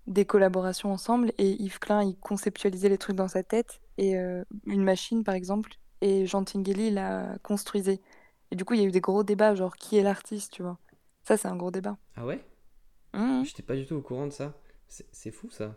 des 0.08 0.26
collaborations 0.26 0.92
ensemble 0.94 1.34
et 1.40 1.62
Yves 1.64 1.80
Klein, 1.80 2.04
il 2.04 2.18
conceptualisait 2.20 2.90
les 2.90 2.98
trucs 3.00 3.16
dans 3.18 3.28
sa 3.30 3.44
tête 3.44 3.82
et 3.98 4.18
euh, 4.18 4.44
une 4.66 4.84
machine 4.84 5.24
par 5.24 5.36
exemple 5.36 5.74
et 6.02 6.26
Jean 6.28 6.44
Tinguely 6.46 6.92
la 6.92 7.38
construisait. 7.44 8.02
Et 8.52 8.56
du 8.58 8.66
coup, 8.66 8.76
il 8.76 8.82
y 8.82 8.84
a 8.84 8.88
eu 8.88 8.92
des 8.92 9.02
gros 9.02 9.24
débats, 9.24 9.56
genre 9.56 9.76
qui 9.78 9.98
est 9.98 10.04
l'artiste, 10.04 10.54
tu 10.54 10.64
vois. 10.64 10.80
Ça, 11.26 11.38
c'est 11.38 11.48
un 11.48 11.56
gros 11.56 11.72
débat. 11.72 11.98
Ah 12.16 12.26
ouais? 12.26 12.40
Mhm. 13.14 13.44
J'étais 13.46 13.64
pas 13.64 13.76
du 13.76 13.86
tout 13.86 13.96
au 13.96 14.02
courant 14.02 14.28
de 14.28 14.32
ça. 14.32 14.58
C'est 14.88 15.32
fou, 15.32 15.50
ça. 15.50 15.76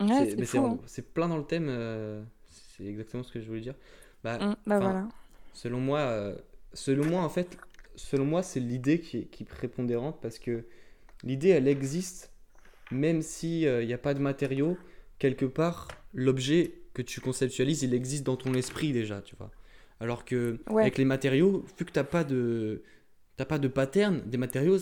Ouais, 0.00 0.08
C'est- 0.36 0.56
hein. 0.58 0.78
c'est 0.86 1.12
plein 1.14 1.28
dans 1.28 1.38
le 1.38 1.44
thème. 1.44 1.66
euh, 1.68 2.22
c'est 2.50 2.84
exactement 2.84 3.22
ce 3.22 3.32
que 3.32 3.40
je 3.40 3.46
voulais 3.46 3.60
dire. 3.60 3.74
Bah, 4.24 4.38
Mhm, 4.38 4.56
bah 4.66 4.78
voilà. 4.80 5.08
Selon 5.52 5.80
moi, 5.80 6.00
euh, 6.00 6.36
selon 6.72 7.04
moi 7.06 7.22
en 7.22 7.28
fait, 7.28 7.56
selon 7.96 8.24
moi, 8.24 8.42
c'est 8.42 8.60
l'idée 8.60 9.00
qui 9.00 9.18
est, 9.18 9.24
qui 9.26 9.44
est 9.44 9.46
prépondérante 9.46 10.20
parce 10.20 10.38
que 10.38 10.64
l'idée, 11.24 11.48
elle 11.48 11.68
existe 11.68 12.32
même 12.90 13.22
si 13.22 13.62
il 13.62 13.86
n'y 13.86 13.92
a 13.92 13.98
pas 13.98 14.14
de 14.14 14.20
matériaux. 14.20 14.76
Quelque 15.18 15.44
part, 15.46 15.88
l'objet 16.14 16.74
que 16.94 17.02
tu 17.02 17.20
conceptualises, 17.20 17.82
il 17.82 17.94
existe 17.94 18.24
dans 18.24 18.36
ton 18.36 18.54
esprit 18.54 18.92
déjà, 18.92 19.20
tu 19.22 19.36
vois. 19.36 19.50
Alors 20.00 20.24
que 20.24 20.60
Ouais. 20.70 20.82
avec 20.82 20.98
les 20.98 21.04
matériaux, 21.04 21.64
vu 21.78 21.84
que 21.84 21.92
t'as 21.92 22.04
pas 22.04 22.24
de 22.24 22.82
t'as 23.38 23.46
pas 23.46 23.60
de 23.60 23.68
pattern, 23.68 24.22
des 24.26 24.38
matériaux, 24.38 24.78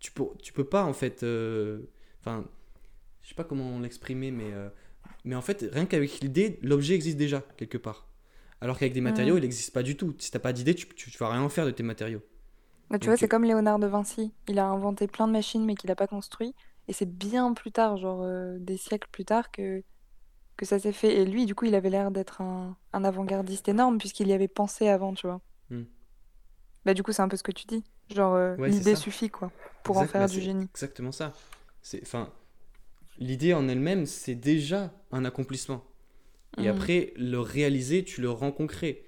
tu 0.00 0.12
peux 0.12 0.24
tu 0.42 0.52
peux 0.52 0.64
pas 0.64 0.84
en 0.84 0.92
fait. 0.92 1.22
euh, 1.22 1.80
Enfin, 2.20 2.44
je 3.22 3.30
sais 3.30 3.34
pas 3.36 3.44
comment 3.44 3.80
l'exprimer, 3.80 4.30
mais 4.32 4.52
euh, 4.52 4.68
mais 5.24 5.36
en 5.36 5.42
fait, 5.42 5.66
rien 5.72 5.86
qu'avec 5.86 6.20
l'idée, 6.20 6.58
l'objet 6.62 6.94
existe 6.94 7.18
déjà 7.18 7.42
quelque 7.58 7.78
part. 7.78 8.08
Alors 8.60 8.78
qu'avec 8.78 8.94
des 8.94 9.00
matériaux, 9.02 9.38
il 9.38 9.42
n'existe 9.42 9.72
pas 9.74 9.82
du 9.84 9.96
tout. 9.96 10.14
Si 10.18 10.30
t'as 10.32 10.38
pas 10.40 10.52
d'idée, 10.54 10.74
tu, 10.74 10.86
tu, 10.88 11.10
tu 11.10 11.18
vas 11.18 11.30
rien 11.30 11.42
en 11.42 11.48
faire 11.50 11.66
de 11.66 11.72
tes 11.72 11.82
matériaux. 11.84 12.22
Bah, 12.90 12.98
tu 12.98 13.06
Donc, 13.06 13.10
vois, 13.10 13.16
c'est 13.16 13.28
comme 13.28 13.44
Léonard 13.44 13.78
de 13.78 13.86
Vinci. 13.86 14.34
Il 14.48 14.58
a 14.58 14.66
inventé 14.66 15.06
plein 15.08 15.26
de 15.26 15.32
machines, 15.32 15.64
mais 15.64 15.74
qu'il 15.74 15.88
n'a 15.88 15.96
pas 15.96 16.06
construit. 16.06 16.54
Et 16.88 16.92
c'est 16.92 17.06
bien 17.06 17.52
plus 17.54 17.72
tard, 17.72 17.96
genre 17.96 18.22
euh, 18.22 18.58
des 18.58 18.76
siècles 18.76 19.08
plus 19.10 19.24
tard, 19.24 19.50
que, 19.50 19.82
que 20.56 20.66
ça 20.66 20.78
s'est 20.80 20.92
fait. 20.92 21.16
Et 21.16 21.26
lui, 21.26 21.46
du 21.46 21.54
coup, 21.56 21.66
il 21.66 21.74
avait 21.76 21.90
l'air 21.90 22.10
d'être 22.12 22.40
un, 22.42 22.76
un 22.94 23.04
avant-gardiste 23.04 23.68
énorme, 23.68 23.98
puisqu'il 23.98 24.28
y 24.28 24.32
avait 24.34 24.48
pensé 24.48 24.88
avant, 24.88 25.14
tu 25.14 25.26
vois. 25.28 25.42
Bah, 26.84 26.94
du 26.94 27.02
coup, 27.02 27.12
c'est 27.12 27.22
un 27.22 27.28
peu 27.28 27.36
ce 27.36 27.42
que 27.42 27.52
tu 27.52 27.66
dis. 27.66 27.84
Genre, 28.14 28.34
euh, 28.34 28.56
Ouais, 28.56 28.68
l'idée 28.68 28.94
ça. 28.94 29.00
suffit, 29.02 29.30
quoi, 29.30 29.50
pour 29.84 29.96
en 29.98 30.06
faire 30.06 30.22
bah, 30.22 30.28
du 30.28 30.40
génie. 30.40 30.68
Exactement 30.74 31.12
ça. 31.12 31.32
C'est, 31.82 32.02
enfin, 32.02 32.32
l'idée 33.18 33.54
en 33.54 33.68
elle-même, 33.68 34.06
c'est 34.06 34.34
déjà 34.34 34.92
un 35.10 35.24
accomplissement. 35.24 35.84
Et 36.58 36.62
Mhm. 36.62 36.68
après, 36.68 37.12
le 37.16 37.38
réaliser, 37.40 38.04
tu 38.04 38.20
le 38.20 38.30
rends 38.30 38.52
concret. 38.52 39.02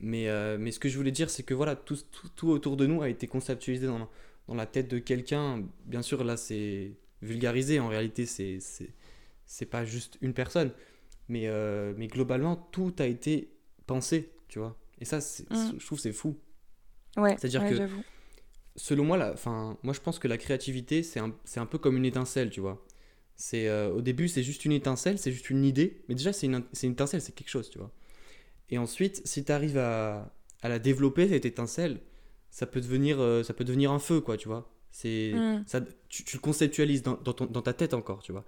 Mais, 0.00 0.28
euh, 0.28 0.56
mais 0.60 0.70
ce 0.70 0.78
que 0.78 0.88
je 0.88 0.96
voulais 0.96 1.10
dire, 1.10 1.28
c'est 1.28 1.42
que 1.42 1.54
voilà, 1.54 1.74
tout, 1.76 1.96
tout, 2.12 2.28
tout 2.36 2.48
autour 2.48 2.76
de 2.76 2.86
nous 2.86 3.02
a 3.02 3.08
été 3.08 3.26
conceptualisé 3.26 3.86
dans, 3.86 4.08
dans 4.46 4.54
la 4.54 4.66
tête 4.66 4.88
de 4.88 4.98
quelqu'un. 4.98 5.64
Bien 5.86 6.02
sûr, 6.02 6.22
là, 6.24 6.36
c'est 6.36 6.92
vulgarisé. 7.20 7.80
En 7.80 7.88
réalité, 7.88 8.24
c'est, 8.26 8.58
c'est, 8.60 9.66
pas 9.66 9.84
juste 9.84 10.18
une 10.20 10.34
personne. 10.34 10.70
Mais, 11.28 11.48
euh, 11.48 11.92
mais 11.96 12.06
globalement, 12.06 12.56
tout 12.56 12.94
a 13.00 13.06
été 13.06 13.50
pensé, 13.86 14.30
tu 14.48 14.58
vois. 14.60 14.76
Et 15.00 15.04
ça, 15.04 15.18
Mhm. 15.50 15.78
je 15.78 15.84
trouve 15.86 15.98
c'est 15.98 16.12
fou. 16.12 16.36
Ouais, 17.16 17.36
C'est-à-dire 17.36 17.62
ouais, 17.62 17.70
que-. 17.70 17.88
Selon 18.76 19.04
moi, 19.04 19.16
la, 19.16 19.32
enfin, 19.32 19.76
moi 19.82 19.92
je 19.94 20.00
pense 20.00 20.18
que 20.18 20.28
la 20.28 20.38
créativité, 20.38 21.02
c'est 21.02 21.20
un, 21.20 21.34
un 21.56 21.66
peu 21.66 21.78
comme 21.78 21.96
une 21.96 22.04
étincelle, 22.04 22.50
tu 22.50 22.60
vois. 22.60 22.84
C'est, 23.36 23.68
euh, 23.68 23.90
au 23.92 24.02
début, 24.02 24.28
c'est 24.28 24.42
juste 24.42 24.64
une 24.64 24.72
étincelle, 24.72 25.18
c'est 25.18 25.32
juste 25.32 25.50
une 25.50 25.64
idée, 25.64 26.02
mais 26.08 26.14
déjà, 26.14 26.32
c'est 26.32 26.46
une, 26.46 26.64
une 26.82 26.92
étincelle, 26.92 27.20
c'est 27.22 27.34
quelque 27.34 27.50
chose, 27.50 27.70
tu 27.70 27.78
vois. 27.78 27.92
Et 28.70 28.78
ensuite, 28.78 29.22
si 29.26 29.44
tu 29.44 29.52
arrives 29.52 29.78
à, 29.78 30.32
à 30.62 30.68
la 30.68 30.78
développer, 30.78 31.28
cette 31.28 31.46
étincelle, 31.46 32.00
ça 32.50 32.66
peut 32.66 32.80
devenir, 32.80 33.20
euh, 33.20 33.42
ça 33.42 33.54
peut 33.54 33.64
devenir 33.64 33.92
un 33.92 33.98
feu, 34.00 34.20
quoi, 34.20 34.36
tu 34.36 34.48
vois. 34.48 34.70
C'est, 34.92 35.32
Mm. 35.34 35.64
ça, 35.66 35.80
tu, 36.08 36.24
tu 36.24 36.36
le 36.36 36.40
conceptualises 36.42 37.02
dans, 37.02 37.14
dans, 37.16 37.32
ton- 37.34 37.46
dans 37.46 37.62
ta 37.62 37.72
tête 37.74 37.94
encore, 37.94 38.22
tu 38.22 38.32
vois. 38.32 38.44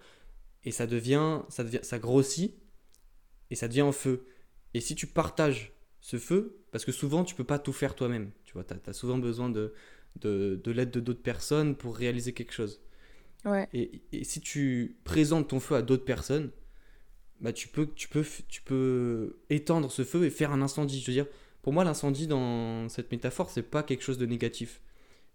Et 0.64 0.72
ça 0.72 0.86
devient, 0.86 1.42
ça 1.48 1.64
devient, 1.64 1.80
ça 1.82 1.98
grossit, 1.98 2.54
et 3.50 3.54
ça 3.54 3.68
devient 3.68 3.80
un 3.82 3.92
feu. 3.92 4.26
Et 4.74 4.80
si 4.80 4.94
tu 4.94 5.06
partages 5.06 5.72
ce 6.00 6.18
feu, 6.18 6.58
parce 6.72 6.84
que 6.84 6.92
souvent, 6.92 7.24
tu 7.24 7.34
peux 7.34 7.44
pas 7.44 7.58
tout 7.58 7.72
faire 7.72 7.94
toi-même, 7.94 8.30
tu 8.50 8.54
vois. 8.54 8.64
Tu 8.64 8.74
as 8.90 8.92
souvent 8.92 9.18
besoin 9.18 9.48
de, 9.48 9.72
de, 10.20 10.60
de 10.64 10.72
l'aide 10.72 10.90
de 10.90 11.00
d'autres 11.00 11.22
personnes 11.22 11.76
pour 11.76 11.96
réaliser 11.96 12.34
quelque 12.34 12.52
chose. 12.52 12.80
Ouais. 13.44 13.68
Et, 13.72 14.02
et 14.12 14.24
si 14.24 14.40
tu 14.40 14.96
présentes 15.04 15.48
ton 15.48 15.60
feu 15.60 15.76
à 15.76 15.82
d'autres 15.82 16.04
personnes, 16.04 16.50
bah 17.40 17.52
tu 17.52 17.68
peux, 17.68 17.88
tu, 17.94 18.08
peux, 18.08 18.24
tu 18.48 18.62
peux 18.62 19.38
étendre 19.50 19.90
ce 19.90 20.04
feu 20.04 20.24
et 20.24 20.30
faire 20.30 20.52
un 20.52 20.62
incendie. 20.62 21.00
Je 21.00 21.06
veux 21.06 21.12
dire, 21.12 21.26
pour 21.62 21.72
moi, 21.72 21.84
l'incendie 21.84 22.26
dans 22.26 22.88
cette 22.88 23.12
métaphore, 23.12 23.50
c'est 23.50 23.62
pas 23.62 23.82
quelque 23.82 24.02
chose 24.04 24.18
de 24.18 24.26
négatif. 24.26 24.82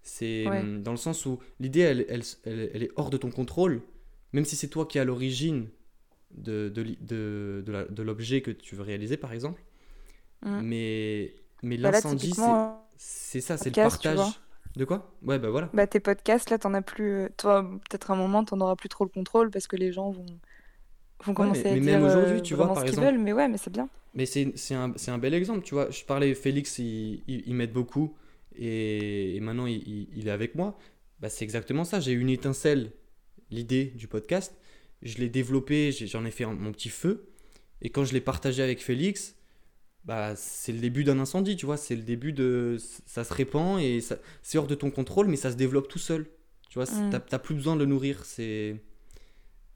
C'est 0.04 0.50
Ouais. 0.50 0.62
hum, 0.62 0.84
dans 0.84 0.92
le 0.92 0.98
sens 0.98 1.26
où 1.28 1.40
l'idée, 1.60 1.82
elle, 1.82 2.06
elle, 2.10 2.24
elle, 2.46 2.72
elle 2.74 2.84
est 2.84 2.92
hors 2.98 3.12
de 3.12 3.18
ton 3.18 3.32
contrôle, 3.32 3.82
même 4.34 4.46
si 4.46 4.56
c'est 4.58 4.70
toi 4.70 4.86
qui 4.88 4.98
es 5.00 5.02
à 5.02 5.06
l'origine 5.06 5.70
de, 6.38 6.70
de, 6.70 6.84
de, 7.02 7.88
de 7.90 8.04
l'objet 8.04 8.42
que 8.42 8.52
tu 8.52 8.76
veux 8.76 8.84
réaliser, 8.84 9.18
par 9.18 9.34
exemple. 9.34 9.64
Mm. 10.42 10.62
Mais, 10.62 11.36
mais 11.64 11.78
Bah 11.82 11.92
l'incendie, 11.92 12.34
c'est 12.34 12.56
c'est 12.98 13.42
ça, 13.42 13.58
c'est 13.58 13.70
le 13.70 13.76
partage. 13.84 14.20
De 14.76 14.84
quoi? 14.84 15.16
Ouais, 15.24 15.40
bah 15.40 15.50
voilà. 15.50 15.70
bah, 15.74 15.88
tes 15.88 16.02
podcasts, 16.02 16.50
là, 16.50 16.58
t'en 16.58 16.74
as 16.74 16.82
plus. 16.82 17.12
euh, 17.12 17.30
Toi, 17.38 17.64
peut-être 17.90 18.12
un 18.12 18.16
moment, 18.18 18.44
t'en 18.44 18.60
auras 18.60 18.76
plus 18.76 18.90
trop 18.90 19.06
le 19.06 19.10
contrôle 19.10 19.50
parce 19.50 19.68
que 19.68 19.78
les 19.78 19.94
gens 19.94 20.12
vont, 20.12 20.26
vont 21.24 21.34
commencer 21.34 21.62
mais- 21.64 21.70
à 21.70 21.74
mais 21.76 21.80
dire 21.80 21.92
même 22.00 22.04
aujourd'hui, 22.04 22.38
euh, 22.40 22.42
tu 22.42 22.56
vois, 22.56 22.68
par 22.68 22.76
ce 22.78 22.82
qu'ils 22.82 22.90
exemple- 22.90 23.08
veulent. 23.08 23.20
Mais 23.20 23.32
ouais, 23.32 23.48
mais 23.48 23.58
c'est 23.58 23.72
bien. 23.72 23.88
Mais 24.16 24.26
c'est 24.26 24.54
un, 24.72 24.92
c'est 24.98 25.12
un 25.12 25.18
bel 25.18 25.34
exemple, 25.34 25.62
tu 25.64 25.76
vois. 25.76 25.90
Je 25.92 26.04
parlais, 26.04 26.34
Félix, 26.36 26.78
il, 26.80 27.24
il, 27.28 27.44
il 27.48 27.56
m'aide 27.56 27.72
beaucoup 27.72 28.16
et, 28.58 29.36
et 29.36 29.40
maintenant 29.40 29.66
il, 29.66 30.10
il- 30.16 30.28
est 30.28 30.32
avec 30.32 30.56
moi. 30.56 30.78
Bah, 31.22 31.30
c'est 31.30 31.46
exactement 31.46 31.86
ça. 31.86 32.00
J'ai 32.02 32.12
eu 32.12 32.20
une 32.20 32.30
étincelle, 32.30 32.92
l'idée 33.52 33.86
du 33.96 34.08
podcast. 34.08 34.54
Je 35.02 35.18
l'ai 35.20 35.30
développé, 35.30 35.92
j'en 35.94 36.26
ai 36.26 36.32
fait 36.32 36.46
mon 36.46 36.72
petit 36.74 36.90
feu. 36.90 37.30
Et 37.82 37.90
quand 37.90 38.04
je 38.06 38.14
l'ai 38.14 38.22
partagé 38.22 38.62
avec 38.64 38.82
Félix, 38.82 39.35
bah, 40.06 40.36
c'est 40.36 40.72
le 40.72 40.80
début 40.80 41.04
d'un 41.04 41.20
incendie, 41.20 41.56
tu 41.56 41.66
vois. 41.66 41.78
C'est 41.78 41.96
le 41.96 42.04
début 42.04 42.32
de. 42.34 42.78
Ça 43.06 43.24
se 43.24 43.34
répand 43.34 43.80
et 43.82 44.02
ça- 44.02 44.18
c'est 44.44 44.58
hors 44.58 44.68
de 44.68 44.76
ton 44.76 44.92
contrôle, 44.92 45.28
mais 45.28 45.36
ça 45.36 45.52
se 45.52 45.56
développe 45.58 45.88
tout 45.88 46.00
seul. 46.00 46.28
Tu 46.70 46.80
vois, 46.80 46.86
Mm. 46.86 47.20
t'as 47.30 47.40
plus 47.40 47.56
besoin 47.56 47.76
de 47.76 47.82
le 47.82 47.86
nourrir. 47.88 48.24
C'est. 48.26 48.76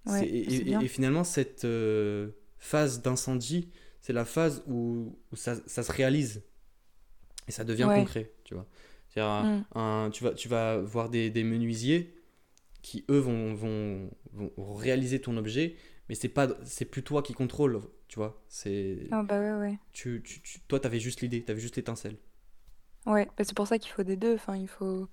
Ouais, 0.05 0.27
et, 0.27 0.87
finalement, 0.87 1.23
cette 1.23 1.65
euh, 1.65 2.29
phase 2.57 3.01
d'incendie, 3.01 3.69
c'est 4.01 4.13
la 4.13 4.25
phase 4.25 4.63
où, 4.67 5.17
où 5.31 5.35
ça, 5.35 5.55
ça 5.67 5.83
se 5.83 5.91
réalise 5.91 6.41
et 7.47 7.51
ça 7.51 7.63
devient 7.63 7.83
Ouais. 7.85 7.95
concret, 7.99 8.31
tu 8.43 8.53
vois. 8.53 8.65
Un- 9.17 9.43
Mm. 9.57 9.65
un- 9.75 10.09
tu, 10.11 10.23
vas, 10.23 10.31
tu 10.33 10.47
vas 10.47 10.77
voir 10.77 11.09
des, 11.09 11.29
des 11.29 11.43
menuisiers 11.43 12.15
qui, 12.81 13.03
eux, 13.09 13.17
vont, 13.17 13.53
vont, 13.53 14.09
vont 14.33 14.73
réaliser 14.75 15.19
ton 15.19 15.35
objet, 15.35 15.75
mais 16.09 16.15
c'est 16.15 16.29
pas 16.29 16.47
c'est 16.65 16.85
plus 16.85 17.03
toi 17.03 17.21
qui 17.23 17.33
contrôle, 17.33 17.81
tu 18.07 18.17
vois. 18.19 18.43
C'est 18.49 19.07
Ah 19.11 19.23
bah 19.23 19.39
ouais, 19.39 19.53
ouais. 19.53 19.79
tu, 19.93 20.21
tu, 20.23 20.41
tu- 20.41 20.59
toi, 20.61 20.79
t'avais 20.79 20.99
juste 20.99 21.21
l'idée, 21.21 21.43
t'avais 21.43 21.59
juste 21.61 21.75
l'étincelle. 21.77 22.17
Ouais, 23.05 23.25
bah, 23.37 23.43
c'est 23.43 23.55
pour 23.55 23.67
ça 23.67 23.77
qu'il 23.79 23.91
faut 23.91 24.03
des 24.03 24.15
deux. 24.15 24.35
Enfin, 24.35 24.55
il 24.55 24.67
faut, 24.67 25.09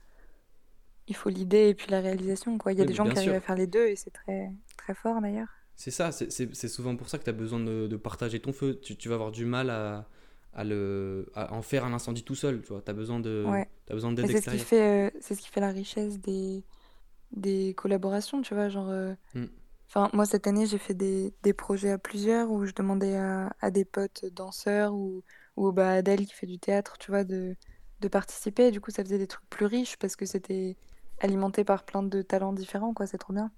il 1.08 1.14
faut 1.16 1.28
l'idée 1.30 1.68
et 1.68 1.74
puis 1.74 1.86
la 1.90 2.00
réalisation, 2.00 2.58
quoi. 2.58 2.72
Il 2.72 2.78
y 2.78 2.82
a 2.82 2.84
des 2.84 2.94
gens 2.94 3.04
qui 3.08 3.16
arrivent 3.18 3.32
à 3.32 3.40
faire 3.40 3.56
les 3.56 3.66
deux 3.66 3.86
et 3.86 3.96
c'est 3.96 4.10
très, 4.10 4.50
très 4.76 4.94
fort 4.94 5.20
d'ailleurs. 5.20 5.48
C'est 5.76 5.90
ça, 5.90 6.10
c'est 6.10 6.68
souvent 6.68 6.96
pour 6.96 7.08
ça 7.08 7.18
que 7.18 7.24
tu 7.24 7.30
as 7.30 7.34
besoin 7.34 7.60
de, 7.60 7.86
de 7.86 7.96
partager 7.96 8.40
ton 8.40 8.52
feu. 8.52 8.78
Tu, 8.82 8.96
tu 8.96 9.08
vas 9.08 9.14
avoir 9.16 9.30
du 9.30 9.44
mal 9.44 9.70
à, 9.70 10.08
à, 10.54 10.64
le, 10.64 11.30
à 11.34 11.52
en 11.52 11.62
faire 11.62 11.84
un 11.84 11.92
incendie 11.92 12.24
tout 12.24 12.34
seul, 12.34 12.62
tu 12.62 12.68
vois. 12.68 12.82
As 12.86 12.92
besoin 12.92 13.20
de, 13.20 13.44
Ouais. 13.46 13.68
t'as 13.84 13.94
besoin 13.94 14.12
d'aide 14.12 14.26
c'est 14.26 14.40
ce 14.40 14.48
qui 14.48 14.56
extérieure. 14.56 14.66
fait, 14.66 15.08
euh, 15.08 15.10
c'est 15.20 15.34
ce 15.34 15.42
qui 15.42 15.48
fait 15.48 15.60
la 15.60 15.70
richesse 15.70 16.18
des, 16.18 16.64
des 17.32 17.74
collaborations, 17.76 18.42
tu 18.42 18.54
vois. 18.54 18.68
Genre, 18.68 18.88
euh, 18.90 19.14
Mm. 19.34 19.46
Enfin, 19.88 20.10
moi, 20.12 20.26
cette 20.26 20.46
année, 20.46 20.66
j'ai 20.66 20.78
fait 20.78 20.94
des, 20.94 21.34
des 21.42 21.52
projets 21.54 21.90
à 21.90 21.98
plusieurs 21.98 22.50
où 22.50 22.64
je 22.66 22.72
demandais 22.72 23.16
à, 23.16 23.54
à 23.60 23.70
des 23.70 23.84
potes 23.84 24.24
danseurs 24.26 24.94
ou, 24.94 25.24
ou 25.56 25.72
bah, 25.72 25.90
à 25.90 25.92
Adèle 25.94 26.26
qui 26.26 26.34
fait 26.34 26.46
du 26.46 26.58
théâtre, 26.58 26.98
tu 26.98 27.10
vois, 27.10 27.24
de, 27.24 27.56
de 28.00 28.08
participer. 28.08 28.68
Et 28.68 28.70
du 28.70 28.80
coup, 28.80 28.90
ça 28.90 29.04
faisait 29.04 29.18
des 29.18 29.26
trucs 29.28 29.48
plus 29.50 29.66
riches 29.66 29.96
parce 29.98 30.16
que 30.16 30.26
c'était 30.26 30.76
alimenté 31.20 31.64
par 31.64 31.84
plein 31.84 32.02
de 32.02 32.22
talents 32.22 32.52
différents, 32.52 32.94
quoi. 32.94 33.06
C'est 33.06 33.18
trop 33.18 33.32
bien. 33.32 33.50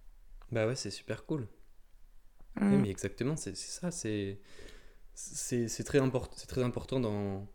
Bah 0.53 0.67
ouais, 0.67 0.77
c'est 0.77 0.91
super 0.91 1.25
cool. 1.25 1.49
Oui, 2.71 2.77
Mm. 2.77 2.83
mais 2.83 2.91
exactement, 2.91 3.37
c'est 3.37 3.57
ça, 3.57 3.91
c'est 3.91 4.39
très 5.85 5.99
important, 6.01 6.35
c'est 6.37 6.47
très 6.47 6.63
important 6.63 7.01
dans, 7.01 7.47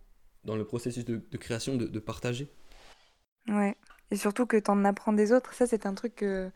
dans 0.45 0.55
le 0.55 0.65
processus 0.65 1.05
de, 1.05 1.21
de 1.31 1.37
création 1.37 1.75
de, 1.75 1.85
de 1.87 1.99
partager. 1.99 2.49
Ouais. 3.47 3.77
Et 4.11 4.15
surtout 4.15 4.45
que 4.45 4.57
t'en 4.57 4.83
apprends 4.85 5.13
des 5.13 5.31
autres. 5.31 5.53
Ça, 5.53 5.67
c'est 5.67 5.85
un 5.85 5.93
truc 5.95 6.15
que, 6.15 6.51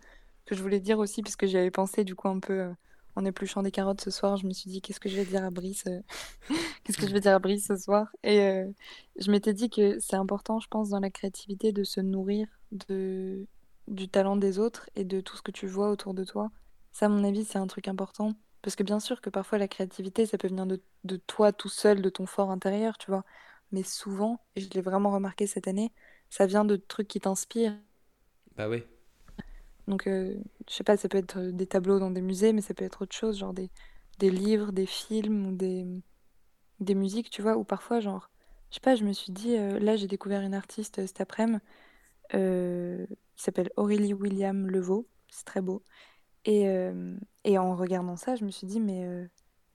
que 0.48 0.56
je 0.56 0.62
voulais 0.64 0.80
dire 0.80 0.98
aussi, 0.98 1.22
puisque 1.22 1.46
j'y 1.46 1.58
avais 1.58 1.70
pensé 1.72 2.04
du 2.04 2.16
coup 2.16 2.28
un 2.30 2.40
peu 2.40 2.62
euh, 2.62 2.74
en 3.16 3.26
épluchant 3.26 3.62
des 3.62 3.72
carottes 3.72 4.02
ce 4.02 4.10
soir. 4.10 4.38
Je 4.38 4.48
me 4.48 4.54
suis 4.54 4.70
dit, 4.70 4.82
qu'est-ce 4.82 5.00
que 5.00 5.10
je 5.10 5.16
vais 5.16 5.26
dire 5.26 5.44
à 5.44 5.52
Brice 5.52 5.86
euh, 5.88 6.00
Qu'est-ce 6.84 6.98
que 6.98 7.08
je 7.08 7.14
vais 7.14 7.20
dire 7.20 7.36
à 7.36 7.40
Brice 7.40 7.68
ce 7.68 7.76
soir? 7.76 8.08
Et 8.24 8.42
euh, 8.42 8.66
je 9.20 9.30
m'étais 9.30 9.54
dit 9.54 9.70
que 9.70 10.00
c'est 10.00 10.16
important, 10.16 10.60
je 10.60 10.68
pense, 10.70 10.90
dans 10.90 11.00
la 11.00 11.10
créativité 11.10 11.72
de 11.72 11.84
se 11.84 12.00
nourrir 12.00 12.48
de, 12.72 13.46
du 13.88 14.08
talent 14.08 14.38
des 14.38 14.58
autres 14.58 14.90
et 14.96 15.04
de 15.04 15.20
tout 15.20 15.36
ce 15.36 15.42
que 15.42 15.52
tu 15.52 15.68
vois 15.68 15.90
autour 15.90 16.14
de 16.14 16.24
toi. 16.24 16.50
Ça, 16.94 17.08
à 17.08 17.10
mon 17.10 17.24
avis, 17.24 17.44
c'est 17.44 17.60
un 17.60 17.68
truc 17.68 17.88
important. 17.88 18.34
Parce 18.62 18.76
que 18.76 18.84
bien 18.84 19.00
sûr 19.00 19.22
que 19.22 19.30
parfois 19.30 19.60
la 19.60 19.68
créativité, 19.68 20.26
ça 20.26 20.38
peut 20.38 20.48
venir 20.48 20.66
de, 20.66 20.82
de 21.04 21.18
toi 21.18 21.52
tout 21.52 21.70
seul, 21.70 22.02
de 22.02 22.10
ton 22.10 22.26
fort 22.26 22.52
intérieur, 22.52 22.98
tu 22.98 23.12
vois. 23.12 23.24
Mais 23.72 23.84
souvent, 23.84 24.40
et 24.56 24.62
je 24.62 24.70
l'ai 24.70 24.82
vraiment 24.82 25.12
remarqué 25.12 25.46
cette 25.46 25.68
année, 25.68 25.94
ça 26.30 26.46
vient 26.46 26.66
de 26.66 26.76
trucs 26.76 27.08
qui 27.08 27.20
t'inspirent. 27.20 27.78
Bah 28.56 28.68
ouais, 28.68 28.88
Donc, 29.88 30.08
euh, 30.08 30.36
je 30.70 30.74
sais 30.74 30.84
pas, 30.84 30.98
ça 30.98 31.10
peut 31.10 31.18
être 31.18 31.40
des 31.40 31.68
tableaux 31.68 32.00
dans 32.00 32.12
des 32.12 32.22
musées, 32.22 32.54
mais 32.54 32.62
ça 32.62 32.74
peut 32.74 32.86
être 32.86 33.04
autre 33.04 33.16
chose, 33.16 33.38
genre 33.38 33.54
des, 33.54 33.72
des 34.20 34.30
livres, 34.30 34.72
des 34.72 34.86
films 34.86 35.48
ou 35.48 35.52
des, 35.56 35.86
des 36.80 36.96
musiques, 36.96 37.30
tu 37.30 37.42
vois. 37.42 37.58
Ou 37.58 37.64
parfois, 37.64 38.00
genre, 38.00 38.30
je 38.70 38.76
sais 38.76 38.82
pas, 38.82 38.96
je 38.96 39.04
me 39.06 39.14
suis 39.14 39.32
dit, 39.32 39.58
euh, 39.58 39.80
là, 39.80 39.96
j'ai 39.96 40.08
découvert 40.08 40.42
une 40.42 40.54
artiste 40.54 41.00
euh, 41.00 41.08
cet 41.08 41.22
après-midi, 41.22 41.60
euh, 42.36 43.06
qui 43.36 43.44
s'appelle 43.44 43.72
Aurélie 43.78 44.14
William 44.14 44.68
Levaux, 44.68 45.08
c'est 45.30 45.46
très 45.46 45.62
beau. 45.62 45.84
Et, 46.46 46.68
euh, 46.70 47.18
et 47.44 47.58
en 47.58 47.76
regardant 47.76 48.16
ça, 48.18 48.36
je 48.36 48.46
me 48.46 48.52
suis 48.52 48.68
dit, 48.68 48.80
mais, 48.80 49.06
euh, 49.06 49.28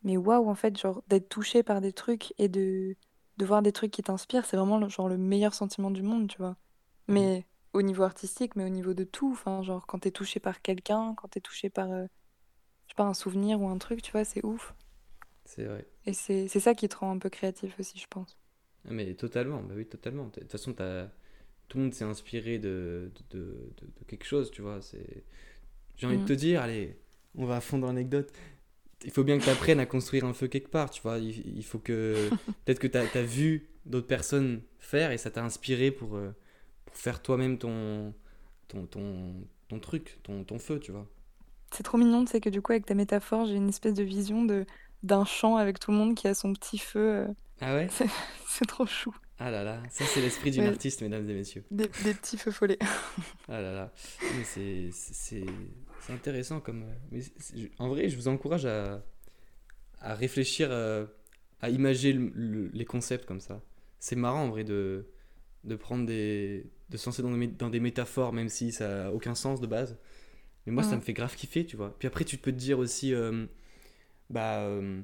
mais 0.05 0.17
waouh, 0.17 0.49
en 0.49 0.55
fait, 0.55 0.79
genre, 0.79 1.03
d'être 1.09 1.29
touché 1.29 1.63
par 1.63 1.81
des 1.81 1.93
trucs 1.93 2.35
et 2.39 2.49
de, 2.49 2.97
de 3.39 3.47
voir 3.47 3.63
des 3.63 3.73
trucs 3.73 3.93
qui 3.93 4.03
t'inspirent, 4.03 4.47
c'est 4.47 4.57
vraiment 4.57 4.89
genre 4.89 5.09
le 5.09 5.19
meilleur 5.19 5.55
sentiment 5.55 5.91
du 5.91 6.03
monde, 6.03 6.29
tu 6.29 6.39
vois. 6.39 6.57
Mais 7.09 7.47
au 7.73 7.83
niveau 7.83 8.03
artistique, 8.05 8.57
mais 8.57 8.65
au 8.65 8.69
niveau 8.71 8.95
de 8.95 9.05
tout, 9.05 9.33
enfin, 9.33 9.63
genre, 9.63 9.87
quand 9.87 10.01
t'es 10.01 10.11
touché 10.11 10.41
par 10.41 10.63
quelqu'un, 10.63 11.15
quand 11.17 11.29
t'es 11.29 11.41
touché 11.41 11.71
par, 11.71 11.91
euh, 11.93 12.07
je 12.87 12.93
sais 12.93 12.97
pas, 12.97 13.05
un 13.05 13.15
souvenir 13.15 13.61
ou 13.63 13.69
un 13.69 13.79
truc, 13.79 14.03
tu 14.03 14.13
vois, 14.13 14.25
c'est 14.25 14.45
ouf. 14.45 14.75
c'est 15.45 15.65
vrai. 15.65 15.87
Et 16.07 16.13
c'est 16.13 16.47
ça 16.49 16.75
qui 16.77 16.89
te 16.89 16.95
rend 16.97 17.11
un 17.11 17.19
peu 17.19 17.29
créatif 17.29 17.75
aussi, 17.81 17.99
je 17.99 18.07
pense. 18.09 18.39
Ah, 18.89 18.93
Mais 18.93 19.15
totalement, 19.15 19.63
bah 19.63 19.75
oui, 19.77 19.87
totalement. 19.87 20.27
De 20.27 20.41
toute 20.41 20.51
façon, 20.51 20.73
t'as- 20.73 21.11
tout 21.69 21.79
le 21.79 21.85
monde 21.85 21.95
s'est 21.95 22.05
inspiré 22.05 22.59
de, 22.59 23.11
de, 23.31 23.73
de, 23.79 24.05
quelque 24.07 24.25
chose, 24.27 24.51
tu 24.51 24.63
vois. 24.63 24.81
J'ai 25.97 26.07
envie 26.07 26.19
de 26.19 26.23
Mm. 26.23 26.27
te 26.27 26.33
dire, 26.33 26.61
allez, 26.63 26.97
on 27.37 27.47
va 27.47 27.57
à 27.57 27.61
fond 27.61 27.79
dans 27.79 27.89
l'anecdote. 27.89 28.33
Il 29.05 29.11
faut 29.13 29.25
bien 29.25 29.39
que 29.39 29.45
tu 29.45 29.51
apprennes 29.51 29.81
à 29.81 29.87
construire 29.87 30.25
un 30.27 30.35
feu 30.35 30.49
quelque 30.49 30.71
part, 30.71 30.91
tu 30.91 31.03
vois. 31.03 31.19
Il, 31.19 31.59
il 31.59 31.65
faut 31.65 31.79
que. 31.79 32.35
Peut-être 32.65 32.81
que 32.81 32.89
tu 32.89 32.99
as, 32.99 33.23
vu 33.25 33.69
d'autres 33.87 34.09
personnes 34.09 34.63
faire 34.81 35.13
et 35.13 35.19
ça 35.19 35.31
t'a 35.31 35.45
inspiré 35.45 35.91
pour, 35.93 36.17
euh, 36.17 36.31
pour 36.93 37.01
faire 37.01 37.23
toi-même 37.23 37.59
ton, 37.59 38.15
ton, 38.69 38.87
ton, 38.87 39.35
ton 39.69 39.81
truc, 39.81 40.19
ton, 40.23 40.45
ton 40.45 40.59
feu, 40.59 40.79
tu 40.81 40.93
vois. 40.93 41.09
C'est 41.73 41.83
trop 41.83 41.99
mignon, 41.99 42.25
tu 42.25 42.31
sais 42.33 42.41
que 42.41 42.51
du 42.51 42.61
coup, 42.61 42.73
avec 42.73 42.87
ta 42.87 42.95
métaphore, 42.95 43.47
j'ai 43.47 43.55
une 43.55 43.69
espèce 43.69 43.95
de 43.95 44.03
vision 44.03 44.45
de 44.45 44.67
d'un 45.03 45.25
champ 45.25 45.57
avec 45.57 45.81
tout 45.81 45.91
le 45.91 45.97
monde 45.97 46.15
qui 46.15 46.29
a 46.29 46.35
son 46.35 46.53
petit 46.53 46.79
feu. 46.79 47.01
euh, 47.01 47.27
Ah 47.61 47.75
ouais? 47.75 47.89
C'est 48.47 48.67
trop 48.67 48.87
chou. 48.87 49.15
Ah 49.39 49.51
là 49.51 49.65
là, 49.65 49.83
ça 49.91 50.05
c'est 50.05 50.21
l'esprit 50.21 50.53
d'une 50.53 50.63
Ouais. 50.63 50.69
artiste, 50.69 51.03
mesdames 51.03 51.29
et 51.29 51.35
messieurs. 51.35 51.65
Des, 51.73 51.89
des 52.05 52.15
petits 52.15 52.37
feux 52.39 52.53
follets. 52.53 52.79
Ah 53.49 53.61
là 53.61 53.73
là, 53.73 53.93
mais 54.23 54.45
c'est 54.45 54.91
c'est 54.93 55.45
c'est 56.01 56.13
intéressant 56.13 56.61
comme. 56.61 56.83
euh, 56.85 56.95
Mais 57.11 57.21
en 57.79 57.89
vrai, 57.89 58.09
je 58.09 58.15
vous 58.17 58.29
encourage 58.29 58.67
à, 58.67 59.03
à 60.01 60.15
réfléchir, 60.15 60.69
euh, 60.71 61.07
à 61.61 61.69
le- 62.13 62.31
le- 62.35 62.71
les 62.73 62.85
concepts 62.85 63.27
comme 63.27 63.41
ça. 63.41 63.61
C'est 63.99 64.17
marrant 64.17 64.43
en 64.45 64.49
vrai 64.51 64.65
de, 64.65 65.07
de 65.65 65.77
prendre 65.77 66.07
des. 66.07 66.65
de 66.91 66.97
se 66.97 67.07
lancer 67.07 67.23
dans 67.23 67.31
des, 67.37 67.47
dans 67.49 67.71
des 67.71 67.81
métaphores, 67.81 68.33
même 68.33 68.49
si 68.49 68.73
ça 68.73 68.89
n'a 69.05 69.13
aucun 69.13 69.35
sens 69.35 69.61
de 69.61 69.67
base. 69.67 69.97
Mais 70.67 70.73
moi, 70.73 70.83
ça 70.91 70.97
me 70.97 71.01
fait 71.03 71.13
grave 71.13 71.35
kiffer, 71.37 71.67
tu 71.67 71.77
vois. 71.77 71.97
Puis 71.99 72.07
après, 72.09 72.25
tu 72.25 72.37
peux 72.39 72.53
te 72.53 72.57
dire 72.59 72.79
aussi. 72.79 73.15
euh, 73.15 73.47
bah. 74.31 74.61
euh, 74.63 75.01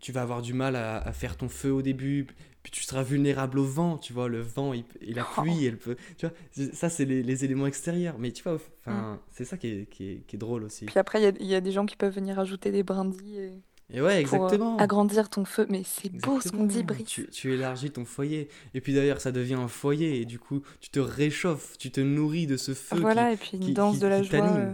tu 0.00 0.12
vas 0.12 0.22
avoir 0.22 0.42
du 0.42 0.52
mal 0.52 0.76
à, 0.76 0.98
à 0.98 1.12
faire 1.12 1.36
ton 1.36 1.48
feu 1.48 1.72
au 1.72 1.80
début, 1.80 2.26
puis 2.62 2.70
tu 2.72 2.82
seras 2.82 3.02
vulnérable 3.02 3.58
au 3.58 3.64
vent, 3.64 3.96
tu 3.96 4.12
vois, 4.12 4.28
le 4.28 4.40
vent 4.40 4.74
il- 4.74 4.84
et 5.00 5.14
la 5.14 5.24
pluie, 5.24 5.64
elle 5.64 5.78
peut, 5.78 5.96
tu 6.18 6.26
vois, 6.26 6.34
ça 6.74 6.90
c'est 6.90 7.06
les, 7.06 7.22
les 7.22 7.44
éléments 7.44 7.66
extérieurs, 7.66 8.18
mais 8.18 8.30
tu 8.32 8.42
vois, 8.42 8.56
enfin, 8.80 9.20
c'est 9.30 9.46
ça 9.46 9.56
qui 9.56 9.68
est, 9.68 9.86
qui, 9.88 10.10
est, 10.10 10.26
qui 10.26 10.36
est 10.36 10.38
drôle 10.38 10.64
aussi. 10.64 10.84
Puis 10.84 10.98
après, 10.98 11.22
il 11.22 11.42
y 11.46 11.48
y 11.50 11.54
a 11.54 11.60
des 11.62 11.72
gens 11.72 11.86
qui 11.86 11.96
peuvent 11.96 12.14
venir 12.14 12.38
ajouter 12.38 12.70
des 12.70 12.82
brindilles 12.82 13.38
et- 13.38 13.52
Et 13.92 14.00
ouais, 14.00 14.22
pour 14.24 14.34
euh, 14.34 14.46
exactement. 14.46 14.76
agrandir 14.78 15.28
ton 15.28 15.44
feu. 15.44 15.66
Mais 15.68 15.82
c'est 15.84 16.10
beau 16.10 16.40
ce 16.40 16.48
qu'on 16.50 16.64
dit. 16.64 16.82
Brice. 16.82 17.06
Tu, 17.06 17.26
tu 17.28 17.52
élargis 17.52 17.90
ton 17.90 18.04
foyer, 18.04 18.48
et 18.72 18.80
puis 18.80 18.94
d'ailleurs 18.94 19.20
ça 19.20 19.30
devient 19.30 19.54
un 19.54 19.68
foyer, 19.68 20.20
et 20.20 20.24
du 20.24 20.38
coup 20.38 20.62
tu 20.80 20.88
te 20.90 21.00
réchauffes, 21.00 21.76
tu 21.78 21.90
te 21.90 22.00
nourris 22.00 22.46
de 22.46 22.56
ce 22.56 22.72
feu 22.74 22.96
Voilà, 23.00 23.28
qui- 23.28 23.34
et 23.34 23.36
puis 23.36 23.50
une 23.58 23.64
qui- 23.64 23.72
danse 23.74 23.94
qui- 23.96 24.00
de 24.00 24.06
la 24.06 24.22
joie. 24.22 24.46
euh, 24.56 24.72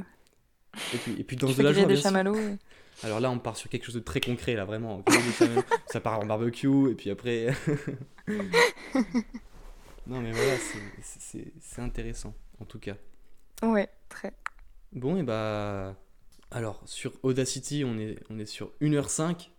et 0.95 0.99
puis, 0.99 1.13
et 1.19 1.25
puis 1.25 1.37
danse 1.37 1.57
de 1.57 1.63
la 1.63 1.73
joie, 1.73 1.83
des 1.83 1.87
bien 1.89 1.97
sûr. 1.97 2.05
chamallows. 2.05 2.37
et- 2.37 2.59
Alors 3.03 3.19
là, 3.19 3.31
on 3.31 3.39
part 3.39 3.57
sur 3.57 3.69
quelque 3.71 3.85
chose 3.87 3.95
de 3.95 4.01
très 4.01 4.21
concret, 4.21 4.55
là, 4.55 4.65
vraiment. 4.65 5.03
Ça 5.87 6.01
part 6.01 6.21
en 6.21 6.27
barbecue, 6.27 6.91
et 6.91 6.95
puis 6.95 7.11
après. 7.11 7.47
non, 10.07 10.21
mais 10.21 10.33
voilà, 10.33 10.55
c'est 11.61 11.81
intéressant, 11.83 12.35
en 12.61 12.65
tout 12.65 12.79
cas. 12.79 12.95
Ouais, 13.63 13.89
très. 14.09 14.33
Bon, 14.93 15.17
et 15.17 15.23
bah. 15.23 15.97
Alors, 16.51 16.83
sur 16.85 17.13
Audacity, 17.23 17.85
on 17.85 17.99
est, 17.99 18.19
on 18.31 18.39
est 18.39 18.47
sur 18.47 18.73
1h05. 18.81 19.51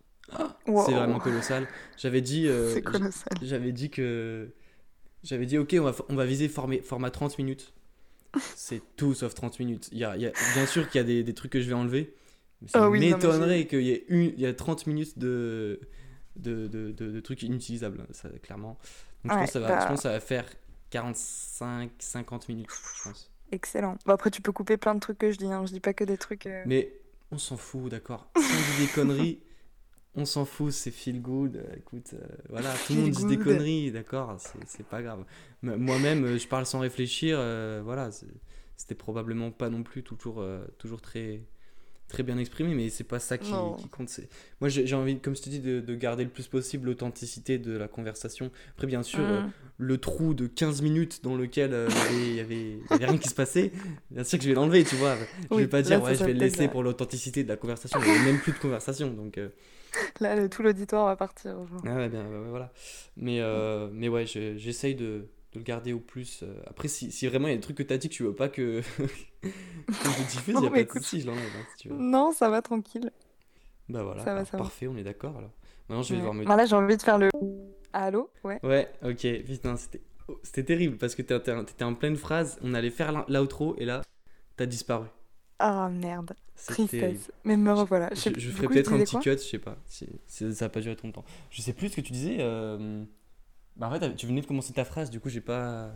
Wow. 0.67 0.85
C'est 0.85 0.93
vraiment 0.93 1.19
colossal. 1.19 1.67
J'avais 1.97 2.21
dit. 2.21 2.47
euh. 2.47 2.79
J'avais 3.41 3.71
dit 3.71 3.89
que. 3.89 4.49
J'avais 5.23 5.45
dit, 5.45 5.57
ok, 5.57 5.75
on 5.79 5.83
va, 5.83 5.95
on 6.09 6.15
va 6.15 6.25
viser 6.25 6.47
formé- 6.47 6.81
format 6.81 7.11
30 7.11 7.37
minutes. 7.37 7.73
C'est 8.55 8.81
tout 8.95 9.13
sauf 9.13 9.33
30 9.35 9.59
minutes. 9.59 9.89
Il 9.91 9.97
y 9.99 10.03
a, 10.03 10.15
il 10.15 10.21
y 10.23 10.25
a- 10.25 10.31
bien 10.53 10.65
sûr 10.65 10.89
qu'il 10.89 10.99
y 10.99 11.03
a 11.03 11.05
des, 11.05 11.23
des 11.23 11.33
trucs 11.33 11.51
que 11.51 11.61
je 11.61 11.67
vais 11.67 11.73
enlever. 11.75 12.15
Mais 12.61 12.67
ça 12.69 12.85
Ah 12.85 12.89
oui, 12.89 12.99
m'étonnerait 12.99 13.67
qu'il 13.67 13.81
y 13.83 13.91
ait 13.91 14.05
une, 14.07 14.31
il 14.35 14.39
y 14.39 14.45
a 14.45 14.53
30 14.53 14.87
minutes 14.87 15.19
de, 15.19 15.79
de, 16.37 16.67
de, 16.67 16.91
de- 16.91 17.11
de 17.11 17.19
trucs 17.19 17.43
inutilisables, 17.43 18.05
ça, 18.11 18.29
clairement. 18.41 18.79
Donc 19.23 19.31
je, 19.33 19.37
Ouais, 19.37 19.39
pense 19.41 19.45
que 19.47 19.51
ça 19.53 19.59
va, 19.59 19.67
bah- 19.67 19.79
je 19.81 19.87
pense 19.87 19.95
que 19.97 20.01
ça 20.03 20.11
va 20.11 20.19
faire 20.19 20.45
45-50 20.91 22.47
minutes, 22.49 22.69
je 22.97 23.09
pense. 23.09 23.30
Excellent. 23.51 23.97
Bon, 24.05 24.13
après, 24.13 24.31
tu 24.31 24.41
peux 24.41 24.51
couper 24.51 24.77
plein 24.77 24.95
de 24.95 24.99
trucs 24.99 25.17
que 25.17 25.31
je 25.31 25.37
dis. 25.37 25.45
Hein. 25.51 25.65
Je 25.65 25.73
dis 25.73 25.79
pas 25.79 25.93
que 25.93 26.03
des 26.03 26.17
trucs. 26.17 26.45
euh, 26.47 26.63
Mais 26.65 26.93
on 27.31 27.37
s'en 27.37 27.57
fout, 27.57 27.89
d'accord. 27.91 28.27
Si 28.37 28.43
on 28.43 28.77
dit 28.79 28.85
des 28.87 28.91
conneries, 28.93 29.39
on 30.15 30.25
s'en 30.25 30.45
fout, 30.45 30.71
c'est 30.71 30.91
feel 30.91 31.21
good. 31.21 31.55
euh, 31.57 31.75
écoute, 31.77 32.11
euh, 32.13 32.19
voilà, 32.49 32.73
tout 32.85 32.93
le 32.93 33.01
monde 33.01 33.11
dit 33.11 33.25
des 33.25 33.37
conneries, 33.37 33.91
d'accord, 33.91 34.37
c'est 34.65 34.85
pas 34.85 35.01
grave. 35.01 35.23
Moi-même, 35.61 36.37
je 36.37 36.47
parle 36.47 36.65
sans 36.65 36.79
réfléchir, 36.79 37.37
euh, 37.39 37.81
voilà, 37.83 38.09
c'était 38.77 38.95
probablement 38.95 39.51
pas 39.51 39.69
non 39.69 39.83
plus 39.83 40.03
toujours, 40.03 40.43
toujours 40.77 41.01
très, 41.01 41.41
très 42.11 42.23
bien 42.23 42.37
exprimé, 42.37 42.75
mais 42.75 42.89
c'est 42.89 43.03
pas 43.03 43.19
ça 43.19 43.37
qui, 43.37 43.73
qui 43.77 43.89
compte. 43.89 44.19
Moi, 44.59 44.69
j'ai 44.69 44.93
envie, 44.95 45.19
comme 45.19 45.35
je 45.35 45.41
te 45.41 45.49
dis, 45.49 45.59
de, 45.59 45.79
de 45.79 45.95
garder 45.95 46.23
le 46.23 46.29
plus 46.29 46.47
possible 46.47 46.87
l'authenticité 46.87 47.57
de 47.57 47.77
la 47.77 47.87
conversation. 47.87 48.51
Après, 48.73 48.87
bien 48.87 49.03
sûr, 49.03 49.31
euh, 49.31 49.41
mm. 49.41 49.51
le 49.77 49.97
trou 49.97 50.33
de 50.33 50.47
15 50.47 50.81
minutes 50.81 51.23
dans 51.23 51.35
lequel 51.35 51.73
euh, 51.73 51.87
il 52.11 52.35
y 52.35 52.39
avait, 52.39 52.77
rien 52.91 53.17
qui 53.17 53.29
se 53.29 53.35
passait, 53.35 53.71
bien 54.11 54.23
sûr 54.23 54.37
que 54.37 54.43
je 54.43 54.49
vais 54.49 54.55
l'enlever, 54.55 54.83
tu 54.83 54.95
vois. 54.95 55.15
Je 55.49 55.55
Oui, 55.55 55.63
vais 55.63 55.67
pas 55.67 55.81
dire, 55.81 56.01
ouais, 56.03 56.15
je 56.15 56.23
vais 56.23 56.33
le 56.33 56.39
laisser 56.39 56.63
la- 56.63 56.69
pour 56.69 56.83
l'authenticité 56.83 57.43
de 57.43 57.49
la 57.49 57.57
conversation. 57.57 57.99
Il 58.01 58.11
n'y 58.11 58.17
a 58.17 58.19
même 58.19 58.39
plus 58.39 58.51
de 58.53 58.59
conversation, 58.59 59.11
donc. 59.11 59.37
euh, 59.37 59.49
Là, 60.19 60.35
le- 60.35 60.49
tout 60.49 60.63
l'auditoire 60.63 61.05
va 61.05 61.15
partir. 61.15 61.65
genre. 61.67 61.81
ah 61.85 61.95
ouais, 61.95 62.09
bien, 62.09 62.23
voilà. 62.49 62.71
Mais, 63.17 63.39
euh, 63.41 63.89
mais 63.91 64.09
ouais, 64.09 64.25
je- 64.25 64.57
j'essaye 64.57 64.95
de, 64.95 65.27
de 65.53 65.59
le 65.59 65.63
garder 65.63 65.93
au 65.93 65.99
plus. 65.99 66.43
euh. 66.43 66.61
Après, 66.67 66.87
si, 66.87 67.11
si 67.11 67.27
vraiment 67.27 67.47
il 67.47 67.51
y 67.51 67.53
a 67.53 67.57
des 67.57 67.61
trucs 67.61 67.77
que 67.77 67.83
tu 67.83 67.93
as 67.93 67.97
dit 67.97 68.09
que 68.09 68.13
tu 68.13 68.23
veux 68.23 68.33
pas 68.35 68.49
que, 68.49 68.81
que 69.41 69.47
je 69.47 70.23
diffuse, 70.31 70.55
il 70.55 70.57
a 70.57 70.61
mais 70.61 70.69
pas 70.69 70.75
de 70.77 70.81
écoute. 70.81 71.01
souci, 71.03 71.21
je 71.21 71.27
l'enlève, 71.27 71.43
hein, 71.43 71.65
si 71.75 71.83
tu 71.83 71.89
veux. 71.89 71.95
Non, 71.95 72.31
ça 72.31 72.49
va 72.49 72.61
tranquille. 72.61 73.11
Bah 73.89 74.03
voilà, 74.03 74.23
Ça 74.23 74.33
va, 74.33 74.45
ça 74.45 74.51
va. 74.57 74.63
parfait, 74.63 74.87
on 74.87 74.95
est 74.97 75.03
d'accord 75.03 75.37
alors. 75.37 75.51
Maintenant, 75.89 76.03
je 76.03 76.09
vais 76.09 76.15
Ouais. 76.15 76.19
devoir 76.19 76.33
me. 76.33 76.45
Bah 76.45 76.55
là, 76.55 76.65
j'ai 76.65 76.75
envie 76.75 76.95
de 76.97 77.01
faire 77.01 77.17
le. 77.17 77.29
Allô 77.93 78.29
Ouais. 78.43 78.59
Ouais, 78.63 78.89
ok, 79.03 79.27
putain, 79.45 79.75
c'était 79.75 80.01
oh, 80.29 80.39
c'était 80.43 80.63
terrible 80.63 80.97
parce 80.97 81.15
que 81.15 81.21
t'étais 81.21 81.83
en 81.83 81.93
pleine 81.95 82.15
phrase, 82.15 82.57
on 82.61 82.73
allait 82.73 82.89
faire 82.89 83.25
l'outro 83.27 83.75
et 83.77 83.83
là, 83.85 84.01
t'as 84.55 84.65
disparu. 84.65 85.07
Ah 85.59 85.89
merde, 85.89 86.33
C'est 86.55 86.87
terrible. 86.87 87.17
tristesse. 87.17 87.31
Mais 87.43 87.57
me 87.57 87.73
revoilà. 87.73 88.09
Je, 88.13 88.29
je 88.39 88.49
ferai 88.49 88.67
peut-être 88.67 88.93
un 88.93 88.99
petit 88.99 89.19
cut, 89.19 89.31
je 89.31 89.37
sais 89.37 89.59
pas. 89.59 89.77
si- 89.85 90.07
ça 90.27 90.65
a 90.65 90.69
pas 90.69 90.79
duré 90.79 90.95
trop 90.95 91.07
longtemps. 91.07 91.25
Je 91.49 91.61
sais 91.61 91.73
plus 91.73 91.89
ce 91.89 91.97
que 91.97 92.01
tu 92.01 92.13
disais. 92.13 92.37
euh, 92.39 93.03
Bah 93.75 93.87
en 93.87 93.91
fait, 93.99 94.15
tu 94.15 94.27
venais 94.27 94.41
de 94.41 94.45
commencer 94.47 94.73
ta 94.73 94.85
phrase, 94.85 95.09
du 95.09 95.19
coup, 95.19 95.29
j'ai 95.29 95.41
pas. 95.41 95.91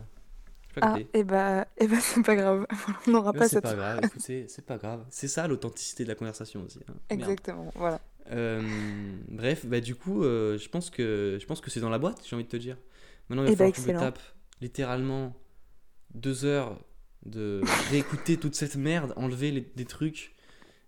Pas 0.74 0.82
Ah, 0.82 0.96
et 1.14 1.24
bah, 1.24 1.66
et 1.78 1.86
bah 1.88 2.00
c'est 2.00 2.22
pas 2.22 2.36
grave. 2.36 2.66
on 3.06 3.10
n'aura 3.10 3.32
pas 3.32 3.48
c'est 3.48 3.54
cette 3.54 3.64
pas 3.64 3.74
grave, 3.76 4.00
écoutez, 4.04 4.46
c'est 4.48 4.64
pas 4.66 4.78
grave. 4.78 5.04
C'est 5.10 5.28
ça 5.28 5.46
l'authenticité 5.48 6.04
de 6.04 6.08
la 6.08 6.14
conversation 6.14 6.62
aussi. 6.64 6.80
hein. 6.88 6.94
Merde. 7.12 7.20
Exactement, 7.20 7.70
voilà. 7.74 8.00
Euh, 8.32 8.62
bref, 9.28 9.66
bah 9.66 9.80
du 9.80 9.94
coup, 9.94 10.24
euh, 10.24 10.58
je 10.58 10.68
pense 10.68 10.90
que 10.90 11.38
je 11.40 11.46
pense 11.46 11.60
que 11.60 11.70
c'est 11.70 11.80
dans 11.80 11.90
la 11.90 11.98
boîte, 11.98 12.22
j'ai 12.28 12.34
envie 12.36 12.44
de 12.44 12.48
te 12.48 12.56
dire. 12.56 12.76
Maintenant, 13.28 13.42
il 13.44 13.46
va 13.46 13.52
Eh 13.52 13.56
bah, 13.56 13.56
falloir 13.56 13.72
que 13.72 13.80
je 13.80 13.86
me 13.86 13.92
tape 13.92 14.18
littéralement 14.60 15.36
deux 16.14 16.44
heures 16.44 16.80
de 17.26 17.62
réécouter 17.90 18.38
toute 18.38 18.54
cette 18.56 18.76
merde, 18.76 19.12
enlever 19.16 19.52
les- 19.52 19.72
des 19.76 19.84
trucs, 19.86 20.34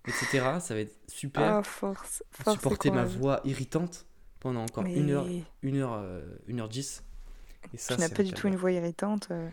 etc. 0.07 0.59
Ça 0.61 0.75
va 0.75 0.81
être 0.81 0.95
super. 1.09 1.59
Ah, 1.59 1.63
force, 1.63 2.23
force 2.31 2.57
supporter 2.57 2.91
ma 2.91 3.05
voix 3.05 3.41
irritante 3.45 4.05
pendant 4.39 4.63
encore 4.63 4.85
Mais 4.85 4.95
une 4.95 5.09
heure, 5.11 5.27
une 5.61 5.77
heure, 5.77 5.93
euh, 5.93 6.21
une 6.47 6.59
heure 6.61 6.69
dix. 6.69 7.03
Et 7.73 7.77
ça, 7.77 7.95
tu 7.95 7.99
n'as 8.01 8.09
pas 8.09 8.23
du 8.23 8.33
tout 8.33 8.47
une 8.47 8.55
voix 8.55 8.71
irritante. 8.71 9.29
euh, 9.31 9.49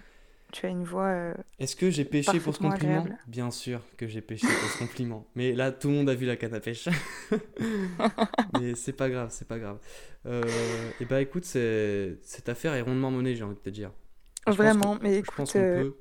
Tu 0.53 0.67
as 0.67 0.69
une 0.71 0.85
voix. 0.85 1.07
euh, 1.09 1.35
Est-ce 1.59 1.75
que 1.77 1.91
j'ai 1.91 2.05
pêché 2.05 2.39
pour 2.41 2.55
ce 2.55 2.61
compliment? 2.61 3.07
agréable. 3.07 3.19
Bien 3.27 3.51
sûr 3.51 3.81
que 3.97 4.07
j'ai 4.07 4.21
pêché 4.21 4.55
pour 4.55 4.71
ce 4.71 4.77
compliment. 4.77 5.27
Mais 5.35 5.53
là, 5.53 5.73
tout 5.73 5.89
le 5.89 5.95
monde 5.95 6.11
a 6.11 6.15
vu 6.15 6.27
la 6.27 6.37
canne 6.37 6.55
à 6.55 6.61
pêche. 6.61 6.89
Mais 8.53 8.75
c'est 8.75 8.93
pas 8.93 9.11
grave, 9.11 9.31
c'est 9.33 9.49
pas 9.49 9.59
grave. 9.59 9.79
Euh, 10.27 10.93
et 11.01 11.05
bah 11.05 11.21
écoute, 11.21 11.45
c'est- 11.45 12.19
cette 12.23 12.49
affaire 12.49 12.75
est 12.75 12.81
rondement 12.81 13.11
menée, 13.11 13.35
j'ai 13.35 13.45
envie 13.45 13.57
de 13.57 13.61
te 13.61 13.71
dire. 13.71 13.91
Je 14.49 14.53
Vraiment, 14.53 14.97
mais 15.03 15.17
Je 15.23 15.31
pense 15.33 15.53
écoute, 15.53 15.55
qu'on 15.55 15.65
euh, 15.65 15.85
peut, 15.85 15.97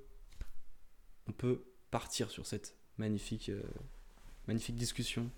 on 1.27 1.31
peut 1.31 1.63
partir 1.91 2.29
sur 2.31 2.45
cette 2.45 2.75
magnifique, 2.97 3.51
magnifique 4.47 4.75
discussion. 4.77 5.29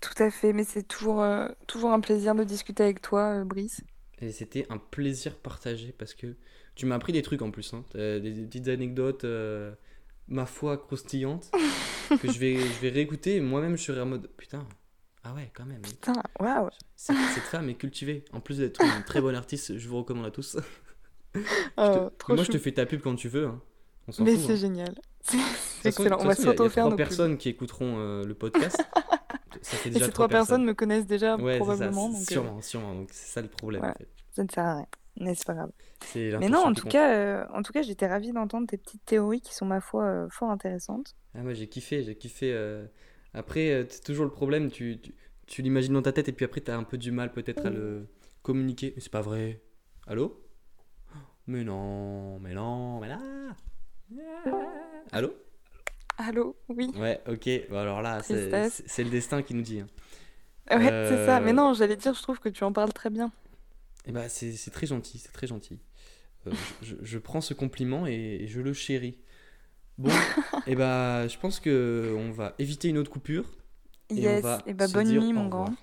Tout 0.00 0.22
à 0.22 0.30
fait. 0.30 0.52
Mais 0.52 0.64
c'est 0.64 0.82
toujours, 0.86 1.22
euh, 1.22 1.48
toujours 1.66 1.92
un 1.92 2.00
plaisir 2.00 2.34
de 2.34 2.44
discuter 2.44 2.82
avec 2.84 3.00
toi, 3.02 3.40
euh, 3.40 3.44
Brice. 3.44 3.82
Et 4.20 4.32
c'était 4.32 4.66
un 4.70 4.78
plaisir 4.78 5.36
partagé 5.36 5.94
parce 5.96 6.14
que 6.14 6.36
tu 6.74 6.86
m'as 6.86 6.94
appris 6.96 7.12
des 7.12 7.22
trucs 7.22 7.42
en 7.42 7.50
plus. 7.50 7.74
Hein. 7.74 7.84
Des, 7.94 8.20
des 8.20 8.42
petites 8.46 8.68
anecdotes, 8.68 9.24
euh, 9.24 9.72
ma 10.28 10.46
foi, 10.46 10.78
croustillantes, 10.78 11.50
que 12.20 12.30
je 12.32 12.38
vais, 12.38 12.56
je 12.56 12.80
vais 12.80 12.88
réécouter. 12.90 13.40
Moi-même, 13.40 13.76
je 13.76 13.82
serai 13.82 14.00
en 14.00 14.06
mode 14.06 14.28
putain, 14.36 14.66
ah 15.22 15.34
ouais, 15.34 15.50
quand 15.54 15.66
même. 15.66 15.82
Putain, 15.82 16.14
waouh! 16.40 16.68
Cette, 16.94 17.16
cette 17.34 17.42
femme 17.44 17.68
est 17.68 17.74
cultivée. 17.74 18.24
En 18.32 18.40
plus 18.40 18.58
d'être 18.58 18.80
une 18.82 19.04
très 19.04 19.20
bonne 19.20 19.34
artiste, 19.34 19.76
je 19.76 19.88
vous 19.88 19.98
recommande 19.98 20.26
à 20.26 20.30
tous. 20.30 20.56
Te- 21.34 21.40
Oh, 21.76 22.10
moi, 22.28 22.42
je 22.44 22.50
te 22.52 22.56
fais 22.58 22.72
ta 22.72 22.86
pub 22.86 23.02
quand 23.02 23.14
tu 23.16 23.28
veux. 23.28 23.46
hein. 23.46 23.60
On 24.18 24.24
Mais 24.24 24.36
c'est 24.36 24.52
hein. 24.52 24.56
génial. 24.56 24.94
C'est 25.20 25.36
façon- 25.92 26.04
excellent. 26.04 26.16
On 26.20 26.24
va 26.24 26.30
façon, 26.30 26.42
il 26.42 26.46
y 26.46 26.48
a- 26.48 26.52
y 26.52 26.54
a 26.54 26.56
s'auto-faire 26.56 26.84
trois 26.84 26.90
pubs. 26.90 26.96
personnes 26.96 27.36
qui 27.36 27.48
écouteront 27.50 27.96
euh, 27.98 28.24
le 28.24 28.32
podcast. 28.34 28.82
Ça 29.62 29.76
fait 29.76 29.90
Et 29.90 29.98
ces 29.98 30.10
trois 30.10 30.28
personnes 30.28 30.64
me 30.64 30.74
connaissent 30.74 31.06
déjà 31.06 31.36
Ouais, 31.36 31.54
c'est 31.54 31.58
ça, 31.58 31.64
probablement. 31.64 32.08
donc, 32.08 32.18
euh, 32.20 32.24
sûrement, 32.24 32.62
sûrement. 32.62 32.94
Donc 32.94 33.08
c'est 33.12 33.32
ça 33.32 33.42
le 33.42 33.48
problème. 33.48 33.80
voilà. 33.80 33.94
en 33.94 33.98
fait. 33.98 34.08
ça 34.32 34.44
ne 34.44 34.48
sert 34.48 34.64
à 34.64 34.74
rien. 34.76 34.86
Mais 35.18 35.34
c'est 35.34 35.46
pas 35.46 35.54
grave. 35.54 35.70
Mais 36.14 36.48
non, 36.48 36.58
en 36.60 36.74
tout 36.74 36.88
cas, 36.88 37.14
euh, 37.14 37.46
en 37.54 37.62
tout 37.62 37.72
cas, 37.72 37.82
j'étais 37.82 38.06
ravie 38.06 38.32
d'entendre 38.32 38.66
tes 38.66 38.76
petites 38.76 39.04
théories 39.06 39.40
qui 39.40 39.54
sont, 39.54 39.64
ma 39.64 39.80
foi, 39.80 40.04
euh, 40.04 40.28
fort 40.28 40.50
intéressantes. 40.50 41.16
Ah, 41.34 41.42
moi 41.42 41.54
j'ai 41.54 41.68
kiffé, 41.68 42.02
j'ai 42.02 42.16
kiffé. 42.16 42.54
Après, 43.32 43.86
c'est 43.88 44.02
toujours 44.02 44.24
le 44.24 44.30
problème, 44.30 44.70
tu, 44.70 44.98
tu, 45.00 45.14
tu 45.46 45.62
l'imagines 45.62 45.94
dans 45.94 46.02
ta 46.02 46.12
tête 46.12 46.28
et 46.28 46.32
puis 46.32 46.44
après 46.44 46.60
t'as 46.60 46.76
un 46.76 46.84
peu 46.84 46.98
du 46.98 47.12
mal 47.12 47.32
peut-être 47.32 47.66
à 47.66 47.70
le 47.70 48.08
communiquer. 48.42 48.92
Mais 48.94 49.00
c'est 49.00 49.12
pas 49.12 49.20
vrai. 49.22 49.62
Allô? 50.06 50.42
Mais 51.46 51.62
non, 51.64 52.38
mais 52.40 52.54
non, 52.54 52.98
mais 53.00 53.08
là 53.08 53.20
Allô? 55.12 55.32
Allô? 56.18 56.56
Oui. 56.68 56.90
Ouais, 56.96 57.20
ok. 57.28 57.48
Bon, 57.70 57.78
alors 57.78 58.02
là, 58.02 58.22
c'est 58.22 59.04
le 59.04 59.10
destin 59.10 59.42
qui 59.42 59.54
nous 59.54 59.62
dit. 59.62 59.80
hein. 59.80 59.88
Ouais, 60.70 60.78
c'est 61.08 61.26
ça. 61.26 61.38
Euh, 61.38 61.40
Mais 61.44 61.52
non, 61.52 61.74
j'allais 61.74 61.96
dire, 61.96 62.14
je 62.14 62.22
trouve 62.22 62.38
que 62.40 62.48
tu 62.48 62.64
en 62.64 62.72
parles 62.72 62.92
très 62.92 63.10
bien. 63.10 63.30
Et 64.06 64.12
bah, 64.12 64.28
c'est 64.28 64.70
très 64.70 64.86
gentil, 64.86 65.18
c'est 65.18 65.32
très 65.32 65.46
gentil. 65.46 65.78
Euh, 66.46 66.52
je, 66.82 67.18
prends 67.18 67.40
ce 67.40 67.54
compliment 67.54 68.06
et, 68.06 68.38
et 68.42 68.46
je 68.46 68.60
le 68.60 68.72
chéris. 68.72 69.18
Bon, 69.98 70.10
et 70.66 70.74
bah, 70.74 71.26
je 71.28 71.38
pense 71.38 71.60
que 71.60 72.14
on 72.18 72.30
va 72.30 72.54
éviter 72.58 72.88
une 72.88 72.98
autre 72.98 73.10
coupure. 73.10 73.44
Et 74.10 74.14
on 74.14 74.22
Yes. 74.22 74.42
va 74.42 74.62
Et 74.66 74.74
bah, 74.74 74.86
se 74.86 74.92
bonne 74.94 75.08
nuit, 75.08 75.32
mon 75.32 75.48
grand. 75.48 75.74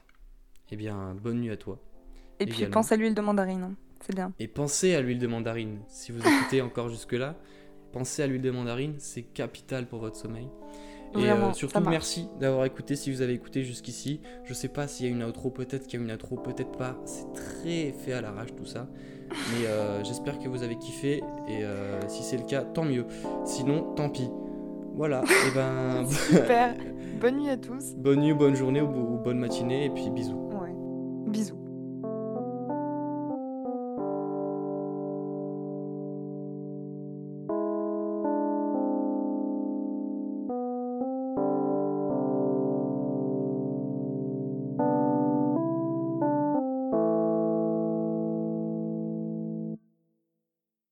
Eh 0.71 0.75
bien, 0.75 1.13
bonne 1.21 1.41
nuit 1.41 1.51
à 1.51 1.57
toi. 1.57 1.79
Et 2.39 2.45
puis, 2.45 2.65
pense 2.65 2.91
à 2.91 2.95
l'huile 2.95 3.13
de 3.13 3.21
mandarine. 3.21 3.63
hein. 3.63 3.75
C'est 4.05 4.15
bien. 4.15 4.33
Et 4.39 4.47
pensez 4.47 4.95
à 4.95 5.01
l'huile 5.01 5.19
de 5.19 5.27
mandarine. 5.27 5.79
Si 5.87 6.11
vous 6.11 6.19
écoutez 6.19 6.61
encore 6.61 6.89
jusque-là, 6.89 7.35
pensez 7.93 8.23
à 8.23 8.27
l'huile 8.27 8.41
de 8.41 8.51
mandarine, 8.51 8.95
c'est 8.97 9.21
capital 9.21 9.85
pour 9.85 9.99
votre 9.99 10.17
sommeil. 10.17 10.49
Et 11.15 11.29
euh, 11.29 11.53
surtout, 11.53 11.79
merci 11.81 12.27
d'avoir 12.39 12.65
écouté 12.65 12.95
si 12.95 13.11
vous 13.11 13.21
avez 13.21 13.33
écouté 13.33 13.63
jusqu'ici. 13.63 14.19
Je 14.45 14.53
sais 14.53 14.67
pas 14.67 14.87
s'il 14.87 15.05
y 15.05 15.09
a 15.09 15.11
une 15.11 15.23
outro, 15.23 15.51
peut-être 15.51 15.85
qu'il 15.85 15.99
y 15.99 16.03
a 16.03 16.05
une 16.05 16.11
outro, 16.11 16.37
peut-être 16.37 16.71
pas. 16.71 16.97
C'est 17.05 17.31
très 17.33 17.91
fait 17.91 18.13
à 18.13 18.21
l'arrache 18.21 18.55
tout 18.55 18.65
ça. 18.65 18.87
Mais 19.29 19.67
euh, 19.67 20.03
j'espère 20.03 20.39
que 20.39 20.49
vous 20.49 20.63
avez 20.63 20.77
kiffé. 20.77 21.17
Et 21.47 21.63
euh, 21.63 21.99
si 22.07 22.23
c'est 22.23 22.37
le 22.37 22.45
cas, 22.45 22.63
tant 22.63 22.83
mieux. 22.83 23.05
Sinon, 23.45 23.93
tant 23.95 24.09
pis. 24.09 24.29
Voilà. 24.95 25.23
et 25.47 25.51
ben. 25.53 26.05
Super. 26.09 26.75
Bonne 27.21 27.37
nuit 27.37 27.49
à 27.49 27.57
tous. 27.57 27.93
bonne 27.95 28.21
nuit, 28.21 28.33
bonne 28.33 28.55
journée 28.55 28.81
ou, 28.81 28.87
ou 28.87 29.17
bonne 29.19 29.37
matinée. 29.37 29.85
Et 29.85 29.89
puis 29.91 30.09
bisous. 30.09 30.43